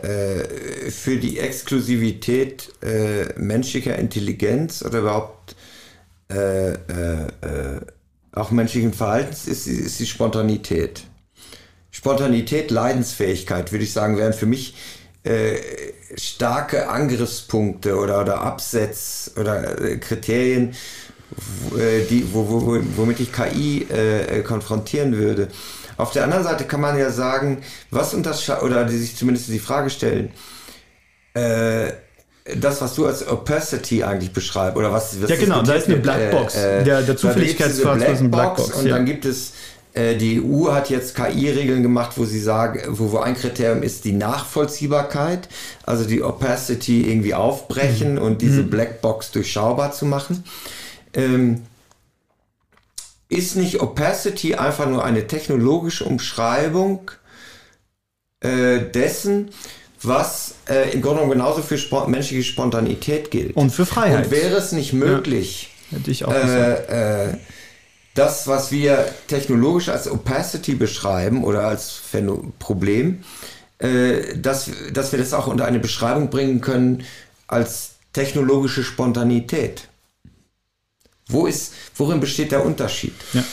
äh, 0.88 0.92
für 0.92 1.18
die 1.18 1.40
Exklusivität 1.40 2.74
äh, 2.84 3.28
menschlicher 3.40 3.98
Intelligenz 3.98 4.84
oder 4.84 5.00
überhaupt 5.00 5.56
äh, 6.30 6.72
äh, 6.74 6.78
auch 8.34 8.52
menschlichen 8.52 8.94
Verhaltens 8.94 9.48
ist, 9.48 9.68
ist 9.68 10.00
die 10.00 10.06
Spontanität. 10.06 11.04
Spontanität, 11.92 12.72
Leidensfähigkeit, 12.72 13.72
würde 13.72 13.86
ich 13.86 13.94
sagen, 13.94 14.18
wären 14.18 14.34
für 14.34 14.46
mich 14.46 14.76
äh, 15.24 15.56
starke 16.16 16.90
Angriffspunkte 16.90 17.96
oder, 17.98 18.22
oder 18.22 18.42
Absetz 18.42 19.32
oder 19.38 19.98
Kriterien, 19.98 20.76
die, 22.10 22.26
wo, 22.32 22.48
wo, 22.50 22.66
wo- 22.66 22.82
womit 22.96 23.20
ich 23.20 23.32
KI 23.34 23.86
konfrontieren 24.46 25.18
würde. 25.18 25.50
Auf 25.98 26.12
der 26.12 26.24
anderen 26.24 26.44
Seite 26.44 26.64
kann 26.66 26.80
man 26.82 26.98
ja 26.98 27.10
sagen, 27.12 27.58
was 27.92 28.14
unterscheidet, 28.14 28.64
oder 28.64 28.86
die 28.86 28.98
sich 28.98 29.16
zumindest 29.16 29.50
die 29.50 29.60
Frage 29.60 29.90
stellen, 29.90 30.32
äh, 31.34 31.92
das, 32.56 32.80
was 32.82 32.96
du 32.96 33.06
als 33.06 33.28
Opacity 33.28 34.04
eigentlich 34.04 34.32
beschreibst, 34.32 34.78
oder 34.78 34.92
was, 34.94 35.22
was 35.22 35.30
Ja, 35.30 35.36
genau, 35.36 35.62
da 35.64 35.74
ist 35.74 35.86
eine 35.88 35.96
wird, 35.96 36.04
Blackbox. 36.04 36.54
Der- 36.54 36.84
der 36.84 37.02
da 37.02 37.02
gibt's 37.02 37.22
diese 37.22 37.34
Zufälligkeitsfaktor 37.34 38.08
ist 38.08 38.20
eine 38.20 38.30
Blackbox, 38.30 38.72
Und 38.72 38.86
ja. 38.88 38.96
dann 38.96 39.06
gibt 39.06 39.26
es, 39.26 39.52
äh, 39.94 40.16
die 40.16 40.42
EU 40.42 40.72
hat 40.72 40.90
jetzt 40.90 41.14
KI-Regeln 41.16 41.82
gemacht, 41.84 42.12
wo 42.16 42.24
sie 42.24 42.40
sagen, 42.40 42.80
wo, 42.90 43.12
wo 43.12 43.18
ein 43.18 43.36
Kriterium 43.36 43.84
ist 43.84 44.06
die 44.06 44.14
Nachvollziehbarkeit, 44.14 45.50
also 45.84 46.06
die 46.06 46.24
Opacity 46.24 47.10
irgendwie 47.10 47.34
aufbrechen 47.34 48.14
Mhm. 48.16 48.22
und 48.22 48.42
diese 48.42 48.64
Blackbox 48.64 49.32
durchschaubar 49.32 49.92
zu 49.92 50.06
machen. 50.06 50.44
Ähm, 51.14 51.64
ist 53.30 53.56
nicht 53.56 53.82
Opacity 53.82 54.56
einfach 54.56 54.88
nur 54.88 55.04
eine 55.04 55.28
technologische 55.28 56.06
Umschreibung 56.06 57.12
äh, 58.40 58.80
dessen, 58.80 59.50
was 60.02 60.56
äh, 60.70 60.92
im 60.92 61.02
Grunde 61.02 61.22
genommen 61.22 61.40
genauso 61.40 61.62
für 61.62 61.78
Spon 61.78 62.10
menschliche 62.10 62.44
Spontanität 62.44 63.32
gilt? 63.32 63.56
Und 63.56 63.72
für 63.72 63.86
Freiheit. 63.86 64.26
Und 64.26 64.32
wäre 64.32 64.56
es 64.56 64.72
nicht 64.72 64.94
möglich, 64.94 65.72
Hätte 65.92 66.12
ich 66.12 66.26
auch 66.26 66.34
äh, 66.34 67.30
äh, 67.30 67.38
das, 68.14 68.48
was 68.48 68.72
wir 68.72 69.06
technologisch 69.28 69.90
als 69.90 70.10
Opacity 70.10 70.76
beschreiben 70.76 71.44
oder 71.44 71.68
als 71.68 71.92
Phäno 71.92 72.52
Problem, 72.60 73.24
äh, 73.80 74.36
dass, 74.36 74.70
dass 74.92 75.12
wir 75.12 75.20
das 75.20 75.34
auch 75.34 75.48
unter 75.48 75.66
eine 75.66 75.80
Beschreibung 75.80 76.30
bringen 76.30 76.62
können 76.62 77.04
als 77.48 77.92
technologische 78.14 78.84
Spontanität. 78.84 79.88
Wo 81.30 81.46
ist, 81.48 81.74
worin 81.96 82.20
besteht 82.20 82.52
der 82.52 82.66
Unterschied? 82.66 83.14
Ja. 83.34 83.44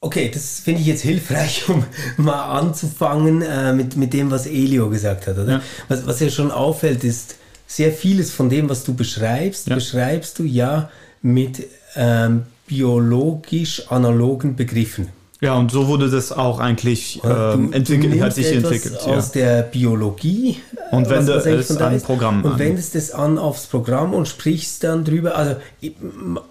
Okay, 0.00 0.30
das 0.32 0.60
finde 0.60 0.82
ich 0.82 0.86
jetzt 0.86 1.02
hilfreich, 1.02 1.64
um 1.68 1.84
mal 2.18 2.58
anzufangen 2.58 3.42
äh, 3.42 3.72
mit, 3.72 3.96
mit 3.96 4.12
dem, 4.12 4.30
was 4.30 4.46
Elio 4.46 4.88
gesagt 4.90 5.26
hat. 5.26 5.38
Oder? 5.38 5.52
Ja. 5.52 5.62
Was, 5.88 6.06
was 6.06 6.20
ja 6.20 6.30
schon 6.30 6.50
auffällt, 6.50 7.02
ist, 7.04 7.36
sehr 7.66 7.92
vieles 7.92 8.30
von 8.30 8.48
dem, 8.48 8.68
was 8.68 8.84
du 8.84 8.94
beschreibst, 8.94 9.66
Ja. 9.66 9.74
beschreibst 9.74 10.38
du 10.38 10.44
ja 10.44 10.88
mit 11.22 11.66
ähm, 11.96 12.44
biologisch 12.68 13.90
analogen 13.90 14.54
Begriffen. 14.54 15.08
Ja, 15.40 15.54
und 15.54 15.70
so 15.70 15.86
wurde 15.86 16.08
das 16.10 16.32
auch 16.32 16.60
eigentlich 16.60 17.20
Oder? 17.22 17.54
ähm, 17.54 17.72
entwickelt, 17.72 18.20
hat 18.22 18.34
sich 18.34 18.50
entwickelt. 18.52 18.98
Ja. 19.06 19.16
Aus 19.16 19.32
der 19.32 19.62
Biologie. 19.62 20.60
Und 20.90 21.06
äh, 21.06 21.10
wende 21.10 21.34
was 21.34 21.46
eigentlich 21.46 21.70
es 21.70 21.76
an 21.76 21.94
ist, 21.94 22.06
Programm 22.06 22.42
Und 22.42 22.52
an. 22.52 22.58
wendest 22.58 22.94
es 22.94 23.10
an 23.10 23.38
aufs 23.38 23.66
Programm 23.66 24.14
und 24.14 24.26
sprichst 24.28 24.82
dann 24.84 25.04
drüber. 25.04 25.36
Also, 25.36 25.56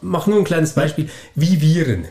mach 0.01 0.27
nur 0.27 0.37
ein 0.37 0.43
kleines 0.43 0.73
Beispiel. 0.73 1.09
Wie 1.33 1.61
Viren. 1.61 2.05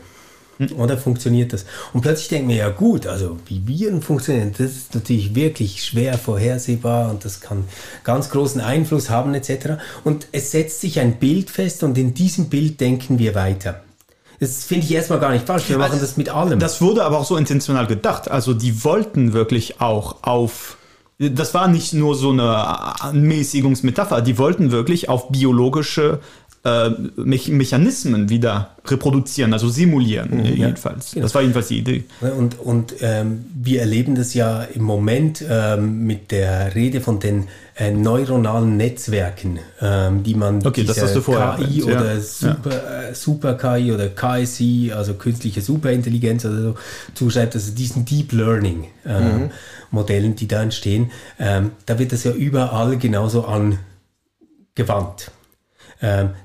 Oder 0.77 0.97
funktioniert 0.97 1.51
das? 1.51 1.65
Und 1.93 2.01
plötzlich 2.01 2.29
denken 2.29 2.47
wir, 2.47 2.55
ja 2.55 2.69
gut, 2.69 3.07
also 3.07 3.37
wie 3.47 3.67
Viren 3.67 4.01
funktionieren, 4.01 4.53
das 4.57 4.71
ist 4.71 4.95
natürlich 4.95 5.35
wirklich 5.35 5.83
schwer 5.83 6.17
vorhersehbar 6.17 7.09
und 7.09 7.25
das 7.25 7.41
kann 7.41 7.65
ganz 8.05 8.29
großen 8.29 8.61
Einfluss 8.61 9.09
haben 9.09 9.33
etc. 9.33 9.81
Und 10.05 10.27
es 10.31 10.51
setzt 10.51 10.79
sich 10.79 10.99
ein 11.01 11.19
Bild 11.19 11.49
fest 11.49 11.83
und 11.83 11.97
in 11.97 12.13
diesem 12.13 12.47
Bild 12.47 12.79
denken 12.79 13.19
wir 13.19 13.35
weiter. 13.35 13.84
Das 14.45 14.63
finde 14.63 14.85
ich 14.85 14.93
erstmal 14.93 15.19
gar 15.19 15.31
nicht 15.31 15.47
falsch. 15.47 15.69
Wir 15.69 15.79
machen 15.79 15.97
das 15.99 16.17
mit 16.17 16.29
allem. 16.29 16.59
Das 16.59 16.79
wurde 16.79 17.03
aber 17.03 17.17
auch 17.17 17.25
so 17.25 17.35
intentional 17.35 17.87
gedacht. 17.87 18.29
Also 18.29 18.53
die 18.53 18.83
wollten 18.83 19.33
wirklich 19.33 19.81
auch 19.81 20.17
auf. 20.21 20.77
Das 21.17 21.55
war 21.55 21.67
nicht 21.67 21.93
nur 21.93 22.13
so 22.13 22.29
eine 22.29 22.77
Mäßigungsmetapher. 23.13 24.21
Die 24.21 24.37
wollten 24.37 24.69
wirklich 24.69 25.09
auf 25.09 25.29
biologische 25.29 26.19
äh, 26.65 26.89
Me 27.15 27.39
Mechanismen 27.49 28.29
wieder 28.29 28.71
reproduzieren, 28.87 29.53
also 29.53 29.69
simulieren 29.69 30.43
jedenfalls. 30.43 31.11
Das 31.11 31.33
war 31.35 31.41
jedenfalls 31.41 31.67
die 31.67 31.77
Idee. 31.77 32.03
Und, 32.21 32.59
und 32.59 32.95
ähm, 33.01 33.45
wir 33.53 33.81
erleben 33.81 34.15
das 34.15 34.33
ja 34.33 34.63
im 34.63 34.83
Moment 34.83 35.43
ähm, 35.47 36.05
mit 36.05 36.31
der 36.31 36.73
Rede 36.73 37.01
von 37.01 37.19
den 37.19 37.47
äh, 37.75 37.91
neuronalen 37.91 38.77
Netzwerken, 38.77 39.59
ähm, 39.79 40.23
die 40.23 40.33
man 40.33 40.65
Okay, 40.65 40.83
das 40.83 40.95
dieser 40.95 41.07
hast 41.07 41.15
du 41.15 41.21
vorher 41.21 41.57
KI 41.57 41.79
ja. 41.79 41.85
oder 41.85 42.15
Ja. 42.15 42.19
Super, 42.21 43.09
äh, 43.09 43.13
Super 43.13 43.53
KI 43.55 43.91
oder 43.91 44.07
KSI, 44.07 44.91
also 44.95 45.13
künstliche 45.13 45.61
Superintelligenz 45.61 46.45
oder 46.45 46.61
so 46.61 46.75
zuschreibt, 47.13 47.53
also 47.53 47.73
diesen 47.73 48.05
Deep 48.05 48.31
Learning 48.31 48.85
ähm, 49.05 49.51
Modellen, 49.91 50.35
die 50.35 50.47
da 50.47 50.63
entstehen, 50.63 51.11
ähm, 51.39 51.71
da 51.85 51.99
wird 51.99 52.11
das 52.11 52.23
ja 52.23 52.31
überall 52.31 52.97
genauso 52.97 53.45
angewandt 53.45 55.31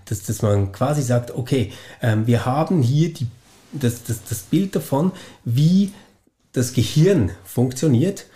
dass, 0.04 0.22
dass 0.24 0.42
man 0.42 0.72
quasi 0.72 1.02
sagt, 1.02 1.34
okay, 1.34 1.72
ähm, 2.02 2.26
wir 2.26 2.46
haben 2.46 2.82
hier 2.82 3.12
die, 3.12 3.26
das, 3.72 4.04
das, 4.04 4.24
das 4.28 4.40
Bild 4.40 4.74
davon, 4.76 5.12
wie 5.44 5.92
das 6.52 6.72
Gehirn 6.72 7.30
funktioniert 7.44 8.26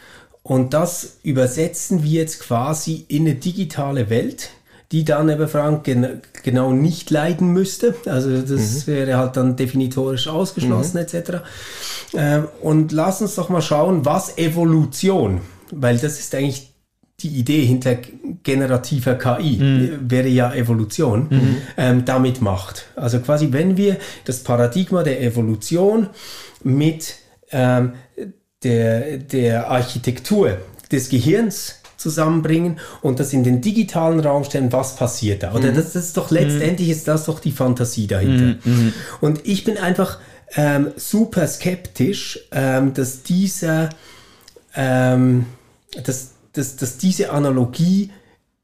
und 0.44 0.74
das 0.74 1.16
übersetzen 1.22 2.04
wir 2.04 2.20
jetzt 2.20 2.40
quasi 2.40 3.06
in 3.08 3.22
eine 3.22 3.34
digitale 3.34 4.10
Welt, 4.10 4.50
die 4.92 5.02
dann 5.02 5.30
aber 5.30 5.48
Frank 5.48 5.84
gen 5.84 6.20
genau 6.42 6.70
nicht 6.70 7.10
leiden 7.10 7.48
müsste. 7.48 7.94
Also 8.04 8.42
das 8.42 8.86
wäre 8.86 9.16
halt 9.16 9.38
dann 9.38 9.56
definitorisch 9.56 10.28
ausgeschlossen 10.28 10.98
etc. 10.98 11.38
Ähm, 12.12 12.46
und 12.60 12.92
lass 12.92 13.22
uns 13.22 13.36
doch 13.36 13.48
mal 13.48 13.62
schauen, 13.62 14.04
was 14.04 14.36
Evolution, 14.36 15.40
weil 15.70 15.96
das 15.96 16.20
ist 16.20 16.34
eigentlich 16.34 16.73
die 17.24 17.28
Idee 17.28 17.64
hinter 17.64 17.96
generativer 18.42 19.14
KI 19.14 19.56
Mhm. 19.56 20.10
wäre 20.10 20.28
ja 20.28 20.54
Evolution, 20.54 21.28
ähm, 21.76 22.04
damit 22.04 22.40
macht. 22.40 22.86
Also 22.94 23.18
quasi, 23.20 23.48
wenn 23.52 23.76
wir 23.76 23.96
das 24.24 24.40
Paradigma 24.44 25.02
der 25.02 25.22
Evolution 25.22 26.08
mit 26.62 27.16
ähm, 27.50 27.92
der, 28.62 29.18
der 29.18 29.70
Architektur 29.70 30.58
des 30.92 31.08
Gehirns 31.08 31.80
zusammenbringen 31.96 32.78
und 33.00 33.18
das 33.20 33.32
in 33.32 33.44
den 33.44 33.60
digitalen 33.62 34.20
Raum 34.20 34.44
stellen, 34.44 34.70
was 34.72 34.96
passiert 34.96 35.42
da? 35.42 35.54
Oder 35.54 35.72
das, 35.72 35.92
das 35.94 36.06
ist 36.06 36.16
doch 36.16 36.30
letztendlich 36.30 36.90
ist 36.90 37.08
das 37.08 37.24
doch 37.24 37.40
die 37.40 37.52
Fantasie 37.52 38.06
dahinter. 38.06 38.56
Und 39.20 39.40
ich 39.44 39.64
bin 39.64 39.78
einfach 39.78 40.18
ähm, 40.56 40.88
super 40.96 41.46
skeptisch, 41.46 42.40
ähm, 42.52 42.92
dass 42.92 43.22
dieser 43.22 43.88
ähm, 44.76 45.46
dass, 46.04 46.33
dass, 46.54 46.76
dass 46.76 46.98
diese 46.98 47.30
Analogie 47.30 48.10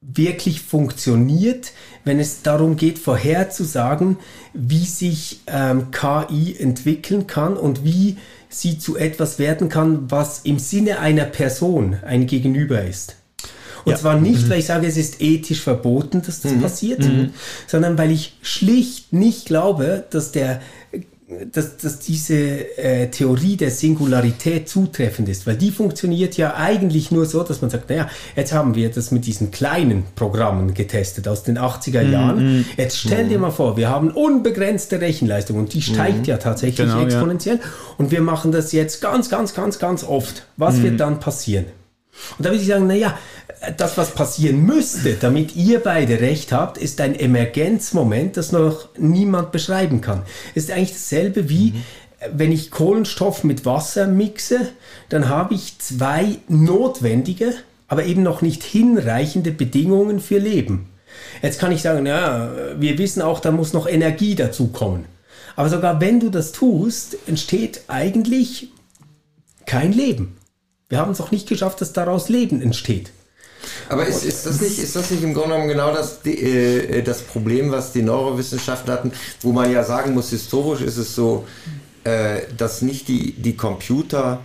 wirklich 0.00 0.62
funktioniert, 0.62 1.72
wenn 2.04 2.18
es 2.18 2.42
darum 2.42 2.76
geht, 2.76 2.98
vorherzusagen, 2.98 4.16
wie 4.54 4.84
sich 4.86 5.40
ähm, 5.46 5.90
KI 5.90 6.56
entwickeln 6.58 7.26
kann 7.26 7.56
und 7.56 7.84
wie 7.84 8.16
sie 8.48 8.78
zu 8.78 8.96
etwas 8.96 9.38
werden 9.38 9.68
kann, 9.68 10.10
was 10.10 10.40
im 10.40 10.58
Sinne 10.58 11.00
einer 11.00 11.24
Person 11.24 11.96
ein 12.04 12.26
Gegenüber 12.26 12.82
ist. 12.82 13.16
Und 13.84 13.92
Ja. 13.92 13.98
zwar 13.98 14.18
nicht, 14.18 14.48
weil 14.50 14.58
ich 14.60 14.66
sage, 14.66 14.86
es 14.86 14.96
ist 14.96 15.20
ethisch 15.22 15.60
verboten, 15.60 16.22
dass 16.22 16.40
das 16.40 16.52
passiert, 16.60 17.02
sondern 17.66 17.96
weil 17.96 18.10
ich 18.10 18.36
schlicht 18.42 19.12
nicht 19.12 19.46
glaube, 19.46 20.04
dass 20.10 20.32
der 20.32 20.60
dass, 21.52 21.76
dass 21.76 21.98
diese 22.00 22.34
äh, 22.78 23.08
Theorie 23.08 23.56
der 23.56 23.70
Singularität 23.70 24.68
zutreffend 24.68 25.28
ist, 25.28 25.46
weil 25.46 25.56
die 25.56 25.70
funktioniert 25.70 26.36
ja 26.36 26.54
eigentlich 26.56 27.10
nur 27.10 27.26
so, 27.26 27.42
dass 27.42 27.60
man 27.60 27.70
sagt, 27.70 27.88
naja, 27.90 28.08
jetzt 28.36 28.52
haben 28.52 28.74
wir 28.74 28.90
das 28.90 29.10
mit 29.10 29.26
diesen 29.26 29.50
kleinen 29.50 30.04
Programmen 30.16 30.74
getestet 30.74 31.28
aus 31.28 31.42
den 31.42 31.58
80er 31.58 32.02
Mhm, 32.04 32.12
Jahren. 32.12 32.64
Jetzt 32.76 32.98
stell 32.98 33.28
dir 33.28 33.38
mal 33.38 33.50
vor, 33.50 33.76
wir 33.76 33.88
haben 33.88 34.10
unbegrenzte 34.10 35.00
Rechenleistung 35.00 35.56
und 35.58 35.72
die 35.74 35.82
steigt 35.82 36.26
ja 36.26 36.36
tatsächlich 36.36 36.86
Genau, 36.86 36.98
ja. 37.00 37.04
exponentiell 37.06 37.60
und 37.98 38.10
wir 38.10 38.20
machen 38.22 38.52
das 38.52 38.72
jetzt 38.72 39.00
ganz, 39.00 39.28
ganz, 39.30 39.54
ganz, 39.54 39.78
ganz 39.78 40.04
oft. 40.04 40.46
Was 40.56 40.76
Mhm. 40.76 40.82
wird 40.82 41.00
dann 41.00 41.20
passieren? 41.20 41.66
Und 42.38 42.44
da 42.44 42.50
würde 42.50 42.62
ich 42.62 42.68
sagen, 42.68 42.86
naja, 42.86 43.18
das, 43.76 43.98
was 43.98 44.12
passieren 44.12 44.64
müsste, 44.64 45.14
damit 45.14 45.54
ihr 45.54 45.80
beide 45.80 46.20
recht 46.20 46.52
habt, 46.52 46.78
ist 46.78 47.00
ein 47.00 47.18
Emergenzmoment, 47.18 48.36
das 48.36 48.52
noch 48.52 48.88
niemand 48.96 49.52
beschreiben 49.52 50.00
kann. 50.00 50.22
Ist 50.54 50.70
eigentlich 50.70 50.92
dasselbe 50.92 51.48
wie, 51.48 51.74
wenn 52.32 52.52
ich 52.52 52.70
Kohlenstoff 52.70 53.44
mit 53.44 53.66
Wasser 53.66 54.06
mixe, 54.06 54.68
dann 55.08 55.28
habe 55.28 55.54
ich 55.54 55.78
zwei 55.78 56.38
notwendige, 56.48 57.54
aber 57.88 58.04
eben 58.04 58.22
noch 58.22 58.40
nicht 58.40 58.62
hinreichende 58.62 59.50
Bedingungen 59.50 60.20
für 60.20 60.38
Leben. 60.38 60.88
Jetzt 61.42 61.58
kann 61.58 61.72
ich 61.72 61.82
sagen, 61.82 62.06
ja, 62.06 62.50
wir 62.78 62.98
wissen 62.98 63.22
auch, 63.22 63.40
da 63.40 63.50
muss 63.50 63.72
noch 63.72 63.86
Energie 63.86 64.34
dazu 64.34 64.68
kommen. 64.68 65.06
Aber 65.56 65.68
sogar 65.68 66.00
wenn 66.00 66.20
du 66.20 66.30
das 66.30 66.52
tust, 66.52 67.16
entsteht 67.26 67.82
eigentlich 67.88 68.68
kein 69.66 69.92
Leben. 69.92 70.36
Wir 70.90 70.98
haben 70.98 71.12
es 71.12 71.20
auch 71.20 71.30
nicht 71.30 71.48
geschafft, 71.48 71.80
dass 71.80 71.92
daraus 71.92 72.28
Leben 72.28 72.60
entsteht. 72.60 73.12
Aber 73.88 74.06
ist, 74.06 74.24
ist, 74.24 74.44
das 74.44 74.60
nicht, 74.60 74.78
ist 74.78 74.96
das 74.96 75.10
nicht 75.10 75.22
im 75.22 75.34
Grunde 75.34 75.50
genommen 75.50 75.68
genau 75.68 75.94
das, 75.94 76.20
die, 76.22 76.36
äh, 76.36 77.02
das 77.02 77.22
Problem, 77.22 77.70
was 77.70 77.92
die 77.92 78.02
Neurowissenschaften 78.02 78.92
hatten, 78.92 79.12
wo 79.42 79.52
man 79.52 79.70
ja 79.70 79.84
sagen 79.84 80.14
muss, 80.14 80.30
historisch 80.30 80.80
ist 80.80 80.96
es 80.96 81.14
so, 81.14 81.46
äh, 82.04 82.40
dass 82.56 82.82
nicht 82.82 83.06
die, 83.08 83.32
die 83.32 83.56
Computer 83.56 84.40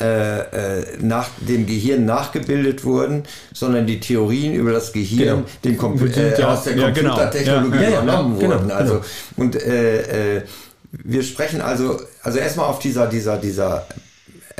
äh, 0.00 0.38
äh 0.40 0.84
nach 1.00 1.28
dem 1.38 1.66
Gehirn 1.66 2.04
nachgebildet 2.04 2.84
wurden, 2.84 3.22
sondern 3.52 3.86
die 3.86 4.00
Theorien 4.00 4.54
über 4.54 4.72
das 4.72 4.92
Gehirn 4.92 5.44
genau. 5.62 5.92
den 5.94 6.12
äh, 6.12 6.40
ja, 6.40 6.48
aus 6.48 6.64
der 6.64 6.76
ja, 6.76 6.90
genau. 6.90 7.10
Computertechnologie 7.10 7.82
ja, 7.82 7.88
übernommen 7.90 8.40
genau, 8.40 8.54
wurden. 8.54 8.68
genau. 8.68 8.74
Also, 8.74 9.00
und 9.36 9.54
äh, 9.54 10.42
wir 10.90 11.22
sprechen 11.22 11.60
also, 11.60 12.00
also 12.22 12.38
erstmal 12.38 12.66
auf 12.66 12.80
dieser, 12.80 13.06
dieser, 13.06 13.36
dieser 13.36 13.86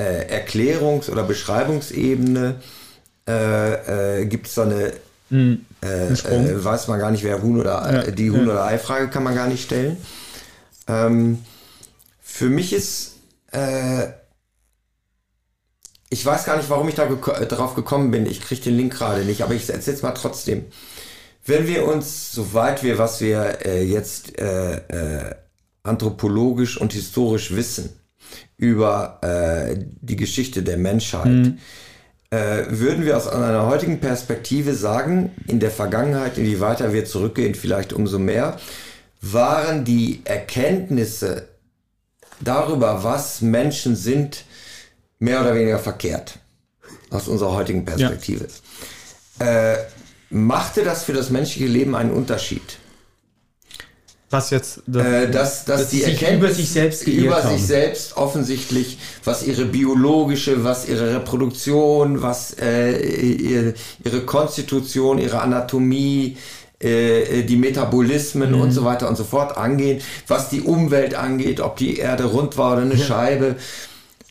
Erklärungs- 0.03 1.11
oder 1.11 1.23
Beschreibungsebene 1.25 2.57
äh, 3.29 4.21
äh, 4.23 4.27
gibt 4.27 4.47
es 4.49 4.55
so 4.55 4.63
eine, 4.63 4.93
Mhm. 5.31 5.65
äh, 5.83 6.09
äh, 6.13 6.65
weiß 6.65 6.89
man 6.89 6.99
gar 7.01 7.11
nicht, 7.11 7.25
wer 7.25 7.41
Huhn 7.43 7.59
oder 7.59 8.05
Ja, 8.07 8.11
die 8.11 8.31
Huhn- 8.31 8.47
ja. 8.47 8.53
oder 8.53 8.65
Ei-Frage 8.67 9.09
kann 9.09 9.23
man 9.25 9.35
gar 9.35 9.47
nicht 9.49 9.65
stellen. 9.65 9.97
Ähm, 10.87 11.39
für 12.23 12.51
mich 12.51 12.73
ist, 12.75 13.13
äh, 13.53 14.09
ich 16.11 16.25
weiß 16.25 16.45
gar 16.45 16.57
nicht, 16.59 16.69
warum 16.71 16.89
ich 16.89 16.95
da 16.95 17.07
geko 17.07 17.33
äh, 17.33 17.47
drauf 17.47 17.75
gekommen 17.75 18.11
bin. 18.11 18.27
Ich 18.27 18.41
kriege 18.41 18.61
den 18.63 18.77
Link 18.77 18.93
gerade 18.95 19.25
nicht, 19.25 19.43
aber 19.43 19.55
ich 19.55 19.69
erzähle 19.69 19.97
es 19.97 20.03
mal 20.03 20.13
trotzdem. 20.13 20.67
Wenn 21.47 21.67
wir 21.67 21.87
uns, 21.87 22.33
soweit 22.33 22.83
wir, 22.83 22.99
was 22.99 23.21
wir 23.21 23.59
äh, 23.65 23.83
jetzt 23.83 24.39
äh, 24.39 24.77
äh, 24.77 25.35
anthropologisch 25.83 26.79
und 26.81 26.93
historisch 26.93 27.55
wissen 27.55 27.91
über 28.57 29.19
äh, 29.23 29.77
die 30.01 30.17
Geschichte 30.17 30.63
der 30.63 30.77
Menschheit, 30.77 31.55
äh, 32.31 32.65
würden 32.69 33.05
wir 33.05 33.17
aus 33.17 33.29
einer 33.29 33.67
heutigen 33.67 34.01
Perspektive 34.01 34.75
sagen, 34.75 35.33
in 35.47 35.61
der 35.61 35.71
Vergangenheit, 35.71 36.39
in 36.39 36.45
die 36.45 36.61
weiter 36.61 36.93
wir 36.93 37.05
zurückgehen, 37.05 37.55
vielleicht 37.55 37.93
umso 37.93 38.19
mehr, 38.19 38.59
waren 39.21 39.85
die 39.85 40.21
Erkenntnisse 40.25 41.49
darüber, 42.41 43.05
was 43.05 43.41
Menschen 43.41 43.97
sind, 43.97 44.45
mehr 45.19 45.41
oder 45.41 45.55
weniger 45.55 45.79
verkehrt. 45.79 46.39
Aus 47.11 47.29
unserer 47.29 47.55
heutigen 47.55 47.85
Perspektive. 47.85 48.49
Äh, 49.39 49.77
machte 50.31 50.83
das 50.83 51.05
für 51.05 51.13
das 51.13 51.31
menschliche 51.31 51.69
Leben 51.69 51.95
einen 51.95 52.11
Unterschied? 52.11 52.79
Was 54.31 54.51
jetzt? 54.51 54.81
Das, 54.87 55.05
Äh, 55.07 55.31
dass, 55.31 55.65
dass, 55.65 55.81
Dass 55.83 55.91
die 55.91 55.99
sich 56.01 56.07
Erkenntnis 56.23 56.37
über 56.51 56.55
sich 56.55 56.71
selbst 56.71 57.07
über 57.07 57.43
haben. 57.43 57.57
sich 57.57 57.67
selbst 57.67 58.17
offensichtlich, 58.17 58.99
was 59.23 59.47
ihre 59.47 59.65
biologische, 59.67 60.65
was 60.65 60.89
ihre 60.89 61.15
Reproduktion, 61.15 62.21
was 62.23 62.57
äh, 62.61 62.97
ihre, 63.01 63.75
ihre 64.05 64.21
Konstitution, 64.23 65.19
ihre 65.19 65.41
Anatomie, 65.41 66.37
äh, 66.81 67.43
die 67.45 67.57
Metabolismen 67.57 68.53
Mhm. 68.53 68.61
und 68.61 68.71
so 68.73 68.85
weiter 68.85 69.09
und 69.09 69.17
so 69.17 69.25
fort 69.25 69.57
angehen, 69.57 70.01
was 70.27 70.49
die 70.49 70.63
Umwelt 70.63 71.15
angeht, 71.15 71.61
ob 71.61 71.77
die 71.77 71.99
Erde 71.99 72.25
rund 72.25 72.57
war 72.59 72.73
oder 72.73 72.83
eine 72.83 72.99
Scheibe. 72.99 73.57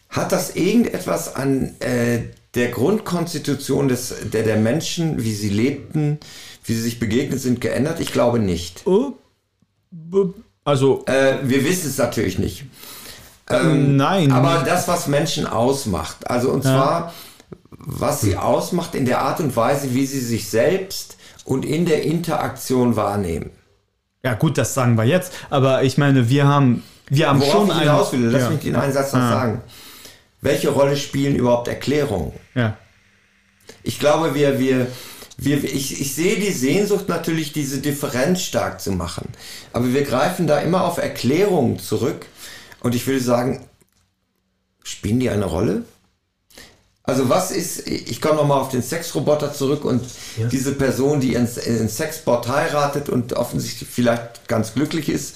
Hat 0.10 0.32
das 0.32 0.56
irgendetwas 0.56 1.36
an 1.36 1.76
äh, 1.80 2.20
der 2.56 2.70
Grundkonstitution 2.70 3.88
des, 3.88 4.14
der, 4.32 4.44
der 4.44 4.58
Menschen, 4.58 5.24
wie 5.24 5.34
sie 5.34 5.50
lebten, 5.50 6.20
wie 6.66 6.74
sie 6.74 6.82
sich 6.82 7.00
begegnet 7.00 7.39
sind, 7.41 7.62
geändert? 7.62 8.00
Ich 8.00 8.12
glaube 8.12 8.38
nicht. 8.39 8.84
B- 8.86 8.91
also, 10.64 11.04
Äh, 11.06 11.38
wir 11.44 11.64
wissen 11.66 11.89
es 11.89 11.98
natürlich 11.98 12.39
nicht. 12.39 12.66
ähm, 13.50 13.96
nein. 13.98 14.32
Aber 14.32 14.64
das, 14.66 14.88
was 14.88 15.08
Menschen 15.08 15.46
ausmacht, 15.48 16.30
also 16.30 16.50
und 16.52 16.64
zwar, 16.64 17.14
was 17.72 18.22
sie 18.22 18.38
ausmacht 18.38 18.96
in 18.96 19.06
der 19.06 19.22
Art 19.22 19.39
und 19.39 19.56
Weise, 19.56 19.94
wie 19.94 20.06
sie 20.06 20.22
sich 20.22 20.50
selbst 20.50 21.18
und 21.46 21.66
in 21.66 21.86
der 21.86 22.04
Interaktion 22.04 22.96
wahrnehmen. 22.96 23.50
ja, 24.24 24.34
gut, 24.36 24.58
das 24.58 24.74
sagen 24.74 24.96
wir 24.98 25.04
jetzt. 25.04 25.34
Aber 25.50 25.84
ich 25.84 25.98
meine, 25.98 26.30
wir 26.30 26.48
haben, 26.48 26.82
wir 27.10 27.28
haben 27.28 27.41
Worauf 27.41 27.52
schon 27.52 27.68
ich 27.68 27.74
ein- 27.74 27.80
hinaus 27.82 28.14
will, 28.14 28.22
lass 28.30 28.44
ja, 28.44 28.50
mich 28.52 28.60
den 28.62 28.76
einen 28.78 28.94
Satz 28.94 29.12
noch 29.12 29.20
Ah. 29.20 29.30
sagen. 29.32 29.62
Welche 30.39 30.70
Rolle 30.70 30.96
spielen 30.96 31.36
überhaupt 31.36 31.68
Erklärungen? 31.68 32.32
Ja. 32.56 32.78
Ich 33.84 34.00
glaube, 34.00 34.34
wir, 34.34 34.60
wir, 34.60 34.88
wir, 35.38 35.64
ich, 35.64 36.00
ich 36.00 36.14
sehe 36.14 36.38
die 36.38 36.52
Sehnsucht 36.52 37.10
natürlich, 37.10 37.54
diese 37.54 37.80
Differenz 37.80 38.42
stark 38.42 38.82
zu 38.82 38.92
machen. 38.92 39.30
Aber 39.72 39.94
wir 39.94 40.04
greifen 40.04 40.48
da 40.48 40.60
immer 40.60 40.84
auf 40.84 40.98
Erklärungen 40.98 41.80
zurück. 41.80 42.26
Und 42.82 42.96
ich 42.96 43.08
würde 43.08 43.22
sagen, 43.22 43.66
spielen 44.84 45.20
die 45.20 45.30
eine 45.30 45.46
Rolle? 45.46 45.86
Also 47.06 47.28
was 47.28 47.52
ist, 47.52 47.88
ich 47.88 48.22
komme 48.22 48.36
nochmal 48.36 48.62
auf 48.62 48.70
den 48.70 48.82
Sexroboter 48.82 49.54
zurück 49.54 49.84
und 49.84 50.02
Ja. 50.38 50.48
diese 50.48 50.72
Person, 50.72 51.20
die 51.20 51.34
ihren, 51.34 51.50
ihren 51.66 51.90
Sexbot 51.90 52.48
heiratet 52.48 53.10
und 53.10 53.34
offensichtlich 53.34 53.90
vielleicht 53.90 54.48
ganz 54.48 54.74
glücklich 54.74 55.10
ist 55.10 55.36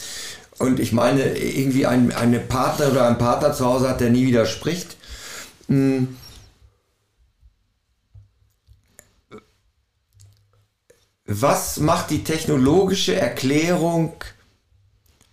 und 0.60 0.80
ich 0.80 0.92
meine, 0.92 1.38
irgendwie 1.38 1.86
ein, 1.86 2.12
eine 2.14 2.40
Partner 2.40 2.92
oder 2.92 3.08
ein 3.08 3.18
Partner 3.18 3.54
zu 3.54 3.66
Hause 3.66 3.90
hat, 3.90 4.00
der 4.00 4.10
nie 4.10 4.26
widerspricht. 4.26 4.96
Hm. 5.68 6.16
Was 11.28 11.78
macht 11.80 12.10
die 12.10 12.24
technologische 12.24 13.16
Erklärung, 13.16 14.14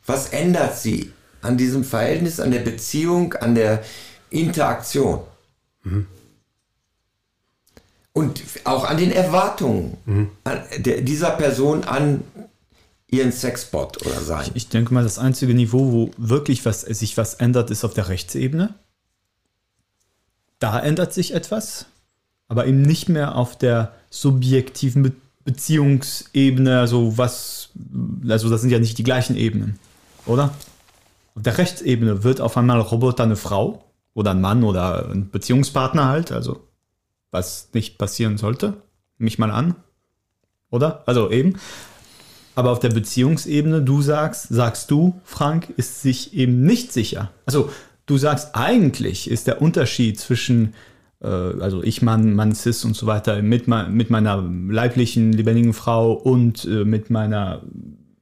was 0.05 0.28
ändert 0.30 0.76
sie 0.76 1.12
an 1.40 1.57
diesem 1.57 1.84
Verhältnis, 1.84 2.40
an 2.40 2.51
der 2.51 2.61
Beziehung, 2.61 3.34
an 3.34 3.55
der 3.55 3.84
Interaktion? 4.28 5.20
Und 8.12 8.42
auch 8.64 8.84
an 8.84 8.97
den 8.97 9.12
Erwartungen 9.12 9.97
an 10.42 10.62
der, 10.78 11.01
dieser 11.01 11.30
Person 11.30 11.84
an 11.84 12.24
ihren 13.07 13.32
Sexbot 13.32 14.05
oder 14.05 14.20
sein. 14.20 14.51
Ich 14.55 14.68
denke 14.68 14.92
mal, 14.92 15.05
das 15.05 15.18
einzige 15.18 15.55
Niveau, 15.55 15.92
wo 15.92 16.11
wirklich 16.16 16.64
was, 16.64 16.80
sich 16.80 17.16
was 17.16 17.34
ändert, 17.34 17.70
ist 17.70 17.84
auf 17.84 17.95
der 17.95 18.09
Rechtsebene. 18.09 18.74
Da 20.59 20.80
ändert 20.80 21.12
sich 21.12 21.34
etwas, 21.34 21.86
aber 22.49 22.66
eben 22.66 22.82
nicht 22.82 23.09
mehr 23.09 23.36
auf 23.36 23.57
der 23.57 23.95
subjektiven 24.11 25.03
Be 25.05 25.12
Beziehungsebene, 25.45 26.80
also 26.80 27.18
was, 27.18 27.70
also 28.28 28.49
das 28.49 28.61
sind 28.61 28.70
ja 28.70 28.78
nicht 28.78 28.99
die 28.99 29.05
gleichen 29.05 29.36
Ebenen, 29.36 29.78
oder? 30.26 30.55
Auf 31.34 31.42
der 31.42 31.59
Rechtsebene 31.59 32.24
wird 32.24 32.40
auf 32.40 32.57
einmal 32.57 32.80
Roboter 32.80 33.24
eine 33.24 33.36
Frau 33.36 33.84
oder 34.14 34.30
ein 34.30 34.40
Mann 34.40 34.64
oder 34.64 35.11
ein 35.11 35.30
Beziehungspartner 35.30 36.07
halt, 36.07 36.32
also 36.32 36.68
was 37.30 37.68
nicht 37.72 37.99
passieren 37.99 38.38
sollte, 38.38 38.74
mich 39.18 39.38
mal 39.38 39.51
an, 39.51 39.74
oder? 40.70 41.03
Also 41.07 41.30
eben. 41.30 41.59
Aber 42.55 42.70
auf 42.70 42.78
der 42.78 42.90
Beziehungsebene, 42.90 43.82
du 43.82 44.01
sagst, 44.01 44.49
sagst 44.49 44.90
du, 44.90 45.20
Frank, 45.24 45.70
ist 45.76 46.03
sich 46.03 46.34
eben 46.34 46.62
nicht 46.62 46.92
sicher. 46.92 47.32
Also 47.47 47.70
du 48.07 48.16
sagst, 48.16 48.55
eigentlich 48.55 49.28
ist 49.28 49.47
der 49.49 49.61
Unterschied 49.61 50.20
zwischen, 50.20 50.74
also 51.27 51.83
ich 51.83 52.03
Mann, 52.03 52.35
Mann 52.35 52.55
Cis 52.55 52.85
und 52.85 52.95
so 52.97 53.07
weiter, 53.07 53.41
mit, 53.43 53.66
mit 53.68 54.11
meiner 54.11 54.43
leiblichen, 54.43 55.33
lebendigen 55.33 55.72
Frau 55.72 56.12
und 56.12 56.64
äh, 56.64 56.85
mit 56.85 57.11
meiner 57.11 57.62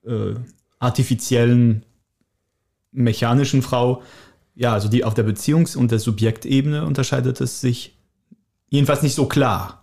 äh, 0.07 0.35
artifiziellen, 0.79 1.85
mechanischen 2.93 3.63
Frau, 3.63 4.03
ja, 4.55 4.75
also 4.75 4.89
die 4.89 5.05
auf 5.05 5.15
der 5.15 5.27
Beziehungs- 5.27 5.77
und 5.77 5.91
der 5.91 5.99
Subjektebene 5.99 6.85
unterscheidet 6.85 7.41
es 7.41 7.61
sich 7.61 7.97
jedenfalls 8.69 9.03
nicht 9.03 9.15
so 9.15 9.27
klar. 9.27 9.83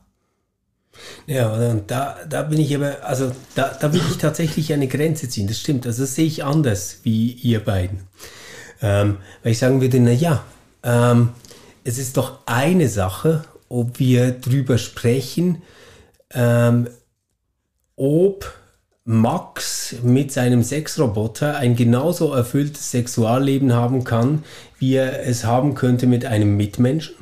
Ja, 1.28 1.74
da, 1.88 2.18
da 2.28 2.44
bin 2.44 2.60
ich 2.60 2.76
aber, 2.76 3.04
also 3.04 3.32
da, 3.56 3.76
da 3.80 3.94
will 3.94 4.02
ich 4.10 4.18
tatsächlich 4.18 4.74
eine 4.74 4.88
Grenze 4.88 5.30
ziehen. 5.30 5.48
Das 5.48 5.60
stimmt. 5.60 5.86
Also 5.88 6.04
das 6.04 6.16
sehe 6.16 6.26
ich 6.26 6.44
anders 6.44 7.00
wie 7.04 7.32
ihr 7.32 7.64
beiden. 7.64 8.02
Ähm, 8.82 9.18
weil 9.44 9.54
ich 9.54 9.60
sagen 9.60 9.82
würde, 9.82 10.00
na 10.00 10.12
ja, 10.12 10.44
ähm, 10.84 11.30
es 11.84 11.98
ist 11.98 12.18
doch 12.18 12.40
eine 12.46 12.90
Sache, 12.90 13.44
ob 13.70 14.00
wir 14.00 14.32
drüber 14.32 14.78
sprechen, 14.78 15.62
ähm, 16.34 16.88
ob 17.96 18.54
Max 19.06 19.96
mit 20.04 20.32
seinem 20.32 20.64
Sexroboter 20.64 21.58
ein 21.58 21.76
genauso 21.76 22.34
erfülltes 22.34 22.92
Sexualleben 22.92 23.74
haben 23.74 24.04
kann, 24.04 24.44
wie 24.78 24.96
er 24.96 25.26
es 25.26 25.46
haben 25.46 25.74
könnte 25.74 26.06
mit 26.06 26.26
einem 26.26 26.56
Mitmenschen. 26.58 27.16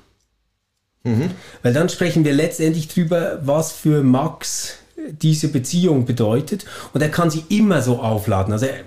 Weil 1.64 1.74
dann 1.74 1.89
sprechen 1.89 2.26
wir 2.26 2.34
letztendlich 2.34 2.89
drüber, 2.89 3.39
was 3.43 3.72
für 3.72 4.03
Max 4.03 4.80
diese 5.10 5.47
Beziehung 5.47 6.05
bedeutet. 6.05 6.66
Und 6.93 7.01
er 7.01 7.10
kann 7.10 7.30
sie 7.30 7.45
immer 7.49 7.82
so 7.82 7.99
aufladen. 7.99 8.51
Also 8.51 8.66
äh, 8.66 8.84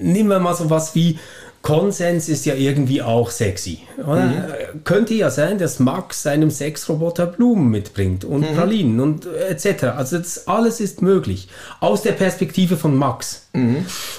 nehmen 0.00 0.28
wir 0.28 0.38
mal 0.38 0.54
so 0.54 0.70
was 0.70 0.94
wie 0.94 1.18
Konsens 1.68 2.30
ist 2.30 2.46
ja 2.46 2.54
irgendwie 2.54 3.02
auch 3.02 3.30
sexy. 3.30 3.80
Oder? 3.98 4.56
Könnte 4.84 5.12
ja 5.12 5.30
sein, 5.30 5.58
dass 5.58 5.78
Max 5.78 6.22
seinem 6.22 6.50
Sexroboter 6.50 7.26
Blumen 7.26 7.68
mitbringt 7.68 8.24
und 8.24 8.54
Pralinen 8.54 9.00
und 9.00 9.26
etc. 9.26 9.84
Also 9.84 10.16
das 10.16 10.48
alles 10.48 10.80
ist 10.80 11.02
möglich. 11.02 11.48
Aus 11.80 12.00
der 12.00 12.12
Perspektive 12.12 12.78
von 12.78 12.96
Max. 12.96 13.48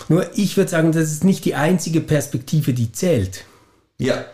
Nur 0.10 0.28
ich 0.36 0.58
würde 0.58 0.70
sagen, 0.70 0.92
das 0.92 1.06
ist 1.06 1.24
nicht 1.24 1.44
die 1.44 1.56
einzige 1.56 2.02
Perspektive, 2.02 2.74
die 2.74 2.92
zählt. 2.92 3.46
Ja. 3.98 4.26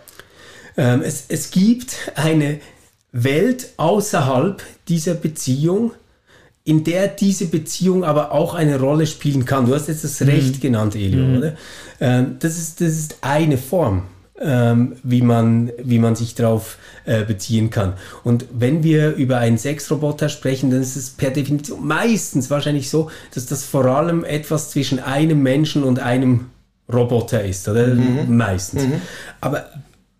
Ähm, 0.75 1.01
es, 1.01 1.23
es 1.29 1.51
gibt 1.51 1.95
eine 2.15 2.59
Welt 3.13 3.69
außerhalb 3.77 4.61
dieser 4.89 5.13
Beziehung, 5.13 5.93
in 6.65 6.83
der 6.83 7.07
diese 7.07 7.45
Beziehung 7.45 8.03
aber 8.03 8.31
auch 8.31 8.55
eine 8.55 8.79
Rolle 8.79 9.05
spielen 9.05 9.45
kann. 9.45 9.67
Du 9.67 9.75
hast 9.75 9.87
jetzt 9.87 10.03
das 10.03 10.21
Recht 10.23 10.59
genannt, 10.59 10.95
Elio, 10.95 11.37
oder? 11.37 11.53
Ähm, 12.01 12.37
das, 12.39 12.57
ist, 12.57 12.81
das 12.81 12.89
ist 12.89 13.17
eine 13.21 13.59
Form, 13.59 14.01
ähm, 14.41 14.95
wie, 15.03 15.21
man, 15.21 15.71
wie 15.81 15.99
man 15.99 16.15
sich 16.15 16.33
darauf 16.33 16.79
äh, 17.05 17.23
beziehen 17.23 17.69
kann. 17.69 17.93
Und 18.23 18.45
wenn 18.51 18.83
wir 18.83 19.13
über 19.13 19.37
einen 19.37 19.59
Sexroboter 19.59 20.27
sprechen, 20.27 20.71
dann 20.71 20.81
ist 20.81 20.95
es 20.95 21.11
per 21.11 21.29
Definition 21.29 21.85
meistens 21.85 22.49
wahrscheinlich 22.49 22.89
so, 22.89 23.11
dass 23.35 23.45
das 23.45 23.63
vor 23.63 23.85
allem 23.85 24.23
etwas 24.23 24.71
zwischen 24.71 24.99
einem 24.99 25.43
Menschen 25.43 25.83
und 25.83 25.99
einem 25.99 26.47
Roboter 26.91 27.43
ist, 27.43 27.67
oder? 27.67 27.93
Meistens. 28.27 28.83
Aber 29.39 29.65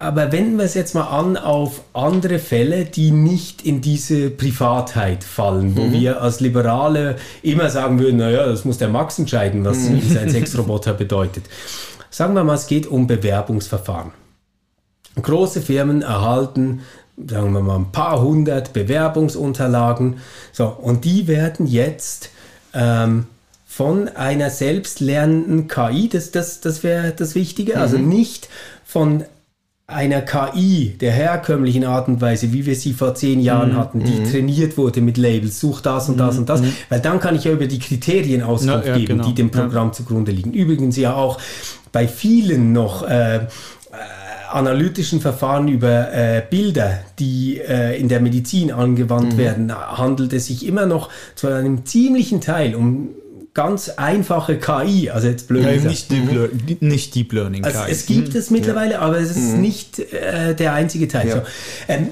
aber 0.06 0.32
wenden 0.32 0.58
wir 0.58 0.66
es 0.66 0.76
jetzt 0.76 0.94
mal 0.94 1.08
an 1.08 1.36
auf 1.36 1.82
andere 1.94 2.38
Fälle, 2.38 2.86
die 2.86 3.10
nicht 3.10 3.64
in 3.64 3.82
diese 3.82 4.30
Privatheit 4.30 5.24
fallen, 5.24 5.76
wo 5.76 5.92
wir 5.92 6.22
als 6.22 6.40
Liberale 6.40 7.16
immer 7.42 7.70
sagen 7.70 8.00
würden, 8.00 8.18
naja, 8.18 8.46
das 8.46 8.66
muss 8.66 8.78
der 8.78 8.90
Max 8.90 9.18
entscheiden, 9.18 9.66
was 9.66 9.86
sein 9.86 10.30
Sexroboter 10.30 10.94
bedeutet. 10.94 11.46
Sagen 12.12 12.36
wir 12.36 12.44
mal, 12.44 12.54
es 12.54 12.68
geht 12.68 12.86
um 12.86 13.08
Bewerbungsverfahren. 13.08 14.12
Große 15.22 15.62
Firmen 15.62 16.04
erhalten, 16.04 16.82
sagen 17.18 17.54
wir 17.54 17.62
mal, 17.62 17.78
ein 17.78 17.92
paar 17.92 18.22
hundert 18.22 18.74
Bewerbungsunterlagen. 18.74 20.18
So, 20.52 20.68
und 20.68 21.04
die 21.04 21.28
werden 21.28 21.66
jetzt 21.66 22.30
ähm, 22.74 23.26
von 23.66 24.08
einer 24.10 24.52
selbstlernenden 24.52 25.68
KI, 25.68 26.10
das, 26.10 26.32
das, 26.32 26.62
das 26.62 26.84
wäre 26.84 27.12
das 27.12 27.34
Wichtige, 27.34 27.78
also 27.80 27.98
nicht 27.98 28.50
von 28.86 29.26
einer 29.88 30.22
KI 30.22 30.96
der 31.00 31.12
herkömmlichen 31.12 31.84
Art 31.84 32.08
und 32.08 32.20
Weise, 32.20 32.52
wie 32.52 32.66
wir 32.66 32.76
sie 32.76 32.94
vor 32.94 33.14
zehn 33.14 33.40
Jahren 33.40 33.78
hatten, 33.78 34.04
die 34.04 34.24
trainiert 34.24 34.78
wurde 34.78 35.00
mit 35.02 35.18
Labels, 35.18 35.60
such 35.60 35.82
das 35.82 36.10
und 36.10 36.18
das 36.18 36.40
und 36.40 36.50
das, 36.50 36.64
weil 36.90 37.00
dann 37.02 37.20
kann 37.20 37.36
ich 37.36 37.44
ja 37.44 37.52
über 37.52 37.68
die 37.68 37.78
Kriterien 37.78 38.42
Auskunft 38.42 38.86
Ja, 38.86 38.94
ja, 38.94 38.98
geben, 38.98 39.18
genau. 39.18 39.28
die 39.28 39.36
dem 39.36 39.52
Programm 39.52 39.94
zugrunde 39.94 40.32
liegen. 40.32 40.54
Übrigens 40.54 40.98
ja 40.98 41.14
auch 41.14 41.38
bei 41.92 42.08
vielen 42.08 42.74
noch 42.74 43.08
äh, 43.08 43.36
äh, 43.36 43.42
analytischen 44.52 45.22
Verfahren 45.22 45.68
über 45.68 46.12
äh, 46.12 46.42
Bilder, 46.50 47.00
die 47.20 47.60
äh, 47.60 48.00
in 48.00 48.08
der 48.10 48.22
Medizin 48.22 48.72
angewandt 48.72 49.38
werden, 49.38 49.72
handelt 49.72 50.34
es 50.34 50.48
sich 50.48 50.66
immer 50.66 50.88
noch 50.88 51.10
zu 51.36 51.48
einem 51.48 51.86
ziemlichen 51.86 52.42
Teil 52.42 52.74
um 52.74 53.10
ganz 53.56 53.90
einfache 53.90 54.60
KI, 54.60 55.10
also 55.10 55.28
jetzt 55.28 55.48
blöd 55.48 55.64
Ja, 55.64 55.72
gesagt. 55.72 55.90
nicht, 55.90 56.12
Deep 56.12 56.32
Lear- 56.32 56.50
nicht 56.82 57.16
Deep 57.16 57.34
Learning 57.34 57.64
Also 57.66 57.80
KI. 57.80 57.92
es 57.92 58.06
gibt 58.06 58.36
es 58.36 58.52
mittlerweile, 58.52 59.00
aber 59.00 59.18
es 59.18 59.32
ist 59.32 59.56
nicht 59.56 59.98
äh, 60.14 60.54
der 60.54 60.74
einzige 60.74 61.08
Teil. 61.08 61.30
Ja. 61.30 61.36
So, 61.38 61.42
ähm, 61.88 62.10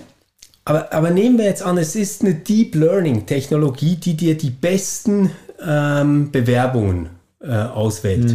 aber, 0.66 0.92
aber 0.94 1.12
nehmen 1.12 1.38
wir 1.38 1.46
jetzt 1.46 1.62
an, 1.62 1.78
es 1.78 1.96
ist 1.96 2.22
eine 2.22 2.34
Deep 2.34 2.74
Learning 2.76 3.26
Technologie, 3.28 3.98
die 3.98 4.16
dir 4.18 4.36
die 4.38 4.50
besten 4.50 5.30
ähm, 5.64 6.32
Bewerbungen 6.32 7.10
äh, 7.42 7.52
auswählt. 7.52 8.34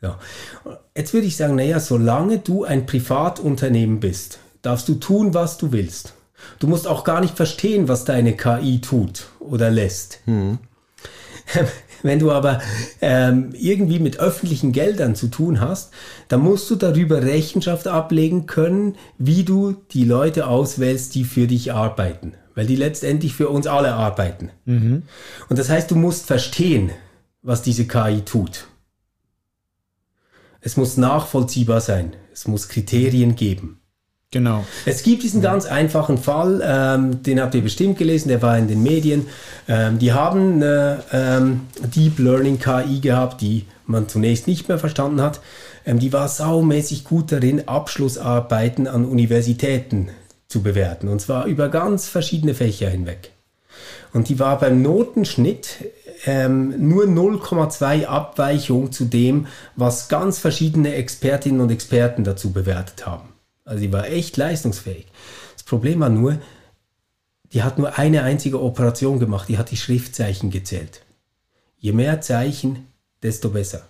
Ja. 0.00 0.18
Jetzt 0.96 1.12
würde 1.14 1.26
ich 1.26 1.36
sagen, 1.36 1.54
naja, 1.54 1.78
solange 1.78 2.38
du 2.38 2.64
ein 2.64 2.86
Privatunternehmen 2.86 4.00
bist, 4.00 4.38
darfst 4.62 4.88
du 4.88 4.94
tun, 4.94 5.34
was 5.34 5.58
du 5.58 5.70
willst. 5.72 6.14
Du 6.58 6.66
musst 6.66 6.88
auch 6.88 7.04
gar 7.04 7.20
nicht 7.20 7.36
verstehen, 7.36 7.86
was 7.86 8.04
deine 8.04 8.34
KI 8.36 8.80
tut 8.80 9.26
oder 9.38 9.70
lässt. 9.70 10.20
Wenn 12.02 12.18
du 12.18 12.32
aber 12.32 12.60
ähm, 13.00 13.50
irgendwie 13.54 13.98
mit 13.98 14.18
öffentlichen 14.18 14.72
Geldern 14.72 15.14
zu 15.14 15.28
tun 15.28 15.60
hast, 15.60 15.92
dann 16.28 16.40
musst 16.40 16.68
du 16.70 16.76
darüber 16.76 17.22
Rechenschaft 17.22 17.86
ablegen 17.86 18.46
können, 18.46 18.96
wie 19.18 19.44
du 19.44 19.72
die 19.92 20.04
Leute 20.04 20.46
auswählst, 20.46 21.14
die 21.14 21.24
für 21.24 21.46
dich 21.46 21.72
arbeiten. 21.72 22.34
Weil 22.54 22.66
die 22.66 22.76
letztendlich 22.76 23.34
für 23.34 23.48
uns 23.48 23.66
alle 23.66 23.94
arbeiten. 23.94 24.50
Und 25.48 25.58
das 25.58 25.70
heißt, 25.70 25.90
du 25.90 25.94
musst 25.94 26.26
verstehen, 26.26 26.90
was 27.40 27.62
diese 27.62 27.86
KI 27.86 28.22
tut. 28.24 28.66
Es 30.60 30.76
muss 30.76 30.96
nachvollziehbar 30.96 31.80
sein. 31.80 32.14
Es 32.32 32.46
muss 32.46 32.68
Kriterien 32.68 33.36
geben. 33.36 33.81
Genau. 34.32 34.64
Es 34.86 35.02
gibt 35.02 35.22
diesen 35.22 35.42
ganz 35.42 35.66
einfachen 35.66 36.16
Fall, 36.16 36.62
ähm, 36.64 37.22
den 37.22 37.38
habt 37.40 37.54
ihr 37.54 37.60
bestimmt 37.60 37.98
gelesen, 37.98 38.28
der 38.28 38.40
war 38.40 38.56
in 38.56 38.66
den 38.66 38.82
Medien. 38.82 39.26
Ähm, 39.68 39.98
die 39.98 40.14
haben 40.14 40.54
eine 40.54 41.04
ähm, 41.12 41.60
Deep 41.94 42.18
Learning 42.18 42.58
KI 42.58 43.00
gehabt, 43.00 43.42
die 43.42 43.66
man 43.86 44.08
zunächst 44.08 44.46
nicht 44.46 44.68
mehr 44.68 44.78
verstanden 44.78 45.20
hat. 45.20 45.40
Ähm, 45.84 45.98
die 45.98 46.14
war 46.14 46.28
saumäßig 46.28 47.04
gut 47.04 47.30
darin, 47.30 47.68
Abschlussarbeiten 47.68 48.88
an 48.88 49.04
Universitäten 49.04 50.08
zu 50.48 50.62
bewerten. 50.62 51.08
Und 51.08 51.20
zwar 51.20 51.44
über 51.44 51.68
ganz 51.68 52.08
verschiedene 52.08 52.54
Fächer 52.54 52.88
hinweg. 52.88 53.32
Und 54.14 54.30
die 54.30 54.38
war 54.38 54.58
beim 54.58 54.80
Notenschnitt 54.80 55.84
ähm, 56.24 56.88
nur 56.88 57.04
0,2 57.04 58.06
Abweichung 58.06 58.92
zu 58.92 59.04
dem, 59.04 59.46
was 59.76 60.08
ganz 60.08 60.38
verschiedene 60.38 60.94
Expertinnen 60.94 61.60
und 61.60 61.70
Experten 61.70 62.24
dazu 62.24 62.52
bewertet 62.52 63.04
haben. 63.06 63.28
Also 63.64 63.80
die 63.80 63.92
war 63.92 64.08
echt 64.08 64.36
leistungsfähig. 64.36 65.06
Das 65.54 65.62
Problem 65.62 66.00
war 66.00 66.08
nur, 66.08 66.38
die 67.52 67.62
hat 67.62 67.78
nur 67.78 67.98
eine 67.98 68.22
einzige 68.22 68.60
Operation 68.60 69.18
gemacht, 69.18 69.48
die 69.48 69.58
hat 69.58 69.70
die 69.70 69.76
Schriftzeichen 69.76 70.50
gezählt. 70.50 71.02
Je 71.78 71.92
mehr 71.92 72.20
Zeichen, 72.20 72.86
desto 73.22 73.50
besser. 73.50 73.86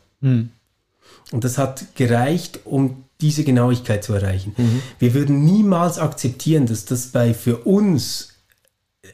Und 1.31 1.45
das 1.45 1.59
hat 1.59 1.95
gereicht, 1.95 2.61
um 2.64 3.05
diese 3.20 3.45
Genauigkeit 3.45 4.03
zu 4.03 4.14
erreichen. 4.14 4.55
Wir 4.99 5.14
würden 5.14 5.45
niemals 5.45 5.99
akzeptieren, 5.99 6.66
dass 6.66 6.85
das 6.85 7.09
bei 7.09 7.35
für 7.35 7.59
uns 7.59 8.33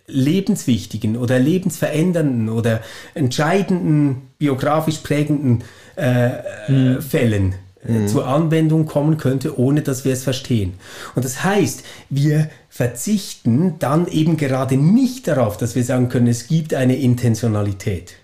lebenswichtigen 0.07 1.17
oder 1.17 1.39
lebensverändernden 1.39 2.49
oder 2.49 2.83
entscheidenden, 3.15 4.31
biografisch 4.39 4.99
prägenden 4.99 5.65
äh, 5.97 6.97
äh, 6.97 7.01
Fällen 7.01 7.55
äh, 7.89 8.07
zur 8.07 8.27
Anwendung 8.27 8.87
kommen 8.87 9.17
könnte, 9.17 9.59
ohne 9.59 9.83
dass 9.83 10.05
wir 10.05 10.13
es 10.13 10.23
verstehen. 10.23 10.75
Und 11.15 11.25
das 11.25 11.43
heißt, 11.43 11.83
wir 12.11 12.51
verzichten 12.69 13.79
dann 13.79 14.07
eben 14.07 14.37
gerade 14.37 14.77
nicht 14.77 15.27
darauf, 15.27 15.57
dass 15.57 15.75
wir 15.75 15.85
sagen 15.85 16.09
können, 16.09 16.29
es 16.29 16.47
gibt 16.47 16.75
eine 16.75 16.97
Intentionalität 16.97 18.15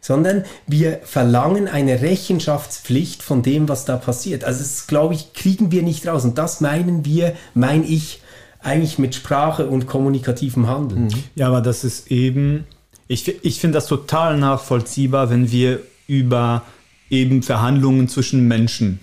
sondern 0.00 0.44
wir 0.66 1.00
verlangen 1.02 1.66
eine 1.66 2.02
Rechenschaftspflicht 2.02 3.20
von 3.20 3.42
dem, 3.42 3.68
was 3.68 3.84
da 3.84 3.96
passiert. 3.96 4.44
Also 4.44 4.60
das, 4.60 4.86
glaube 4.86 5.14
ich, 5.14 5.32
kriegen 5.32 5.72
wir 5.72 5.82
nicht 5.82 6.06
raus. 6.06 6.24
Und 6.24 6.38
das 6.38 6.60
meinen 6.60 7.04
wir, 7.04 7.34
mein 7.54 7.82
ich, 7.82 8.22
eigentlich 8.60 8.98
mit 8.98 9.14
Sprache 9.14 9.66
und 9.66 9.86
kommunikativem 9.86 10.66
Handeln. 10.66 11.08
Ja, 11.34 11.48
aber 11.48 11.60
das 11.60 11.84
ist 11.84 12.10
eben, 12.10 12.64
ich, 13.06 13.44
ich 13.44 13.60
finde 13.60 13.78
das 13.78 13.86
total 13.86 14.38
nachvollziehbar, 14.38 15.30
wenn 15.30 15.50
wir 15.50 15.80
über 16.06 16.62
eben 17.10 17.42
Verhandlungen 17.42 18.08
zwischen 18.08 18.46
Menschen 18.48 19.00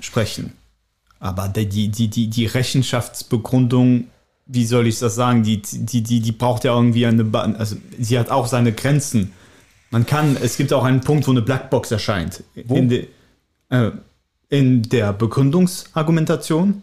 sprechen. 0.00 0.52
Aber 1.20 1.48
die, 1.48 1.88
die, 1.88 2.08
die, 2.08 2.28
die, 2.28 2.46
Rechenschaftsbegründung, 2.46 4.08
wie 4.46 4.66
soll 4.66 4.86
ich 4.86 4.98
das 4.98 5.14
sagen, 5.14 5.42
die, 5.42 5.62
die, 5.62 6.02
die, 6.02 6.20
die 6.20 6.32
braucht 6.32 6.64
ja 6.64 6.74
irgendwie 6.74 7.06
eine, 7.06 7.24
Ba- 7.24 7.54
also 7.58 7.76
sie 7.98 8.18
hat 8.18 8.30
auch 8.30 8.46
seine 8.46 8.72
Grenzen. 8.72 9.32
Man 9.90 10.04
kann, 10.04 10.36
es 10.36 10.56
gibt 10.56 10.72
auch 10.72 10.84
einen 10.84 11.00
Punkt, 11.00 11.26
wo 11.26 11.30
eine 11.30 11.40
Blackbox 11.42 11.90
erscheint. 11.90 12.42
In, 12.54 12.88
de, 12.88 13.08
äh, 13.70 13.90
in 14.50 14.82
der 14.82 15.12
Begründungsargumentation. 15.14 16.82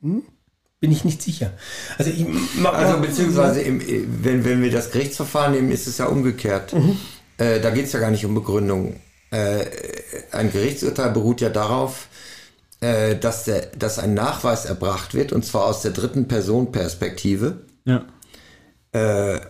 Bin 0.00 0.90
ich 0.90 1.04
nicht 1.04 1.22
sicher. 1.22 1.52
Also, 1.98 2.10
ich, 2.10 2.26
Also 2.64 3.00
beziehungsweise, 3.00 3.60
im, 3.60 3.80
wenn, 4.24 4.44
wenn 4.44 4.62
wir 4.62 4.70
das 4.70 4.90
Gerichtsverfahren 4.90 5.52
nehmen, 5.52 5.70
ist 5.70 5.86
es 5.86 5.98
ja 5.98 6.06
umgekehrt. 6.06 6.72
Äh, 7.42 7.60
da 7.60 7.70
geht 7.70 7.86
es 7.86 7.92
ja 7.92 7.98
gar 8.00 8.10
nicht 8.10 8.24
um 8.24 8.34
Begründung. 8.34 8.96
Äh, 9.30 9.64
ein 10.30 10.52
Gerichtsurteil 10.52 11.10
beruht 11.10 11.40
ja 11.40 11.48
darauf, 11.48 12.06
äh, 12.80 13.16
dass, 13.16 13.44
der, 13.44 13.66
dass 13.76 13.98
ein 13.98 14.14
Nachweis 14.14 14.64
erbracht 14.64 15.14
wird, 15.14 15.32
und 15.32 15.44
zwar 15.44 15.64
aus 15.64 15.82
der 15.82 15.90
dritten 15.90 16.28
Person 16.28 16.70
Perspektive, 16.70 17.62
Ja. 17.84 18.04
äh, 18.94 19.36
äh, 19.36 19.40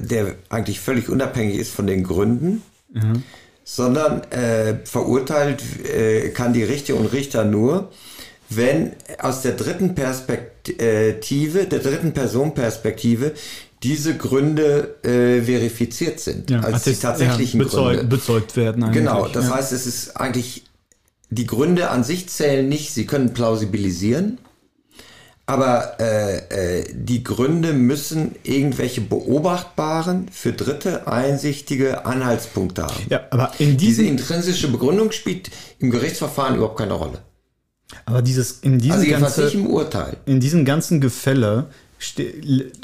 der 0.00 0.34
eigentlich 0.50 0.80
völlig 0.80 1.08
unabhängig 1.08 1.58
ist 1.58 1.72
von 1.72 1.86
den 1.86 2.02
Gründen, 2.04 2.62
sondern 3.64 4.22
äh, 4.32 4.84
verurteilt 4.84 5.62
kann 6.34 6.52
die 6.52 6.64
Richter 6.64 6.96
und 6.96 7.06
Richter 7.06 7.44
nur, 7.44 7.90
wenn 8.50 8.92
aus 9.18 9.40
der 9.40 9.52
dritten 9.52 9.94
Perspektive, 9.94 11.64
der 11.64 11.78
dritten 11.78 12.12
Person 12.12 12.52
Perspektive, 12.54 13.32
diese 13.82 14.16
Gründe 14.16 14.96
äh, 15.02 15.42
verifiziert 15.42 16.20
sind, 16.20 16.50
Ja, 16.50 16.60
als 16.60 16.84
die 16.84 16.94
tatsächlichen 16.94 17.60
ja, 17.60 17.64
bezeugt, 17.64 17.98
Gründe. 18.00 18.16
bezeugt 18.16 18.56
werden. 18.56 18.84
Eigentlich. 18.84 18.98
Genau, 19.04 19.28
das 19.28 19.46
ja. 19.46 19.56
heißt, 19.56 19.72
es 19.72 19.86
ist 19.86 20.16
eigentlich, 20.16 20.64
die 21.30 21.46
Gründe 21.46 21.90
an 21.90 22.04
sich 22.04 22.28
zählen 22.28 22.68
nicht, 22.68 22.92
sie 22.94 23.06
können 23.06 23.32
plausibilisieren, 23.34 24.38
aber 25.46 25.96
äh, 26.00 26.80
äh, 26.80 26.84
die 26.94 27.24
Gründe 27.24 27.72
müssen 27.72 28.36
irgendwelche 28.44 29.00
beobachtbaren, 29.00 30.28
für 30.30 30.52
Dritte 30.52 31.06
einsichtige 31.08 32.06
Anhaltspunkte 32.06 32.84
haben. 32.84 33.04
Ja, 33.10 33.22
aber 33.30 33.52
in 33.58 33.76
Diese 33.76 34.04
intrinsische 34.04 34.68
Begründung 34.68 35.10
spielt 35.12 35.50
im 35.80 35.90
Gerichtsverfahren 35.90 36.56
überhaupt 36.56 36.78
keine 36.78 36.92
Rolle. 36.94 37.18
aber 38.06 38.22
dieses, 38.22 38.60
in 38.60 38.78
diesem 38.78 38.92
Also 39.00 39.10
ganzen, 39.10 39.52
im 39.52 39.66
Urteil. 39.66 40.16
in 40.26 40.38
diesem 40.40 40.64
ganzen 40.64 41.00
Gefälle 41.00 41.66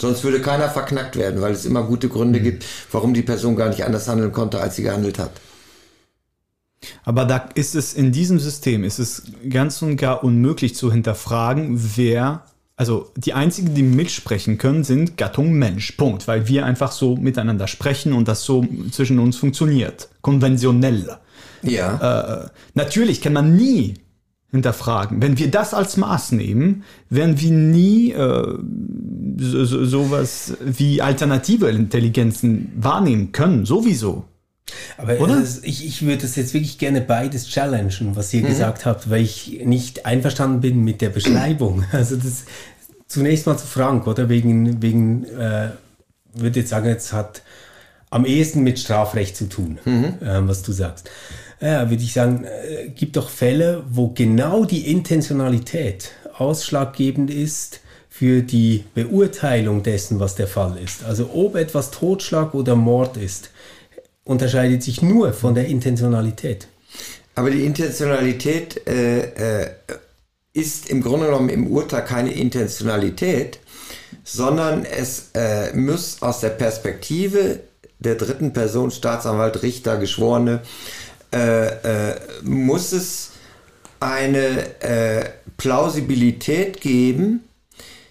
Sonst 0.01 0.25
würde 0.25 0.41
keiner 0.41 0.69
verknackt 0.69 1.17
werden, 1.17 1.41
weil 1.41 1.53
es 1.53 1.65
immer 1.65 1.83
gute 1.83 2.09
Gründe 2.09 2.41
gibt, 2.41 2.65
warum 2.93 3.15
die 3.15 3.23
Person 3.23 3.57
gar 3.57 3.69
nicht 3.69 3.85
anders 3.85 4.09
handeln 4.09 4.33
konnte, 4.33 4.61
als 4.61 4.77
sie 4.77 4.83
gehandelt 4.83 5.19
hat. 5.19 5.33
Aber 7.05 7.25
da 7.25 7.49
ist 7.55 7.75
es 7.75 7.95
in 7.95 8.13
diesem 8.13 8.39
System 8.39 8.85
ist 8.85 8.99
es 8.99 9.25
ganz 9.51 9.83
und 9.83 9.97
gar 9.97 10.23
unmöglich 10.23 10.77
zu 10.77 10.93
hinterfragen, 10.93 11.97
wer 11.97 12.45
also 12.79 13.11
die 13.17 13.33
einzigen, 13.33 13.75
die 13.75 13.83
mitsprechen 13.83 14.57
können, 14.57 14.85
sind 14.85 15.17
Gattung 15.17 15.53
Mensch. 15.53 15.93
Punkt, 15.93 16.29
weil 16.29 16.47
wir 16.47 16.65
einfach 16.65 16.93
so 16.93 17.17
miteinander 17.17 17.67
sprechen 17.67 18.13
und 18.13 18.29
das 18.29 18.45
so 18.45 18.65
zwischen 18.93 19.19
uns 19.19 19.37
funktioniert, 19.37 20.09
konventionell. 20.23 21.19
Ja. 21.63 22.45
Äh, 22.45 22.49
natürlich 22.75 23.21
kann 23.21 23.33
man 23.33 23.57
nie 23.57 23.95
hinterfragen. 24.51 25.21
Wenn 25.21 25.39
wir 25.39 25.51
das 25.51 25.75
als 25.75 25.97
Maß 25.97 26.33
nehmen, 26.33 26.85
werden 27.11 27.41
wir 27.41 27.51
nie 27.51 28.13
äh, 28.13 28.59
so, 29.39 29.65
so, 29.65 29.85
sowas 29.85 30.55
wie 30.65 31.03
alternative 31.03 31.69
Intelligenzen 31.69 32.73
wahrnehmen 32.77 33.33
können, 33.33 33.67
sowieso. 33.67 34.25
Aber 34.97 35.19
Oder? 35.21 35.41
ist, 35.41 35.65
ich, 35.65 35.87
ich 35.87 36.03
würde 36.03 36.23
das 36.23 36.37
jetzt 36.37 36.55
wirklich 36.55 36.79
gerne 36.79 37.01
beides 37.01 37.49
challengen, 37.49 38.17
was 38.17 38.33
ihr 38.35 38.43
gesagt 38.43 38.85
habt, 38.85 39.09
weil 39.11 39.23
ich 39.23 39.63
nicht 39.65 40.07
einverstanden 40.07 40.61
bin 40.61 40.85
mit 40.85 41.01
der 41.01 41.11
Beschreibung. 41.11 41.85
Also 41.93 42.17
das 42.17 42.45
zunächst 43.07 43.47
mal 43.47 43.57
zu 43.57 43.67
Frank, 43.67 44.07
oder? 44.07 44.29
Wegen, 44.29 44.83
wegen 44.83 45.25
äh, 45.25 45.71
würde 46.35 46.61
jetzt 46.61 46.71
sagen, 46.71 46.87
jetzt 46.87 47.13
hat 47.13 47.43
am 48.11 48.25
ehesten 48.25 48.63
mit 48.63 48.79
Strafrecht 48.79 49.37
zu 49.37 49.49
tun, 49.49 49.79
ähm, 49.87 50.49
was 50.49 50.63
du 50.63 50.73
sagst. 50.73 51.11
Ja, 51.61 51.91
würde 51.91 52.03
ich 52.03 52.13
sagen, 52.13 52.45
äh, 52.45 52.89
gibt 52.89 53.17
doch 53.17 53.31
Fälle, 53.31 53.85
wo 53.89 54.09
genau 54.09 54.65
die 54.65 54.91
Intentionalität 54.91 56.13
ausschlaggebend 56.37 57.31
ist 57.31 57.81
für 58.09 58.43
die 58.43 58.85
Beurteilung 58.95 59.83
dessen, 59.83 60.21
was 60.21 60.37
der 60.37 60.47
Fall 60.47 60.77
ist. 60.83 61.05
Also 61.05 61.31
ob 61.35 61.57
etwas 61.57 61.91
Totschlag 61.91 62.55
oder 62.55 62.77
Mord 62.77 63.17
ist, 63.17 63.51
unterscheidet 64.25 64.83
sich 64.83 65.03
nur 65.03 65.33
von 65.33 65.55
der 65.55 65.67
Intentionalität. 65.67 66.69
Aber 67.35 67.51
die 67.51 67.65
Intentionalität 67.65 68.87
äh, 68.89 69.63
äh, 69.63 69.71
ist 70.53 70.91
im 70.91 71.03
Grunde 71.03 71.27
genommen 71.27 71.49
im 71.49 71.69
Urteil 71.69 72.05
keine 72.05 72.33
Intentionalität, 72.33 73.61
sondern 74.25 74.85
es 74.85 75.31
äh, 75.35 75.73
muss 75.75 76.21
aus 76.21 76.41
der 76.41 76.51
Perspektive 76.51 77.61
der 78.01 78.17
dritten 78.17 78.53
Person, 78.53 78.91
Staatsanwalt, 78.91 79.63
Richter, 79.63 79.97
Geschworene, 79.97 80.63
äh, 81.33 81.67
äh, 82.11 82.17
muss 82.43 82.93
es 82.93 83.31
eine 84.01 84.81
äh, 84.83 85.25
Plausibilität 85.57 86.81
geben, 86.81 87.41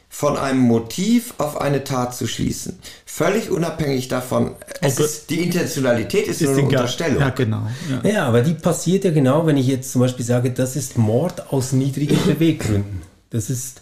von 0.09 0.35
einem 0.35 0.59
Motiv 0.61 1.35
auf 1.37 1.61
eine 1.61 1.83
Tat 1.83 2.15
zu 2.15 2.25
schließen. 2.27 2.79
Völlig 3.05 3.51
unabhängig 3.51 4.07
davon, 4.07 4.55
es 4.81 4.97
Ob- 4.99 5.05
ist, 5.05 5.29
die 5.29 5.43
Intentionalität 5.43 6.27
ist, 6.27 6.41
nur 6.41 6.53
eine. 6.53 6.63
Unterstellung. 6.63 7.19
Ja, 7.19 7.29
genau. 7.29 7.67
Ja. 8.03 8.09
Ja, 8.09 8.25
aber 8.27 8.41
die 8.41 8.55
passiert 8.55 9.03
ja 9.03 9.11
genau, 9.11 9.45
wenn 9.45 9.57
ich 9.57 9.67
jetzt 9.67 9.91
zum 9.91 10.01
Beispiel 10.01 10.25
sage, 10.25 10.49
das 10.51 10.75
ist 10.75 10.97
Mord 10.97 11.51
aus 11.53 11.71
niedrigen 11.71 12.17
Beweggründen. 12.25 13.03
Das 13.29 13.49
ist 13.51 13.81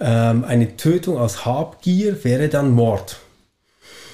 ähm, 0.00 0.44
eine 0.44 0.76
Tötung 0.78 1.18
aus 1.18 1.44
Habgier, 1.44 2.24
wäre 2.24 2.48
dann 2.48 2.70
Mord. 2.70 3.18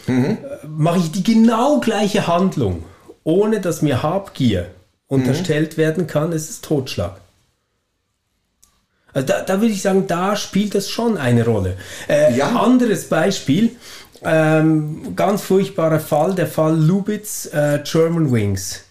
Äh, 0.08 0.36
Mache 0.66 0.98
ich 0.98 1.12
die 1.12 1.22
genau 1.22 1.78
gleiche 1.78 2.26
Handlung, 2.26 2.82
ohne 3.24 3.60
dass 3.60 3.82
mir 3.82 4.02
Habgier 4.02 4.66
unterstellt 5.08 5.76
werden 5.76 6.06
kann, 6.06 6.32
ist 6.32 6.50
es 6.50 6.60
Totschlag. 6.60 7.16
Also 9.12 9.26
da, 9.26 9.40
da 9.42 9.60
würde 9.60 9.72
ich 9.74 9.82
sagen, 9.82 10.06
da 10.06 10.36
spielt 10.36 10.74
das 10.74 10.88
schon 10.88 11.18
eine 11.18 11.44
Rolle. 11.44 11.76
Äh, 12.08 12.36
Ja. 12.36 12.48
Anderes 12.60 13.08
Beispiel, 13.08 13.70
ähm, 14.22 15.16
ganz 15.16 15.42
furchtbarer 15.42 15.98
Fall, 15.98 16.34
der 16.34 16.46
Fall 16.46 16.78
Lubitz, 16.78 17.46
äh, 17.52 17.80
German 17.82 18.30
Wings. 18.30 18.84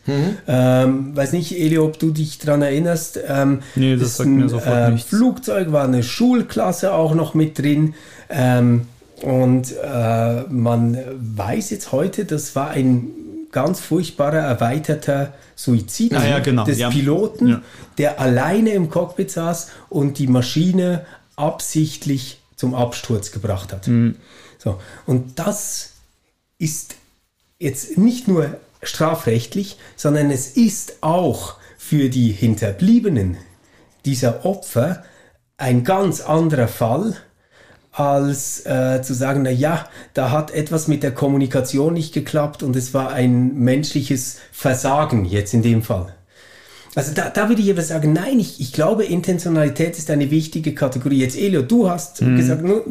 Ähm, 0.48 1.16
weiß 1.16 1.34
nicht, 1.34 1.52
Eli, 1.58 1.78
ob 1.78 2.00
du 2.00 2.10
dich 2.12 2.40
daran 2.40 2.64
erinnerst. 2.64 3.20
Ähm, 3.28 3.62
Nee, 3.76 3.96
das 3.96 4.18
sagt 4.18 4.30
mir 4.30 4.46
ein, 4.46 4.50
sofort 4.50 4.76
äh, 4.76 4.92
nichts. 4.92 5.10
Flugzeug 5.10 5.72
war 5.72 5.84
eine 5.86 6.02
Schulklasse 6.04 6.94
auch 6.94 7.14
noch 7.14 7.34
mit 7.36 7.60
drin. 7.60 7.94
Ähm, 8.30 8.88
und 9.22 9.72
äh, 9.84 10.42
man 10.50 10.98
weiß 11.38 11.70
jetzt 11.70 11.92
heute, 11.92 12.26
das 12.26 12.56
war 12.56 12.72
ein 12.72 13.12
ganz 13.52 13.80
furchtbarer 13.80 14.38
erweiterter 14.40 15.34
Suizid 15.56 16.14
Ah 16.14 16.28
ja, 16.28 16.40
genau, 16.40 16.64
des 16.66 16.78
ja. 16.78 16.90
Piloten, 16.90 17.48
Ja. 17.48 17.62
der 17.98 18.20
alleine 18.20 18.72
im 18.72 18.90
Cockpit 18.90 19.32
saß 19.32 19.70
und 19.90 20.20
die 20.20 20.28
Maschine 20.28 21.06
absichtlich 21.36 22.42
zum 22.56 22.76
Absturz 22.76 23.32
gebracht 23.32 23.72
hat. 23.74 23.88
Mhm. 23.88 24.16
So, 24.58 24.80
und 25.06 25.40
das 25.40 25.92
ist 26.58 26.96
jetzt 27.60 27.98
nicht 27.98 28.28
nur 28.28 28.58
strafrechtlich, 28.84 29.78
sondern 29.96 30.30
es 30.32 30.48
ist 30.56 30.98
auch 31.02 31.56
für 31.78 32.10
die 32.10 32.32
Hinterbliebenen 32.32 33.38
dieser 34.06 34.46
Opfer 34.46 35.04
ein 35.58 35.84
ganz 35.84 36.22
anderer 36.22 36.68
Fall, 36.68 37.16
als 37.92 38.66
äh, 38.66 39.02
zu 39.02 39.14
sagen, 39.14 39.42
na 39.44 39.50
ja, 39.50 39.86
da 40.14 40.32
hat 40.32 40.52
etwas 40.52 40.88
mit 40.88 41.04
der 41.04 41.12
Kommunikation 41.12 41.94
nicht 41.94 42.14
geklappt 42.14 42.64
und 42.64 42.76
es 42.76 42.94
war 42.94 43.12
ein 43.12 43.56
menschliches 43.56 44.38
Versagen 44.52 45.26
jetzt 45.26 45.54
in 45.54 45.62
dem 45.64 45.82
Fall. 45.82 46.14
Also 46.96 47.14
da, 47.14 47.30
da 47.30 47.50
würde 47.50 47.62
ich 47.62 47.70
aber 47.72 47.84
sagen, 47.84 48.14
nein, 48.14 48.40
ich, 48.40 48.60
ich 48.60 48.74
glaube, 48.74 49.06
Intentionalität 49.06 49.98
ist 49.98 50.10
eine 50.10 50.32
wichtige 50.32 50.74
Kategorie. 50.74 51.20
Jetzt, 51.20 51.38
Elio, 51.38 51.62
du 51.62 51.90
hast 51.90 52.22
Mhm. 52.22 52.36
gesagt, 52.36 52.64
nur, 52.64 52.84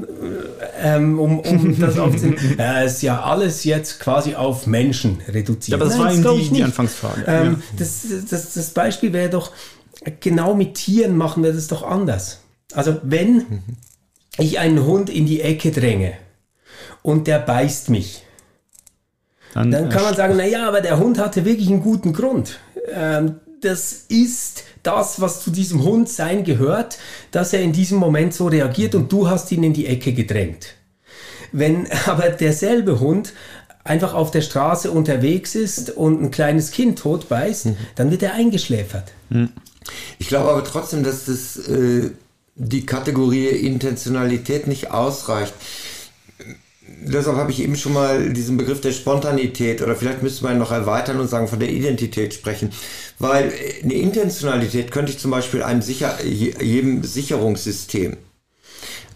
ähm, 0.80 1.18
um, 1.18 1.40
um 1.40 1.78
das 1.80 1.98
aufzunehmen, 1.98 2.38
äh, 2.58 2.86
ist 2.86 3.02
ja 3.02 3.22
alles 3.22 3.64
jetzt 3.64 3.98
quasi 4.00 4.34
auf 4.36 4.66
Menschen 4.66 5.18
reduziert. 5.28 5.68
Ja, 5.68 5.76
aber 5.76 5.86
das 5.86 5.94
Nein, 5.98 6.04
war 6.06 6.12
eben 6.12 6.22
glaube 6.22 6.40
die, 6.42 6.50
die. 6.50 6.62
Anfangsfrage. 6.62 7.24
Ähm, 7.26 7.44
ja. 7.44 7.54
das, 7.76 8.02
das, 8.30 8.54
das 8.54 8.70
Beispiel 8.70 9.12
wäre 9.12 9.30
doch, 9.30 9.50
genau 10.20 10.54
mit 10.54 10.74
Tieren 10.74 11.16
machen 11.16 11.42
wir 11.42 11.52
das 11.52 11.66
doch 11.66 11.82
anders. 11.82 12.38
Also 12.74 12.98
wenn 13.02 13.44
ich 14.38 14.58
einen 14.58 14.84
Hund 14.84 15.10
in 15.10 15.26
die 15.26 15.40
Ecke 15.40 15.70
dränge 15.70 16.14
und 17.02 17.26
der 17.26 17.38
beißt 17.38 17.90
mich, 17.90 18.24
dann 19.54 19.88
kann 19.88 20.02
man 20.02 20.14
sagen, 20.14 20.34
na 20.36 20.46
ja, 20.46 20.68
aber 20.68 20.80
der 20.80 20.98
Hund 20.98 21.18
hatte 21.18 21.44
wirklich 21.44 21.68
einen 21.68 21.82
guten 21.82 22.12
Grund. 22.12 22.58
Ähm, 22.92 23.36
das 23.60 24.04
ist 24.08 24.64
das, 24.82 25.20
was 25.20 25.42
zu 25.42 25.50
diesem 25.50 25.82
Hund 25.82 26.08
sein 26.08 26.44
gehört, 26.44 26.98
dass 27.30 27.52
er 27.52 27.62
in 27.62 27.72
diesem 27.72 27.98
Moment 27.98 28.34
so 28.34 28.46
reagiert 28.46 28.94
und 28.94 29.10
du 29.10 29.28
hast 29.28 29.50
ihn 29.50 29.62
in 29.62 29.72
die 29.72 29.86
Ecke 29.86 30.12
gedrängt. 30.12 30.74
Wenn 31.52 31.88
aber 32.06 32.28
derselbe 32.28 33.00
Hund 33.00 33.32
einfach 33.84 34.14
auf 34.14 34.30
der 34.30 34.42
Straße 34.42 34.90
unterwegs 34.90 35.54
ist 35.54 35.90
und 35.90 36.22
ein 36.22 36.30
kleines 36.30 36.70
Kind 36.70 36.98
tot 36.98 37.28
beißt, 37.28 37.68
dann 37.94 38.10
wird 38.10 38.22
er 38.22 38.34
eingeschläfert. 38.34 39.12
Ich 40.18 40.28
glaube 40.28 40.50
aber 40.50 40.62
trotzdem, 40.64 41.02
dass 41.02 41.24
das, 41.24 41.56
äh, 41.68 42.10
die 42.58 42.84
Kategorie 42.84 43.46
Intentionalität 43.46 44.66
nicht 44.66 44.90
ausreicht. 44.90 45.54
Deshalb 47.00 47.36
habe 47.36 47.52
ich 47.52 47.62
eben 47.62 47.76
schon 47.76 47.92
mal 47.92 48.32
diesen 48.32 48.56
Begriff 48.56 48.80
der 48.80 48.92
Spontanität 48.92 49.80
oder 49.80 49.94
vielleicht 49.94 50.22
müsste 50.22 50.42
man 50.44 50.54
ihn 50.54 50.58
noch 50.58 50.72
erweitern 50.72 51.20
und 51.20 51.28
sagen 51.28 51.46
von 51.46 51.60
der 51.60 51.70
Identität 51.70 52.34
sprechen. 52.34 52.72
Weil 53.18 53.52
eine 53.82 53.94
Intentionalität 53.94 54.90
könnte 54.90 55.12
ich 55.12 55.18
zum 55.18 55.30
Beispiel 55.30 55.62
einem 55.62 55.82
Sicher 55.82 56.18
je- 56.24 56.54
jedem 56.60 57.04
Sicherungssystem. 57.04 58.16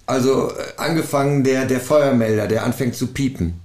Also 0.06 0.50
äh, 0.50 0.62
angefangen 0.76 1.42
der, 1.42 1.64
der 1.64 1.80
Feuermelder, 1.80 2.46
der 2.46 2.64
anfängt 2.64 2.94
zu 2.94 3.08
piepen. 3.08 3.60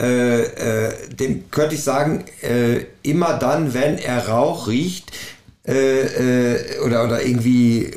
Äh, 0.00 0.42
äh, 0.42 0.92
dem 1.14 1.50
könnte 1.50 1.76
ich 1.76 1.82
sagen, 1.82 2.24
äh, 2.42 2.84
immer 3.02 3.38
dann, 3.38 3.72
wenn 3.72 3.96
er 3.98 4.28
Rauch 4.28 4.68
riecht, 4.68 5.12
äh, 5.64 6.54
äh, 6.54 6.80
oder, 6.80 7.04
oder 7.04 7.24
irgendwie 7.24 7.84
äh, 7.84 7.90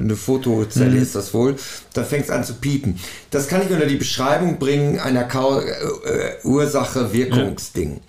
eine 0.00 0.16
Fotozelle 0.16 0.98
ist 0.98 1.14
das 1.14 1.32
wohl, 1.32 1.54
dann 1.94 2.04
fängt 2.04 2.24
es 2.24 2.30
an 2.30 2.42
zu 2.42 2.54
piepen. 2.54 2.98
Das 3.30 3.46
kann 3.46 3.62
ich 3.62 3.70
unter 3.70 3.86
die 3.86 3.94
Beschreibung 3.94 4.58
bringen 4.58 4.98
einer 4.98 5.22
Kau 5.22 5.60
äh, 5.60 5.70
äh, 5.70 6.32
Ursache-Wirkungsding. 6.42 8.00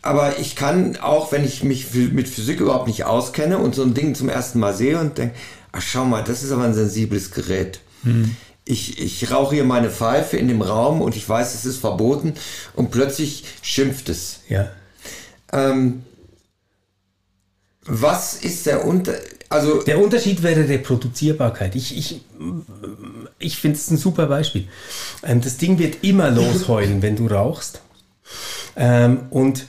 Aber 0.00 0.38
ich 0.38 0.56
kann 0.56 0.96
auch, 0.96 1.32
wenn 1.32 1.44
ich 1.44 1.64
mich 1.64 1.92
mit 1.92 2.26
Physik 2.26 2.60
überhaupt 2.60 2.86
nicht 2.86 3.04
auskenne 3.04 3.58
und 3.58 3.74
so 3.74 3.82
ein 3.82 3.92
Ding 3.92 4.14
zum 4.14 4.30
ersten 4.30 4.58
Mal 4.58 4.72
sehe 4.72 4.98
und 4.98 5.18
denke, 5.18 5.34
ach 5.72 5.82
schau 5.82 6.06
mal, 6.06 6.24
das 6.24 6.42
ist 6.42 6.50
aber 6.50 6.64
ein 6.64 6.74
sensibles 6.74 7.30
Gerät. 7.30 7.80
ich, 8.64 9.02
ich 9.02 9.30
rauche 9.30 9.54
hier 9.56 9.64
meine 9.64 9.90
Pfeife 9.90 10.38
in 10.38 10.48
dem 10.48 10.62
Raum 10.62 11.02
und 11.02 11.14
ich 11.14 11.28
weiß, 11.28 11.54
es 11.54 11.66
ist 11.66 11.76
verboten 11.76 12.32
und 12.74 12.90
plötzlich 12.90 13.44
schimpft 13.60 14.08
es. 14.08 14.40
Ja. 14.48 14.70
Ähm, 15.52 16.04
was 17.86 18.34
ist 18.34 18.66
der 18.66 18.84
Unter... 18.84 19.14
Also 19.48 19.82
Der 19.82 20.02
Unterschied 20.02 20.42
wäre 20.42 20.68
Reproduzierbarkeit. 20.68 21.76
Ich, 21.76 21.96
ich, 21.96 22.20
ich 23.38 23.56
finde 23.56 23.76
es 23.76 23.90
ein 23.90 23.98
super 23.98 24.26
Beispiel. 24.26 24.66
Ähm, 25.22 25.40
das 25.40 25.58
Ding 25.58 25.78
wird 25.78 26.02
immer 26.02 26.30
losheulen, 26.30 27.02
wenn 27.02 27.16
du 27.16 27.26
rauchst. 27.26 27.80
Ähm, 28.76 29.26
und 29.30 29.66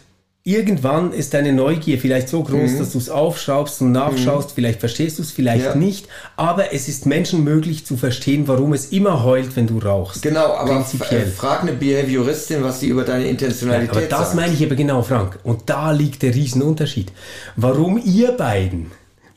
irgendwann 0.48 1.12
ist 1.12 1.34
deine 1.34 1.52
Neugier 1.54 1.98
vielleicht 1.98 2.30
so 2.30 2.44
groß, 2.44 2.78
dass 2.78 2.92
du 2.92 3.00
es 3.00 3.10
aufschraubst 3.10 3.82
und 3.82 3.92
nachschaust. 3.92 4.52
Vielleicht 4.52 4.80
verstehst 4.80 5.18
du 5.18 5.24
es, 5.24 5.32
vielleicht 5.32 5.66
Ja. 5.66 5.76
nicht. 5.76 6.08
Aber 6.38 6.72
es 6.72 6.88
ist 6.88 7.08
Menschen 7.08 7.44
möglich 7.44 7.84
zu 7.84 7.98
verstehen, 7.98 8.48
warum 8.48 8.72
es 8.74 8.92
immer 8.92 9.24
heult, 9.24 9.56
wenn 9.56 9.66
du 9.66 9.80
rauchst. 9.80 10.22
Genau, 10.22 10.54
aber 10.54 10.86
äh, 11.10 11.26
frag 11.26 11.64
eine 11.64 11.74
Behavioristin, 11.74 12.64
was 12.64 12.80
sie 12.80 12.88
über 12.90 13.04
deine 13.04 13.26
Intentionalität 13.28 13.90
Aber 13.90 14.02
das 14.06 14.20
sagt. 14.20 14.36
meine 14.36 14.54
ich 14.54 14.64
aber 14.64 14.76
genau, 14.76 15.02
Frank. 15.02 15.40
Und 15.44 15.64
da 15.66 15.92
liegt 15.92 16.22
der 16.22 16.36
Riesenunterschied. 16.36 17.12
Warum 17.56 18.00
ihr 18.06 18.32
beiden 18.34 18.92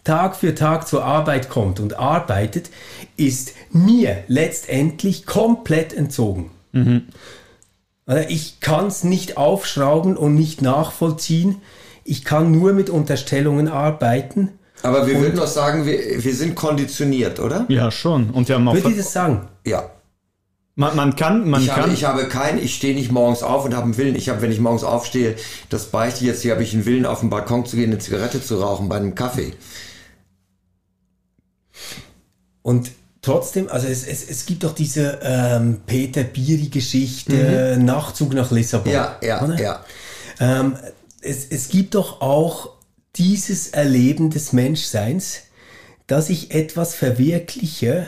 Tag 0.04 0.36
für 0.36 0.54
Tag 0.54 0.86
zur 0.88 1.04
Arbeit 1.06 1.48
kommt 1.48 1.80
und 1.80 1.98
arbeitet, 1.98 2.68
ist 3.16 3.54
mir 3.72 4.24
letztendlich 4.28 5.24
komplett 5.24 5.94
entzogen. 5.94 6.50
Also 8.09 8.28
Ich 8.28 8.61
kann 8.61 8.86
es 8.86 9.04
nicht 9.04 9.36
aufschrauben 9.36 10.16
und 10.16 10.34
nicht 10.34 10.62
nachvollziehen. 10.62 11.61
Ich 12.04 12.24
kann 12.24 12.50
nur 12.50 12.72
mit 12.72 12.88
Unterstellungen 12.88 13.68
arbeiten. 13.68 14.48
Aber 14.82 15.06
wir 15.06 15.20
würden 15.20 15.36
doch 15.36 15.46
sagen, 15.46 15.84
wir, 15.84 16.24
wir 16.24 16.34
sind 16.34 16.54
konditioniert, 16.54 17.38
oder? 17.38 17.66
Ja, 17.68 17.90
schon. 17.90 18.30
Und 18.30 18.48
wir 18.48 18.54
haben 18.56 18.66
auch. 18.66 18.74
Würde 18.74 18.90
ich 18.90 18.96
das 18.96 19.12
sagen? 19.12 19.48
Ja. 19.66 19.90
Man, 20.74 20.96
man 20.96 21.16
kann, 21.16 21.50
man 21.50 21.61
Ich 21.61 21.70
habe, 21.70 21.82
kann. 21.82 21.92
ich 21.92 22.04
habe 22.04 22.28
keinen, 22.28 22.62
ich 22.62 22.76
stehe 22.76 22.94
nicht 22.94 23.11
morgens 23.12 23.42
auf 23.42 23.64
und 23.64 23.74
habe 23.74 23.84
einen 23.84 23.98
Willen. 23.98 24.14
Ich 24.14 24.28
habe, 24.28 24.40
wenn 24.40 24.52
ich 24.52 24.61
morgens 24.61 24.84
aufstehe, 24.84 25.34
das 25.68 25.86
beichte 25.86 26.20
ich 26.20 26.28
jetzt, 26.28 26.42
hier 26.42 26.52
habe 26.52 26.62
ich 26.62 26.72
einen 26.72 26.86
Willen, 26.86 27.04
auf 27.04 27.20
den 27.20 27.30
Balkon 27.30 27.66
zu 27.66 27.76
gehen, 27.76 27.90
eine 27.90 27.98
Zigarette 27.98 28.40
zu 28.42 28.59
rauchen 28.61 28.88
bei 28.88 28.96
einem 28.96 29.14
Kaffee. 29.16 29.52
Und 32.62 32.92
trotzdem, 33.22 33.68
also 33.68 33.86
es, 33.86 34.06
es, 34.06 34.28
es 34.28 34.46
gibt 34.46 34.64
doch 34.64 34.74
diese 34.74 35.20
ähm, 35.22 35.80
Peter 35.86 36.22
Biri-Geschichte, 36.22 37.78
Nachzug 37.80 38.34
nach 38.34 38.50
Lissabon. 38.50 38.92
Mhm. 38.92 38.94
Ja, 38.94 39.18
ja, 39.22 39.44
oder? 39.44 39.60
ja. 39.60 39.84
Ähm, 40.40 40.76
es, 41.20 41.46
es 41.50 41.68
gibt 41.68 41.94
doch 41.94 42.20
auch 42.20 42.70
dieses 43.16 43.68
Erleben 43.68 44.30
des 44.30 44.52
Menschseins, 44.52 45.42
dass 46.06 46.30
ich 46.30 46.54
etwas 46.54 46.94
verwirkliche 46.94 48.06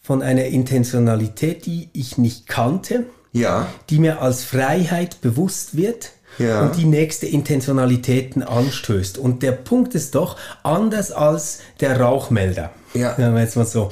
von 0.00 0.22
einer 0.22 0.46
Intentionalität, 0.46 1.66
die 1.66 1.88
ich 1.92 2.18
nicht 2.18 2.46
kannte, 2.46 3.06
Ja, 3.32 3.68
die 3.88 3.98
mir 3.98 4.20
als 4.20 4.44
Freiheit 4.44 5.20
bewusst 5.20 5.76
wird 5.76 6.12
Ja. 6.38 6.62
und 6.62 6.76
die 6.76 6.84
nächste 6.84 7.26
Intentionalitäten 7.26 8.42
anstößt. 8.42 9.18
Und 9.18 9.42
der 9.42 9.52
Punkt 9.52 9.94
ist 9.94 10.14
doch, 10.14 10.36
anders 10.62 11.12
als 11.12 11.58
der 11.80 12.00
Rauchmelder, 12.00 12.72
Ja. 12.94 13.14
sagen 13.16 13.34
wir 13.34 13.42
jetzt 13.42 13.56
mal 13.56 13.66
so, 13.66 13.90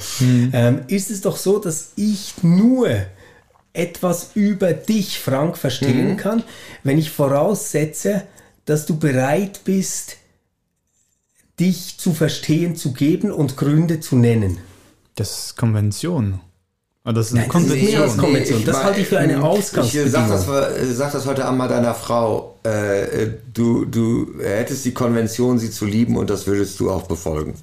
ähm, 0.53 0.81
ist 0.87 1.11
es 1.11 1.21
doch 1.21 1.37
so, 1.37 1.59
dass 1.59 1.91
ich 1.95 2.33
nur 2.41 2.89
etwas 3.73 4.31
über 4.33 4.73
dich, 4.73 5.19
Frank, 5.19 5.57
verstehen 5.57 6.17
kann, 6.17 6.43
wenn 6.83 6.97
ich 6.97 7.11
voraussetze, 7.11 8.23
dass 8.65 8.85
du 8.85 8.97
bereit 8.97 9.61
bist, 9.63 10.17
dich 11.59 11.97
zu 11.97 12.13
verstehen, 12.13 12.75
zu 12.75 12.93
geben 12.93 13.31
und 13.31 13.57
Gründe 13.57 13.99
zu 13.99 14.15
nennen. 14.15 14.57
Das 15.15 15.45
ist 15.45 15.57
Konvention. 15.57 16.39
Aber 17.03 17.13
das 17.13 17.27
ist 17.27 17.33
eine 17.37 17.47
Nein, 17.47 17.49
das 17.51 17.61
ist 17.63 17.69
Konvention. 17.69 18.17
Konvention. 18.17 18.65
Das 18.65 18.83
halte 18.83 18.99
ich 19.01 19.07
für 19.07 19.17
eine 19.19 19.33
Ich 19.37 19.39
Ausgangsbedingung. 19.39 20.11
sag 20.11 20.29
das, 20.29 20.47
äh, 20.77 20.93
sag 20.93 21.11
das 21.13 21.25
heute 21.25 21.45
Abend 21.45 21.57
mal 21.59 21.67
deiner 21.69 21.95
Frau. 21.95 22.59
Äh, 22.65 23.03
äh, 23.23 23.33
du, 23.53 23.85
du 23.85 24.33
hättest 24.41 24.83
die 24.85 24.93
Konvention, 24.93 25.59
sie 25.59 25.71
zu 25.71 25.85
lieben 25.85 26.17
und 26.17 26.29
das 26.29 26.45
würdest 26.45 26.79
du 26.79 26.91
auch 26.91 27.03
befolgen. 27.03 27.55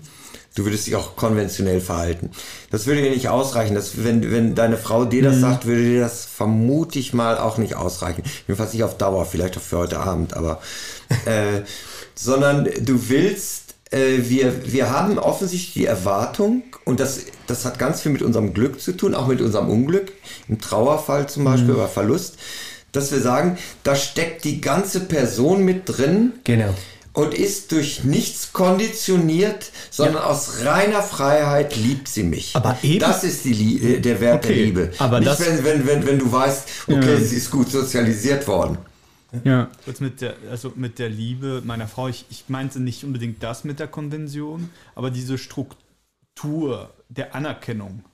Du 0.55 0.65
würdest 0.65 0.87
dich 0.87 0.97
auch 0.97 1.17
konventionell 1.17 1.83
verhalten. 1.83 2.31
Das 2.71 2.87
würde 2.87 3.03
dir 3.03 3.11
nicht 3.11 3.29
ausreichen. 3.29 3.75
Das, 3.75 4.03
wenn, 4.05 4.33
wenn 4.33 4.55
deine 4.55 4.79
Frau 4.79 5.05
dir 5.05 5.21
Mhm. 5.21 5.27
das 5.27 5.41
sagt, 5.41 5.67
würde 5.67 5.83
dir 5.83 6.01
das 6.01 6.25
vermute 6.25 6.99
ich 6.99 7.13
mal 7.13 7.37
auch 7.37 7.59
nicht 7.59 7.77
ausreichen. 7.77 8.23
Jedenfalls 8.49 8.73
nicht 8.73 8.85
auf 8.85 8.97
Dauer, 8.97 9.27
vielleicht 9.27 9.59
auch 9.59 9.63
für 9.63 9.77
heute 9.77 10.01
Abend, 10.01 10.33
aber 10.35 10.61
äh, 11.27 11.61
sondern 12.15 12.65
du 12.81 13.11
willst, 13.11 13.66
äh, 13.66 13.66
wir, 13.91 14.73
wir 14.73 14.91
haben 14.91 15.19
offensichtlich 15.19 15.75
die 15.75 15.87
Erwartung, 15.87 16.63
und 16.85 16.99
das, 17.01 17.21
das 17.47 17.65
hat 17.65 17.79
ganz 17.79 18.01
viel 18.01 18.13
mit 18.13 18.23
unserem 18.23 18.53
Glück 18.53 18.81
zu 18.81 18.93
tun, 18.97 19.15
auch 19.15 19.27
mit 19.29 19.41
unserem 19.41 19.69
Unglück, 19.71 20.13
im 20.49 20.61
Trauerfall 20.61 21.29
zum 21.29 21.45
Beispiel, 21.45 21.71
Mhm. 21.75 21.77
oder 21.77 21.89
Verlust, 21.89 22.35
dass 22.93 23.13
wir 23.13 23.21
sagen, 23.21 23.59
da 23.85 23.95
steckt 23.95 24.45
die 24.45 24.61
ganze 24.61 25.01
Person 25.01 25.65
mit 25.65 25.83
drin 25.87 26.33
Genau. 26.45 26.75
und 27.13 27.35
ist 27.35 27.73
durch 27.73 28.05
nichts 28.05 28.53
konditioniert, 28.53 29.71
sondern 29.91 30.23
aus 30.23 30.65
reiner 30.65 31.03
Freiheit 31.03 31.77
liebt 31.77 32.09
sie 32.09 32.23
mich. 32.25 32.53
Aber 32.55 32.77
eben- 32.83 33.01
das 33.01 33.23
ist 33.23 33.45
die 33.45 33.53
Lie 33.53 33.97
äh, 33.97 34.01
der 34.01 34.21
Wert 34.21 34.45
der 34.45 34.51
Okay, 34.51 34.65
Liebe. 34.65 34.91
aber 34.99 35.21
Nicht, 35.21 35.31
das- 35.31 35.41
wenn, 35.47 35.65
wenn, 35.65 35.87
wenn, 35.87 36.07
wenn 36.07 36.19
du 36.19 36.31
weißt, 36.33 36.63
okay, 36.89 37.13
Ja. 37.15 37.21
sie 37.21 37.37
ist 37.37 37.51
gut 37.51 37.71
sozialisiert 37.71 38.47
worden. 38.49 38.79
Ja. 39.45 39.71
Jetzt 39.87 40.01
mit 40.01 40.21
der, 40.21 40.37
also 40.51 40.73
mit 40.77 40.99
der 40.99 41.09
Liebe 41.09 41.63
meiner 41.65 41.89
Frau, 41.89 42.09
ich, 42.09 42.27
ich 42.31 42.49
meinte 42.49 42.81
nicht 42.81 43.05
unbedingt 43.05 43.43
das 43.43 43.65
mit 43.65 43.81
der 43.81 43.89
Konvention, 43.89 44.71
aber 44.95 45.11
diese 45.11 45.39
Struktur 45.39 46.91
der 47.09 47.35
Anerkennung, 47.35 48.05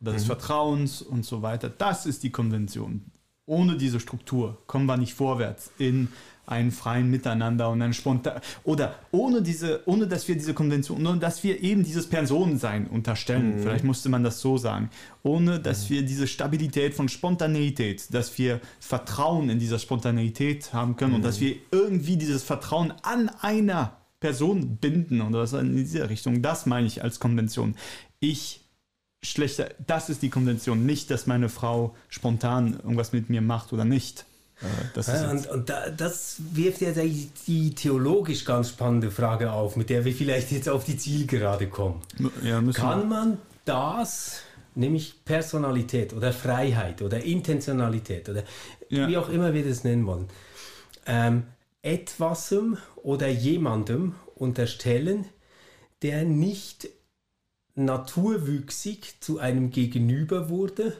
oder 0.00 0.12
des 0.12 0.24
Vertrauens 0.24 1.02
und 1.02 1.24
so 1.24 1.42
weiter, 1.42 1.68
das 1.68 2.06
ist 2.06 2.22
die 2.22 2.30
Konvention. 2.30 3.04
Ohne 3.46 3.76
diese 3.76 4.00
Struktur 4.00 4.56
kommen 4.66 4.86
wir 4.86 4.96
nicht 4.96 5.14
vorwärts 5.14 5.72
in 5.78 6.08
einen 6.50 6.70
freien 6.70 7.10
Miteinander 7.10 7.70
und 7.70 7.80
ein 7.82 7.92
spontan 7.92 8.40
oder 8.64 8.96
ohne 9.10 9.42
diese, 9.42 9.82
ohne 9.86 10.06
dass 10.06 10.26
wir 10.28 10.34
diese 10.34 10.54
Konvention, 10.54 11.06
ohne 11.06 11.18
dass 11.18 11.42
wir 11.44 11.62
eben 11.62 11.84
dieses 11.84 12.08
Personensein 12.08 12.86
unterstellen, 12.86 13.58
vielleicht 13.60 13.84
musste 13.84 14.08
man 14.08 14.24
das 14.24 14.40
so 14.40 14.58
sagen, 14.58 14.90
ohne 15.22 15.60
dass 15.60 15.90
wir 15.90 16.02
diese 16.02 16.26
Stabilität 16.26 16.94
von 16.94 17.08
Spontaneität, 17.08 18.12
dass 18.12 18.36
wir 18.38 18.60
Vertrauen 18.80 19.48
in 19.50 19.58
dieser 19.58 19.78
Spontaneität 19.78 20.72
haben 20.72 20.96
können 20.96 21.14
und 21.14 21.24
dass 21.24 21.40
wir 21.40 21.56
irgendwie 21.70 22.16
dieses 22.16 22.42
Vertrauen 22.42 22.92
an 23.02 23.30
einer 23.40 23.96
Person 24.18 24.76
binden 24.76 25.22
oder 25.22 25.40
was 25.40 25.52
in 25.54 25.76
dieser 25.76 26.10
Richtung, 26.10 26.42
das 26.42 26.66
meine 26.66 26.86
ich 26.86 27.02
als 27.02 27.20
Konvention. 27.20 27.74
Ich 28.20 28.60
schlechter, 29.22 29.70
das 29.86 30.10
ist 30.10 30.22
die 30.22 30.30
Konvention, 30.30 30.86
nicht, 30.86 31.10
dass 31.10 31.26
meine 31.26 31.48
Frau 31.48 31.94
spontan 32.08 32.74
irgendwas 32.74 33.12
mit 33.12 33.30
mir 33.30 33.40
macht 33.40 33.72
oder 33.72 33.84
nicht. 33.84 34.26
Ja, 35.06 35.30
und 35.30 35.46
und 35.48 35.70
da, 35.70 35.88
das 35.90 36.36
wirft 36.52 36.80
ja 36.82 36.92
die, 36.92 37.74
theologisch 37.74 38.44
ganz 38.44 38.68
spannende 38.70 39.10
Frage 39.10 39.52
auf, 39.52 39.76
mit 39.76 39.88
der 39.90 40.04
wir 40.04 40.12
vielleicht 40.14 40.50
jetzt 40.52 40.68
auf 40.68 40.84
die 40.84 40.96
Zielgerade 40.96 41.68
kommen. 41.68 42.00
ja, 42.42 42.60
Kann 42.72 43.08
man 43.08 43.38
das, 43.64 44.42
nämlich 44.74 45.24
Personalität 45.24 46.12
oder 46.12 46.32
Freiheit 46.32 47.02
oder 47.02 47.22
Intentionalität 47.24 48.28
oder 48.28 48.42
Ja. 48.88 49.08
wie 49.08 49.16
auch 49.16 49.28
immer 49.28 49.54
wir 49.54 49.64
das 49.66 49.84
nennen 49.84 50.06
wollen, 50.06 50.28
ähm, 51.06 51.44
etwasem 51.82 52.76
oder 52.96 53.28
jemandem 53.28 54.14
unterstellen, 54.34 55.24
der 56.02 56.24
nicht 56.24 56.88
naturwüchsig 57.74 59.16
zu 59.20 59.38
einem 59.38 59.70
Gegenüber 59.70 60.48
wurde, 60.48 60.96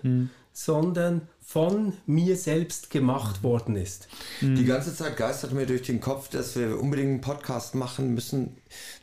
sondern 0.64 1.22
von 1.40 1.94
mir 2.06 2.36
selbst 2.36 2.90
gemacht 2.90 3.42
worden 3.42 3.76
ist. 3.76 4.08
Die 4.56 4.64
ganze 4.66 4.94
Zeit 4.94 5.16
geistert 5.16 5.52
mir 5.52 5.66
durch 5.66 5.82
den 5.82 6.00
Kopf, 6.00 6.28
dass 6.28 6.54
wir 6.54 6.78
unbedingt 6.78 7.08
einen 7.08 7.20
Podcast 7.22 7.74
machen 7.74 8.14
müssen 8.14 8.56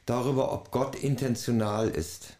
darüber, 0.06 0.54
ob 0.54 0.72
Gott 0.72 0.96
intentional 0.96 1.90
ist. 1.90 2.38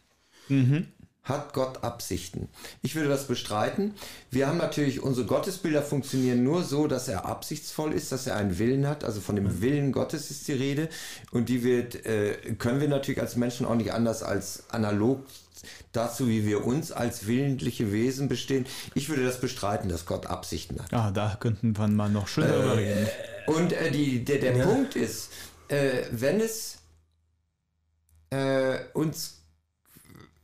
Hat 1.24 1.52
Gott 1.52 1.82
Absichten? 1.84 2.48
Ich 2.80 2.94
würde 2.94 3.08
das 3.10 3.26
bestreiten. 3.26 3.92
Wir 4.30 4.46
haben 4.46 4.56
natürlich, 4.56 5.02
unsere 5.02 5.26
Gottesbilder 5.26 5.82
funktionieren 5.82 6.42
nur 6.42 6.62
so, 6.62 6.86
dass 6.86 7.06
er 7.08 7.26
absichtsvoll 7.26 7.92
ist, 7.92 8.12
dass 8.12 8.26
er 8.26 8.36
einen 8.36 8.58
Willen 8.58 8.86
hat. 8.86 9.04
Also 9.04 9.20
von 9.20 9.36
dem 9.36 9.60
Willen 9.60 9.92
Gottes 9.92 10.30
ist 10.30 10.48
die 10.48 10.54
Rede. 10.54 10.88
Und 11.30 11.50
die 11.50 11.64
wird, 11.64 12.06
äh, 12.06 12.34
können 12.56 12.80
wir 12.80 12.88
natürlich 12.88 13.20
als 13.20 13.36
Menschen 13.36 13.66
auch 13.66 13.74
nicht 13.74 13.92
anders 13.92 14.22
als 14.22 14.70
analog 14.70 15.26
dazu, 15.92 16.28
wie 16.28 16.46
wir 16.46 16.64
uns 16.64 16.92
als 16.92 17.26
willentliche 17.26 17.92
Wesen 17.92 18.28
bestehen. 18.28 18.66
Ich 18.94 19.08
würde 19.08 19.24
das 19.24 19.40
bestreiten, 19.40 19.88
dass 19.88 20.06
Gott 20.06 20.26
Absichten 20.26 20.82
hat. 20.82 20.92
ah, 20.92 21.10
da 21.10 21.36
könnten 21.38 21.76
wir 21.76 21.88
mal 21.88 22.08
noch 22.08 22.28
schön 22.28 22.48
drüber 22.48 22.76
reden. 22.76 23.08
Und 23.46 23.72
äh, 23.72 23.90
die, 23.90 24.24
der, 24.24 24.38
der 24.38 24.64
Punkt 24.64 24.96
ist, 24.96 25.30
äh, 25.68 26.02
wenn 26.10 26.40
es 26.40 26.78
äh, 28.30 28.78
uns, 28.92 29.42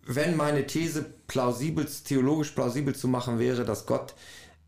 wenn 0.06 0.36
meine 0.36 0.66
These 0.66 1.04
plausibel, 1.26 1.86
theologisch 2.04 2.50
plausibel 2.50 2.94
zu 2.94 3.08
machen 3.08 3.38
wäre, 3.38 3.64
dass 3.64 3.86
Gott 3.86 4.14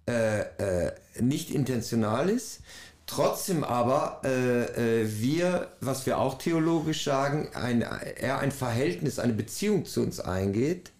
äh, 0.09 0.41
äh, 0.41 0.93
nicht 1.21 1.51
intentional 1.51 2.29
ist, 2.29 2.61
trotzdem 3.07 3.65
aber 3.65 4.21
äh, 4.25 5.03
äh, 5.03 5.21
wir, 5.21 5.69
was 5.81 6.07
wir 6.07 6.19
auch 6.19 6.39
theologisch 6.39 7.05
sagen, 7.05 7.49
ein, 7.55 7.83
er 7.83 8.39
ein 8.41 8.53
Verhältnis, 8.53 9.19
eine 9.19 9.33
Beziehung 9.33 9.85
zu 9.87 10.03
uns 10.03 10.21
eingeht, 10.21 10.93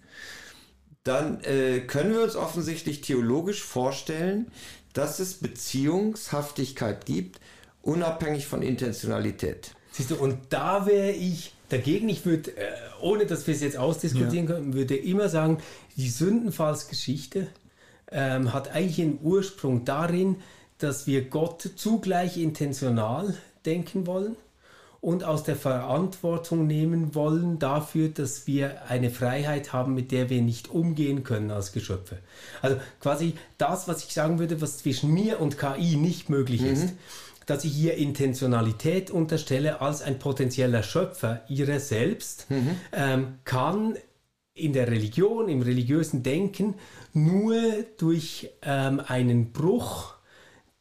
dann 1.05 1.43
äh, 1.45 1.81
können 1.81 2.13
wir 2.13 2.23
uns 2.23 2.37
offensichtlich 2.37 3.01
theologisch 3.01 3.63
vorstellen, 3.63 4.51
dass 4.93 5.19
es 5.19 5.35
Beziehungshaftigkeit 5.35 7.07
gibt, 7.07 7.41
unabhängig 7.83 8.47
von 8.47 8.63
Intentionalität. 8.63 9.73
Siehst 9.93 10.11
du, 10.11 10.17
und 10.17 10.39
da 10.51 10.87
wäre 10.87 11.13
ich 11.13 11.55
dagegen. 11.69 12.09
Ich 12.09 12.25
würde, 12.25 12.57
äh, 12.57 12.71
ohne 13.01 13.27
dass 13.27 13.47
wir 13.47 13.55
es 13.55 13.61
jetzt 13.61 13.77
ausdiskutieren 13.77 14.47
können, 14.47 14.75
würde 14.75 14.97
immer 14.97 15.29
sagen, 15.29 15.59
die 15.97 16.09
Sündenfallsgeschichte 16.09 17.49
ähm, 18.11 18.53
hat 18.53 18.71
eigentlich 18.71 19.01
einen 19.01 19.19
Ursprung 19.23 19.85
darin, 19.85 20.37
dass 20.79 21.07
wir 21.07 21.29
Gott 21.29 21.71
zugleich 21.77 22.37
intentional 22.37 23.35
denken 23.65 24.07
wollen 24.07 24.37
und 25.01 25.25
aus 25.25 25.45
der 25.45 25.57
Verantwortung 25.57 26.67
nehmen 26.67 27.15
wollen 27.15 27.59
dafür, 27.59 28.09
dass 28.09 28.47
wir 28.47 28.89
eine 28.89 29.11
Freiheit 29.11 29.73
haben, 29.73 29.95
mit 29.95 30.11
der 30.11 30.31
wir 30.31 30.43
nicht 30.43 30.69
umgehen 30.69 31.23
können 31.23 31.51
als 31.51 31.73
Geschöpfe. 31.73 32.19
Also 32.63 32.77
quasi 33.01 33.35
das, 33.59 33.89
was 33.89 34.05
ich 34.05 34.13
sagen 34.13 34.39
würde, 34.39 34.61
was 34.61 34.79
zwischen 34.79 35.13
mir 35.13 35.41
und 35.41 35.59
KI 35.59 35.97
nicht 35.97 36.29
möglich 36.29 36.63
mhm. 36.63 36.73
ist 36.73 36.95
dass 37.47 37.65
ich 37.65 37.73
hier 37.73 37.95
Intentionalität 37.95 39.11
unterstelle 39.11 39.81
als 39.81 40.03
ein 40.03 40.19
potenzieller 40.19 40.83
Schöpfer 40.83 41.43
ihrer 41.49 41.79
selbst, 41.79 42.51
mhm. 42.51 42.77
ähm, 42.93 43.39
kann 43.45 43.97
in 44.53 44.73
der 44.73 44.89
Religion, 44.89 45.49
im 45.49 45.63
religiösen 45.63 46.23
Denken 46.23 46.75
nur 47.13 47.55
durch 47.99 48.51
ähm, 48.63 49.01
einen 49.07 49.53
Bruch, 49.53 50.16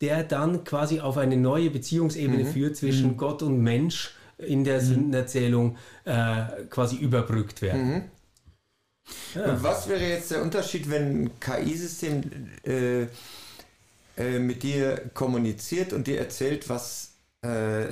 der 0.01 0.23
dann 0.23 0.63
quasi 0.63 0.99
auf 0.99 1.17
eine 1.17 1.37
neue 1.37 1.69
Beziehungsebene 1.69 2.43
mhm. 2.43 2.47
führt 2.47 2.75
zwischen 2.75 3.11
mhm. 3.11 3.17
Gott 3.17 3.41
und 3.43 3.61
Mensch 3.61 4.15
in 4.37 4.63
der 4.63 4.81
mhm. 4.81 4.85
Sündenerzählung 4.85 5.77
äh, 6.03 6.65
quasi 6.69 6.97
überbrückt 6.97 7.61
werden. 7.61 7.93
Mhm. 7.93 8.01
Ja. 9.35 9.45
Und 9.45 9.63
was 9.63 9.87
wäre 9.87 10.03
jetzt 10.03 10.31
der 10.31 10.41
Unterschied, 10.41 10.89
wenn 10.89 11.25
ein 11.25 11.39
KI-System 11.39 12.23
äh, 12.63 13.07
äh, 14.17 14.39
mit 14.39 14.63
dir 14.63 15.09
kommuniziert 15.13 15.93
und 15.93 16.07
dir 16.07 16.19
erzählt, 16.19 16.69
was 16.69 17.15
äh, 17.41 17.87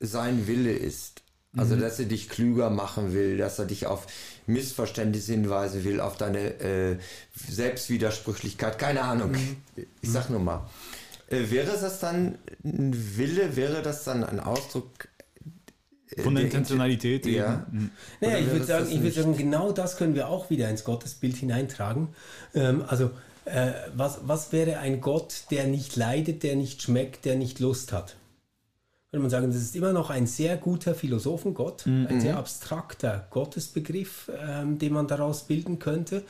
sein 0.00 0.46
Wille 0.46 0.72
ist. 0.72 1.22
Also, 1.56 1.74
mhm. 1.74 1.80
dass 1.80 1.98
er 1.98 2.04
dich 2.04 2.28
klüger 2.28 2.68
machen 2.68 3.14
will, 3.14 3.38
dass 3.38 3.58
er 3.58 3.64
dich 3.64 3.86
auf 3.86 4.06
Missverständnisse 4.46 5.32
hinweisen 5.32 5.84
will, 5.84 6.00
auf 6.00 6.16
deine 6.18 6.60
äh, 6.60 6.98
Selbstwidersprüchlichkeit, 7.34 8.78
keine 8.78 9.02
Ahnung. 9.02 9.32
Mhm. 9.32 9.56
Ich 10.02 10.10
sag 10.10 10.28
nur 10.28 10.40
mal. 10.40 10.68
Äh, 11.28 11.50
wäre 11.50 11.66
das 11.66 12.00
dann 12.00 12.38
ein 12.64 12.92
Wille, 13.16 13.56
wäre 13.56 13.82
das 13.82 14.04
dann 14.04 14.22
ein 14.24 14.40
Ausdruck 14.40 15.08
äh, 16.10 16.22
von 16.22 16.34
der 16.34 16.44
Intentionalität 16.44 17.26
ja. 17.26 17.66
Mhm. 17.70 17.90
Naja, 18.20 18.38
ich 18.38 18.50
würde 18.50 18.64
sagen, 18.64 19.04
ich 19.04 19.14
sagen, 19.14 19.36
genau 19.36 19.72
das 19.72 19.96
können 19.96 20.14
wir 20.14 20.28
auch 20.28 20.50
wieder 20.50 20.68
ins 20.70 20.84
Gottesbild 20.84 21.36
hineintragen. 21.36 22.08
Ähm, 22.54 22.84
also 22.86 23.10
äh, 23.44 23.72
was, 23.94 24.20
was 24.22 24.52
wäre 24.52 24.78
ein 24.78 25.00
Gott, 25.00 25.44
der 25.50 25.66
nicht 25.66 25.96
leidet, 25.96 26.42
der 26.42 26.56
nicht 26.56 26.82
schmeckt, 26.82 27.24
der 27.24 27.36
nicht 27.36 27.58
Lust 27.58 27.92
hat? 27.92 28.16
Würde 29.10 29.22
man 29.22 29.30
sagen, 29.30 29.48
das 29.48 29.62
ist 29.62 29.76
immer 29.76 29.92
noch 29.92 30.10
ein 30.10 30.26
sehr 30.26 30.56
guter 30.56 30.94
Philosophengott, 30.94 31.86
mhm. 31.86 32.06
ein 32.08 32.20
sehr 32.20 32.36
abstrakter 32.36 33.26
Gottesbegriff, 33.30 34.30
ähm, 34.46 34.78
den 34.78 34.92
man 34.92 35.08
daraus 35.08 35.44
bilden 35.44 35.78
könnte. 35.78 36.22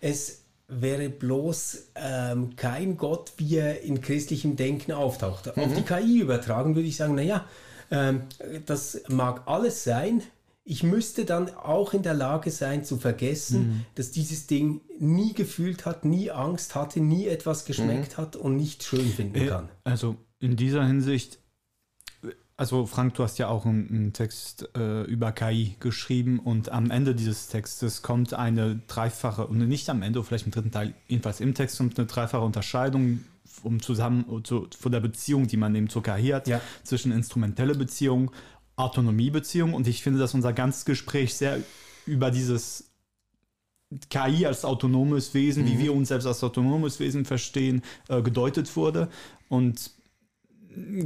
Es 0.00 0.42
wäre 0.68 1.08
bloß 1.08 1.88
ähm, 1.94 2.54
kein 2.56 2.96
Gott, 2.96 3.32
wie 3.38 3.56
er 3.56 3.82
in 3.82 4.00
christlichem 4.00 4.56
Denken 4.56 4.92
auftaucht. 4.92 5.56
Mhm. 5.56 5.62
Auf 5.62 5.74
die 5.74 5.82
KI 5.82 6.20
übertragen 6.20 6.76
würde 6.76 6.88
ich 6.88 6.96
sagen, 6.96 7.14
naja, 7.14 7.44
ähm, 7.90 8.22
das 8.66 9.02
mag 9.08 9.42
alles 9.46 9.82
sein, 9.82 10.22
ich 10.70 10.82
müsste 10.82 11.24
dann 11.24 11.48
auch 11.54 11.94
in 11.94 12.02
der 12.02 12.12
Lage 12.12 12.50
sein 12.50 12.84
zu 12.84 12.98
vergessen, 12.98 13.60
mhm. 13.60 13.84
dass 13.94 14.10
dieses 14.10 14.46
Ding 14.46 14.82
nie 14.98 15.32
gefühlt 15.32 15.86
hat, 15.86 16.04
nie 16.04 16.30
Angst 16.30 16.74
hatte, 16.74 17.00
nie 17.00 17.26
etwas 17.26 17.64
geschmeckt 17.64 18.18
mhm. 18.18 18.22
hat 18.22 18.36
und 18.36 18.56
nicht 18.56 18.84
schön 18.84 19.08
finden 19.08 19.36
äh, 19.36 19.46
kann. 19.46 19.70
Also 19.84 20.16
in 20.38 20.56
dieser 20.56 20.86
Hinsicht, 20.86 21.38
also 22.58 22.84
Frank, 22.86 23.14
du 23.14 23.22
hast 23.22 23.38
ja 23.38 23.48
auch 23.48 23.64
einen, 23.64 23.88
einen 23.88 24.12
Text 24.12 24.68
äh, 24.76 25.04
über 25.04 25.32
KI 25.32 25.76
geschrieben 25.80 26.40
und 26.40 26.70
am 26.70 26.90
Ende 26.90 27.14
dieses 27.14 27.46
Textes 27.46 28.02
kommt 28.02 28.34
eine 28.34 28.80
dreifache, 28.88 29.46
und 29.46 29.66
nicht 29.66 29.88
am 29.88 30.02
Ende, 30.02 30.22
vielleicht 30.22 30.44
im 30.44 30.52
dritten 30.52 30.72
Teil, 30.72 30.92
jedenfalls 31.06 31.40
im 31.40 31.54
Text 31.54 31.78
kommt 31.78 31.98
eine 31.98 32.06
dreifache 32.06 32.44
Unterscheidung 32.44 33.24
um 33.64 33.80
zusammen 33.80 34.24
zu, 34.44 34.68
von 34.78 34.92
der 34.92 35.00
Beziehung, 35.00 35.48
die 35.48 35.56
man 35.56 35.74
eben 35.74 35.88
zur 35.88 36.02
KI 36.02 36.28
hat, 36.28 36.46
ja. 36.46 36.60
zwischen 36.84 37.10
instrumentelle 37.10 37.74
Beziehung 37.74 38.30
Autonomiebeziehung 38.76 39.74
und 39.74 39.88
ich 39.88 40.02
finde, 40.02 40.20
dass 40.20 40.34
unser 40.34 40.52
ganzes 40.52 40.84
Gespräch 40.84 41.34
sehr 41.34 41.58
über 42.06 42.30
dieses 42.30 42.90
KI 44.10 44.46
als 44.46 44.64
autonomes 44.64 45.34
Wesen, 45.34 45.64
mhm. 45.64 45.68
wie 45.68 45.78
wir 45.80 45.94
uns 45.94 46.08
selbst 46.08 46.26
als 46.26 46.44
autonomes 46.44 47.00
Wesen 47.00 47.24
verstehen, 47.24 47.82
äh, 48.08 48.22
gedeutet 48.22 48.76
wurde. 48.76 49.08
Und 49.48 49.90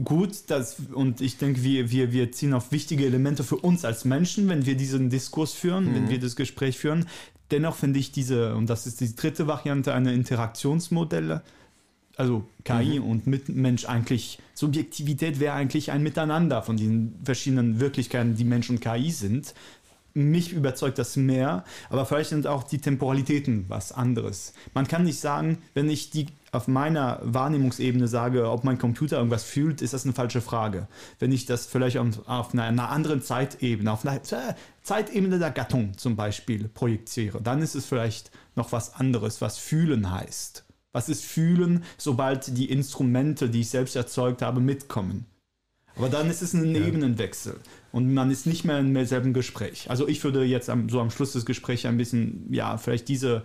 gut, 0.05 0.31
das, 0.49 0.77
und 0.93 1.21
ich 1.21 1.39
denke, 1.39 1.63
wir, 1.63 1.91
wir, 1.91 2.13
wir 2.13 2.33
ziehen 2.33 2.55
auf 2.55 2.73
wichtige 2.73 3.07
Elemente 3.07 3.45
für 3.45 3.57
uns 3.57 3.85
als 3.85 4.05
Menschen, 4.05 4.49
wenn 4.49 4.67
wir 4.67 4.77
diesen 4.77 5.11
Diskurs 5.11 5.53
führen, 5.53 5.91
mhm. 5.91 5.95
wenn 5.95 6.11
wir 6.11 6.21
das 6.21 6.37
Gespräch 6.37 6.79
führen. 6.79 7.07
Dennoch 7.51 7.77
finde 7.77 7.99
ich 7.99 8.13
diese, 8.13 8.55
und 8.55 8.69
das 8.69 8.87
ist 8.87 9.01
die 9.01 9.15
dritte 9.15 9.47
Variante, 9.47 9.95
eine 9.95 10.13
Interaktionsmodelle, 10.15 11.43
also 12.17 12.47
KI 12.65 13.01
mhm. 13.01 13.07
und 13.07 13.27
Mitmensch 13.27 13.87
eigentlich, 13.87 14.39
Subjektivität 14.55 15.41
wäre 15.41 15.55
eigentlich 15.55 15.91
ein 15.91 16.03
Miteinander 16.03 16.63
von 16.63 16.77
diesen 16.77 17.15
verschiedenen 17.25 17.81
Wirklichkeiten, 17.81 18.37
die 18.37 18.45
Mensch 18.45 18.69
und 18.71 18.81
KI 18.81 19.11
sind. 19.11 19.55
Mich 20.15 20.53
überzeugt 20.53 20.99
das 20.99 21.17
mehr, 21.17 21.65
aber 21.89 22.05
vielleicht 22.05 22.31
sind 22.31 22.47
auch 22.47 22.65
die 22.65 22.79
Temporalitäten 22.79 23.65
was 23.69 23.93
anderes. 23.93 24.53
Man 24.75 24.87
kann 24.87 25.05
nicht 25.05 25.21
sagen, 25.21 25.59
wenn 25.75 25.89
ich 25.89 26.11
die 26.11 26.27
auf 26.51 26.69
meiner 26.69 27.19
Wahrnehmungsebene 27.23 28.07
sage, 28.07 28.51
ob 28.51 28.63
mein 28.63 28.77
Computer 28.77 29.17
irgendwas 29.17 29.43
fühlt, 29.43 29.81
ist 29.81 29.95
das 29.95 30.05
eine 30.05 30.13
falsche 30.13 30.43
Frage. 30.43 30.87
Wenn 31.19 31.33
ich 31.33 31.47
das 31.47 31.65
vielleicht 31.65 31.97
auf 31.97 32.53
einer, 32.53 32.65
einer 32.65 32.91
anderen 32.91 33.23
Zeitebene, 33.23 33.91
auf 33.91 34.07
einer 34.07 34.21
Zeitebene 34.83 35.39
der 35.39 35.51
Gattung 35.51 35.97
zum 35.97 36.15
Beispiel 36.15 36.69
projiziere, 36.69 37.41
dann 37.41 37.63
ist 37.63 37.75
es 37.75 37.87
vielleicht 37.87 38.31
noch 38.55 38.71
was 38.71 38.95
anderes, 38.95 39.41
was 39.41 39.57
fühlen 39.57 40.11
heißt. 40.11 40.65
Was 40.93 41.09
ist 41.09 41.25
fühlen, 41.25 41.85
sobald 41.97 42.59
die 42.59 42.71
Instrumente, 42.71 43.49
die 43.49 43.63
ich 43.63 43.71
selbst 43.71 43.97
erzeugt 43.97 44.43
habe, 44.43 44.61
mitkommen? 44.61 45.25
Aber 45.97 46.11
dann 46.11 46.29
ist 46.29 46.43
es 46.43 46.53
ein 46.53 46.75
ja. 46.75 46.87
Ebenenwechsel 46.87 47.59
und 47.93 48.13
man 48.13 48.31
ist 48.31 48.47
nicht 48.47 48.65
mehr 48.65 48.79
im 48.79 49.05
selben 49.05 49.33
Gespräch. 49.33 49.91
Also 49.91 50.09
ich 50.09 50.25
würde 50.25 50.43
jetzt 50.45 50.71
am, 50.71 50.89
so 50.89 51.01
am 51.01 51.11
Schluss 51.11 51.33
des 51.33 51.45
Gesprächs 51.45 51.85
ein 51.85 51.99
bisschen, 51.99 52.47
ja, 52.53 52.79
vielleicht 52.79 53.09
diese 53.09 53.43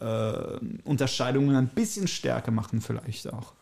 äh, 0.00 0.58
Unterscheidungen 0.84 1.56
ein 1.56 1.68
bisschen 1.68 2.06
stärker 2.06 2.52
machen, 2.52 2.80
vielleicht 2.80 3.32
auch. 3.32 3.52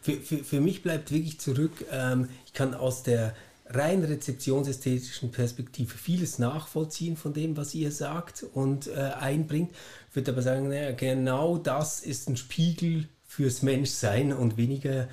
Für, 0.00 0.12
für, 0.12 0.38
für 0.38 0.60
mich 0.60 0.82
bleibt 0.82 1.10
wirklich 1.12 1.40
zurück, 1.40 1.72
ähm, 1.90 2.28
ich 2.46 2.52
kann 2.52 2.74
aus 2.74 3.02
der 3.02 3.34
rein 3.66 4.02
rezeptionsästhetischen 4.02 5.30
Perspektive 5.30 5.96
vieles 5.96 6.38
nachvollziehen 6.38 7.16
von 7.16 7.32
dem, 7.32 7.56
was 7.56 7.74
ihr 7.74 7.92
sagt 7.92 8.44
und 8.54 8.88
äh, 8.88 8.94
einbringt. 9.18 9.70
Ich 10.08 10.16
würde 10.16 10.32
aber 10.32 10.42
sagen, 10.42 10.68
naja, 10.68 10.92
genau 10.92 11.58
das 11.58 12.00
ist 12.00 12.28
ein 12.28 12.36
Spiegel 12.36 13.08
fürs 13.26 13.62
Menschsein 13.62 14.32
und 14.32 14.56
weniger 14.56 15.08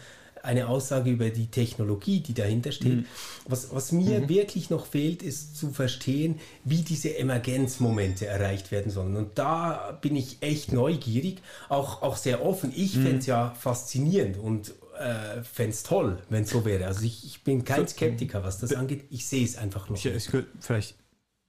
eine 0.47 0.67
Aussage 0.67 1.11
über 1.11 1.29
die 1.29 1.47
Technologie, 1.47 2.21
die 2.21 2.33
dahinter 2.33 2.71
steht. 2.71 2.95
Mhm. 2.97 3.05
Was, 3.47 3.73
was 3.73 3.91
mir 3.91 4.21
mhm. 4.21 4.29
wirklich 4.29 4.69
noch 4.69 4.85
fehlt, 4.85 5.21
ist 5.21 5.57
zu 5.57 5.71
verstehen, 5.71 6.39
wie 6.63 6.81
diese 6.81 7.17
Emergenzmomente 7.17 8.25
erreicht 8.25 8.71
werden 8.71 8.91
sollen. 8.91 9.15
Und 9.15 9.37
da 9.37 9.97
bin 10.01 10.15
ich 10.15 10.37
echt 10.41 10.71
neugierig, 10.71 11.41
auch, 11.69 12.01
auch 12.01 12.17
sehr 12.17 12.43
offen. 12.45 12.71
Ich 12.75 12.95
mhm. 12.95 13.03
fände 13.03 13.17
es 13.19 13.25
ja 13.25 13.53
faszinierend 13.59 14.37
und 14.37 14.73
äh, 14.97 15.43
fände 15.43 15.71
es 15.71 15.83
toll, 15.83 16.17
wenn 16.29 16.43
es 16.43 16.49
so 16.49 16.65
wäre. 16.65 16.87
Also 16.87 17.03
ich, 17.03 17.25
ich 17.25 17.43
bin 17.43 17.63
kein 17.63 17.87
Skeptiker, 17.87 18.43
was 18.43 18.59
das 18.59 18.73
angeht. 18.73 19.05
Ich 19.09 19.27
sehe 19.27 19.43
es 19.43 19.57
einfach 19.57 19.89
noch. 19.89 19.97
Ich, 19.97 20.05
ich, 20.05 20.29
vielleicht 20.59 20.95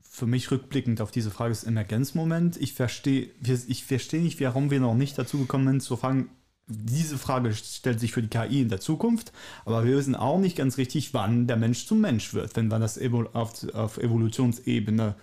für 0.02 0.26
mich 0.26 0.50
rückblickend 0.50 1.00
auf 1.00 1.12
diese 1.12 1.30
Frage 1.30 1.50
des 1.50 1.64
Emergenzmoment. 1.64 2.56
Ich 2.56 2.74
verstehe 2.74 3.30
ich 3.68 3.84
verstehe 3.84 4.20
nicht, 4.20 4.40
warum 4.40 4.70
wir 4.70 4.80
noch 4.80 4.94
nicht 4.94 5.16
dazu 5.16 5.38
gekommen 5.38 5.68
sind, 5.68 5.82
zu 5.82 5.96
fragen, 5.96 6.28
diese 6.68 7.18
Frage 7.18 7.54
stellt 7.54 7.98
sich 7.98 8.12
für 8.12 8.22
die 8.22 8.28
KI 8.28 8.60
in 8.60 8.68
der 8.68 8.80
Zukunft, 8.80 9.32
aber 9.64 9.84
wir 9.84 9.96
wissen 9.96 10.14
auch 10.14 10.38
nicht 10.38 10.56
ganz 10.56 10.76
richtig, 10.76 11.14
wann 11.14 11.46
der 11.46 11.56
Mensch 11.56 11.86
zum 11.86 12.00
Mensch 12.00 12.34
wird, 12.34 12.54
wenn 12.56 12.68
wir 12.68 12.78
das 12.78 13.00
auf, 13.32 13.74
auf 13.74 13.98
Evolutionsebene 13.98 15.14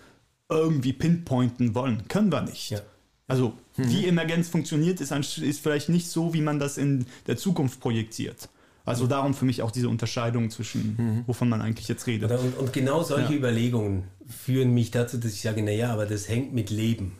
irgendwie 0.49 0.93
pinpointen 0.93 1.75
wollen. 1.75 2.07
Können 2.07 2.31
wir 2.31 2.41
nicht. 2.41 2.71
Ja. 2.71 2.79
Also, 3.27 3.53
mhm. 3.77 3.89
wie 3.89 4.05
Emergenz 4.05 4.49
funktioniert, 4.49 5.01
ist, 5.01 5.11
ist 5.11 5.59
vielleicht 5.59 5.89
nicht 5.89 6.07
so, 6.07 6.33
wie 6.33 6.41
man 6.41 6.59
das 6.59 6.77
in 6.77 7.05
der 7.27 7.37
Zukunft 7.37 7.79
projiziert. 7.79 8.49
Also 8.85 9.07
darum 9.07 9.33
für 9.33 9.45
mich 9.45 9.63
auch 9.63 9.71
diese 9.71 9.89
Unterscheidung 9.89 10.51
zwischen, 10.51 10.95
mhm. 10.97 11.23
wovon 11.25 11.49
man 11.49 11.61
eigentlich 11.61 11.87
jetzt 11.87 12.05
redet. 12.05 12.29
Und, 12.31 12.55
und 12.57 12.73
genau 12.73 13.01
solche 13.01 13.33
ja. 13.33 13.39
Überlegungen 13.39 14.03
führen 14.27 14.75
mich 14.75 14.91
dazu, 14.91 15.17
dass 15.17 15.33
ich 15.33 15.41
sage, 15.41 15.63
naja, 15.63 15.91
aber 15.91 16.05
das 16.05 16.29
hängt 16.29 16.53
mit 16.53 16.69
Leben 16.69 17.13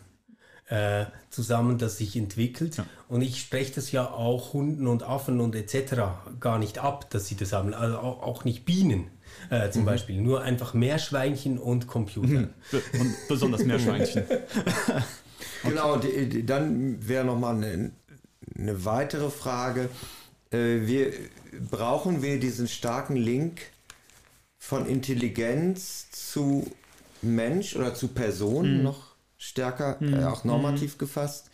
äh, 0.68 1.06
zusammen, 1.30 1.78
das 1.78 1.98
sich 1.98 2.16
entwickelt. 2.16 2.76
Ja. 2.78 2.86
Und 3.08 3.22
ich 3.22 3.40
spreche 3.40 3.74
das 3.74 3.92
ja 3.92 4.10
auch 4.10 4.52
Hunden 4.52 4.86
und 4.86 5.02
Affen 5.02 5.40
und 5.40 5.54
etc. 5.54 5.94
gar 6.40 6.58
nicht 6.58 6.78
ab, 6.78 7.10
dass 7.10 7.26
sie 7.26 7.36
das 7.36 7.52
haben. 7.52 7.74
Also 7.74 7.98
auch, 7.98 8.22
auch 8.22 8.44
nicht 8.44 8.64
Bienen. 8.64 9.10
Äh, 9.50 9.70
zum 9.70 9.82
mhm. 9.82 9.86
Beispiel. 9.86 10.20
Nur 10.20 10.42
einfach 10.42 10.74
Meerschweinchen 10.74 11.58
und 11.58 11.86
Computer. 11.86 12.28
Mhm. 12.28 12.50
Und 12.98 13.14
besonders 13.28 13.64
Meerschweinchen. 13.64 14.24
Genau, 15.62 15.96
die, 15.96 16.46
dann 16.46 17.06
wäre 17.08 17.24
nochmal 17.24 17.56
eine, 17.56 17.90
eine 18.56 18.84
weitere 18.84 19.30
Frage. 19.30 19.88
Äh, 20.50 20.86
wir, 20.86 21.12
brauchen 21.70 22.22
wir 22.22 22.38
diesen 22.38 22.68
starken 22.68 23.16
Link 23.16 23.60
von 24.58 24.86
Intelligenz 24.86 26.10
zu 26.10 26.70
Mensch 27.22 27.76
oder 27.76 27.94
zu 27.94 28.08
Person 28.08 28.82
noch 28.82 29.05
stärker, 29.46 29.98
äh, 30.02 30.24
auch 30.24 30.44
normativ 30.44 30.98
gefasst? 30.98 31.50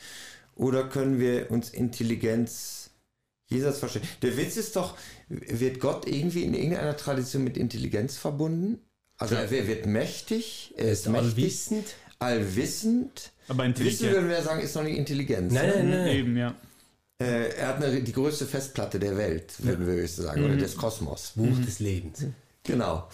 Oder 0.57 0.85
können 0.85 1.19
wir 1.19 1.51
uns 1.51 1.71
Intelligenz 1.71 2.91
jenseits 3.49 3.79
vorstellen? 3.79 4.07
Der 4.23 4.37
Witz 4.37 4.57
ist 4.57 4.77
doch, 4.77 4.97
wird 5.29 5.81
Gott 5.81 6.07
irgendwie 6.07 6.43
in 6.45 6.55
irgendeiner 6.55 6.97
Tradition 6.97 7.45
mit 7.45 7.57
Intelligenz 7.57 8.17
verbunden? 8.17 8.79
Also 9.19 9.35
er 9.37 9.51
wird 9.51 9.87
mächtig, 9.87 10.75
er 10.77 10.91
ist, 10.93 11.07
Ist 11.07 11.09
mächtig, 11.09 11.29
allwissend. 11.45 11.95
allwissend. 12.19 13.31
Aber 13.49 13.65
intelligent. 13.65 14.01
Wissen 14.01 14.13
würden 14.13 14.29
wir 14.29 14.43
sagen, 14.43 14.61
ist 14.61 14.75
noch 14.75 14.83
nicht 14.83 14.97
Intelligenz. 14.99 15.53
Nein, 15.53 15.69
nein, 15.69 15.91
nein. 15.91 16.07
Eben, 16.09 16.37
ja. 16.37 16.55
Äh, 17.21 17.55
er 17.57 17.69
hat 17.69 17.77
eine, 17.83 18.01
die 18.03 18.13
größte 18.13 18.47
Festplatte 18.47 18.99
der 18.99 19.17
Welt, 19.17 19.55
würden 19.59 19.87
wir 19.87 19.95
höchstens 19.95 20.25
sagen, 20.25 20.45
oder 20.45 20.57
des 20.57 20.77
Kosmos. 20.77 21.33
Buch 21.37 21.57
des 21.65 21.79
Lebens. 21.79 22.25
Genau. 22.65 23.09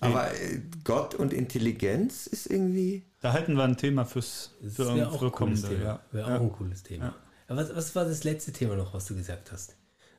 Aber 0.00 0.30
äh, 0.32 0.60
Gott 0.82 1.14
und 1.14 1.32
Intelligenz 1.32 2.26
ist 2.26 2.46
irgendwie. 2.50 3.04
Da 3.20 3.32
halten 3.32 3.54
wir 3.54 3.64
ein 3.64 3.76
Thema 3.76 4.04
fürs 4.04 4.52
Das 4.62 4.74
für, 4.74 4.94
wäre 4.94 5.10
auch 5.10 5.22
ein 5.22 5.32
cooles. 5.32 5.62
Thema. 5.62 5.82
Ja. 5.84 6.00
Wäre 6.12 6.30
Ja. 6.30 6.36
auch 6.38 6.40
ein 6.42 6.52
cooles 6.52 6.82
Thema. 6.82 7.14
Aber 7.48 7.60
was, 7.60 7.74
was 7.76 7.94
war 7.94 8.04
das 8.06 8.24
letzte 8.24 8.52
Thema 8.52 8.76
noch, 8.76 8.94
was 8.94 9.04
du 9.06 9.14
gesagt 9.14 9.52
hast? 9.52 9.76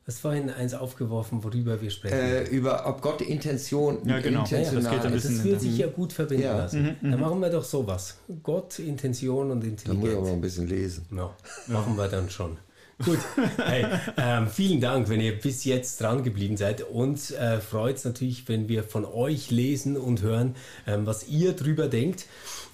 Was 0.08 0.20
vorhin 0.20 0.50
eins 0.50 0.72
aufgeworfen, 0.72 1.42
worüber 1.42 1.80
wir 1.82 1.90
sprechen? 1.90 2.14
Äh, 2.16 2.44
über 2.44 2.86
ob 2.86 3.02
Gott 3.02 3.20
Intention 3.22 3.98
Ja, 4.08 4.20
genau. 4.20 4.44
Ja, 4.44 4.58
ja, 4.58 4.62
das 4.62 4.68
intentional 4.74 4.96
geht 4.98 5.06
ein 5.06 5.12
das 5.12 5.22
bisschen 5.24 5.44
würde 5.44 5.58
sich 5.60 5.78
ja 5.78 5.88
gut 5.88 6.12
verbinden 6.12 6.44
Ja. 6.44 6.56
lassen. 6.56 6.96
Dann 7.02 7.18
machen 7.18 7.40
wir 7.40 7.50
doch 7.50 7.64
sowas. 7.64 8.18
Gott, 8.44 8.78
Intention 8.78 9.50
und 9.50 9.60
Da 9.64 9.66
muss 9.66 9.80
ich 9.80 9.88
Intelligenz. 9.88 10.16
aber 10.18 10.30
ein 10.30 10.40
bisschen 10.40 10.68
lesen. 10.68 11.06
Ja, 11.10 11.34
machen 11.66 11.96
wir 11.96 12.06
dann 12.06 12.30
schon. 12.30 12.56
Gut, 13.04 13.18
hey, 13.58 13.84
ähm, 14.16 14.48
vielen 14.48 14.80
Dank, 14.80 15.10
wenn 15.10 15.20
ihr 15.20 15.38
bis 15.38 15.64
jetzt 15.64 16.00
dran 16.00 16.22
geblieben 16.22 16.56
seid. 16.56 16.80
Uns 16.80 17.30
äh, 17.30 17.60
freut 17.60 17.96
es 17.96 18.04
natürlich, 18.06 18.48
wenn 18.48 18.70
wir 18.70 18.84
von 18.84 19.04
euch 19.04 19.50
lesen 19.50 19.98
und 19.98 20.22
hören, 20.22 20.56
ähm, 20.86 21.04
was 21.04 21.28
ihr 21.28 21.52
drüber 21.52 21.88
denkt 21.88 22.24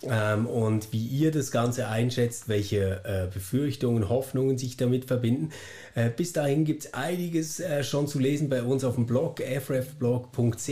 ähm, 0.03 0.47
und 0.47 0.93
wie 0.93 1.05
ihr 1.05 1.33
das 1.33 1.51
Ganze 1.51 1.89
einschätzt, 1.89 2.49
welche 2.49 3.05
äh, 3.05 3.35
Befürchtungen, 3.35 4.09
Hoffnungen 4.09 4.59
sich 4.59 4.77
damit 4.77 5.07
verbinden. 5.07 5.51
Äh, 5.97 6.11
bis 6.11 6.33
dahin 6.33 6.65
gibt 6.65 6.85
es 6.85 6.95
einiges 6.95 7.59
äh, 7.59 7.83
schon 7.83 8.07
zu 8.07 8.21
lesen 8.21 8.49
bei 8.49 8.63
uns 8.63 8.85
auf 8.85 8.95
dem 8.95 9.07
Blog 9.07 9.41
frfblog.ch 9.41 10.69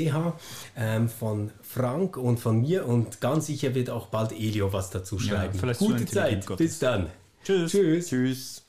ähm, 0.77 1.09
von 1.09 1.51
Frank 1.61 2.17
und 2.17 2.39
von 2.39 2.61
mir 2.61 2.87
und 2.87 3.21
ganz 3.21 3.47
sicher 3.47 3.75
wird 3.75 3.91
auch 3.91 4.07
bald 4.07 4.31
Elio 4.31 4.73
was 4.73 4.91
dazu 4.91 5.19
schreiben. 5.19 5.59
vielleicht 5.59 5.81
zu 5.81 5.89
Gute 5.89 6.07
Zeit, 6.07 6.47
Gottes. 6.47 6.65
bis 6.65 6.79
dann. 6.79 7.09
Tschüss. 7.43 7.73
Tschüss. 7.73 8.09
Tschüss. 8.09 8.60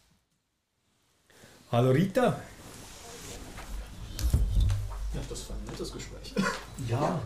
Hallo 1.71 1.91
Rita. 1.91 2.35
Ja, 5.13 5.21
das 5.29 5.49
war 5.49 5.55
ein 5.55 5.63
nettes 5.63 5.93
Gespräch. 5.93 6.33
Ja. 6.89 7.21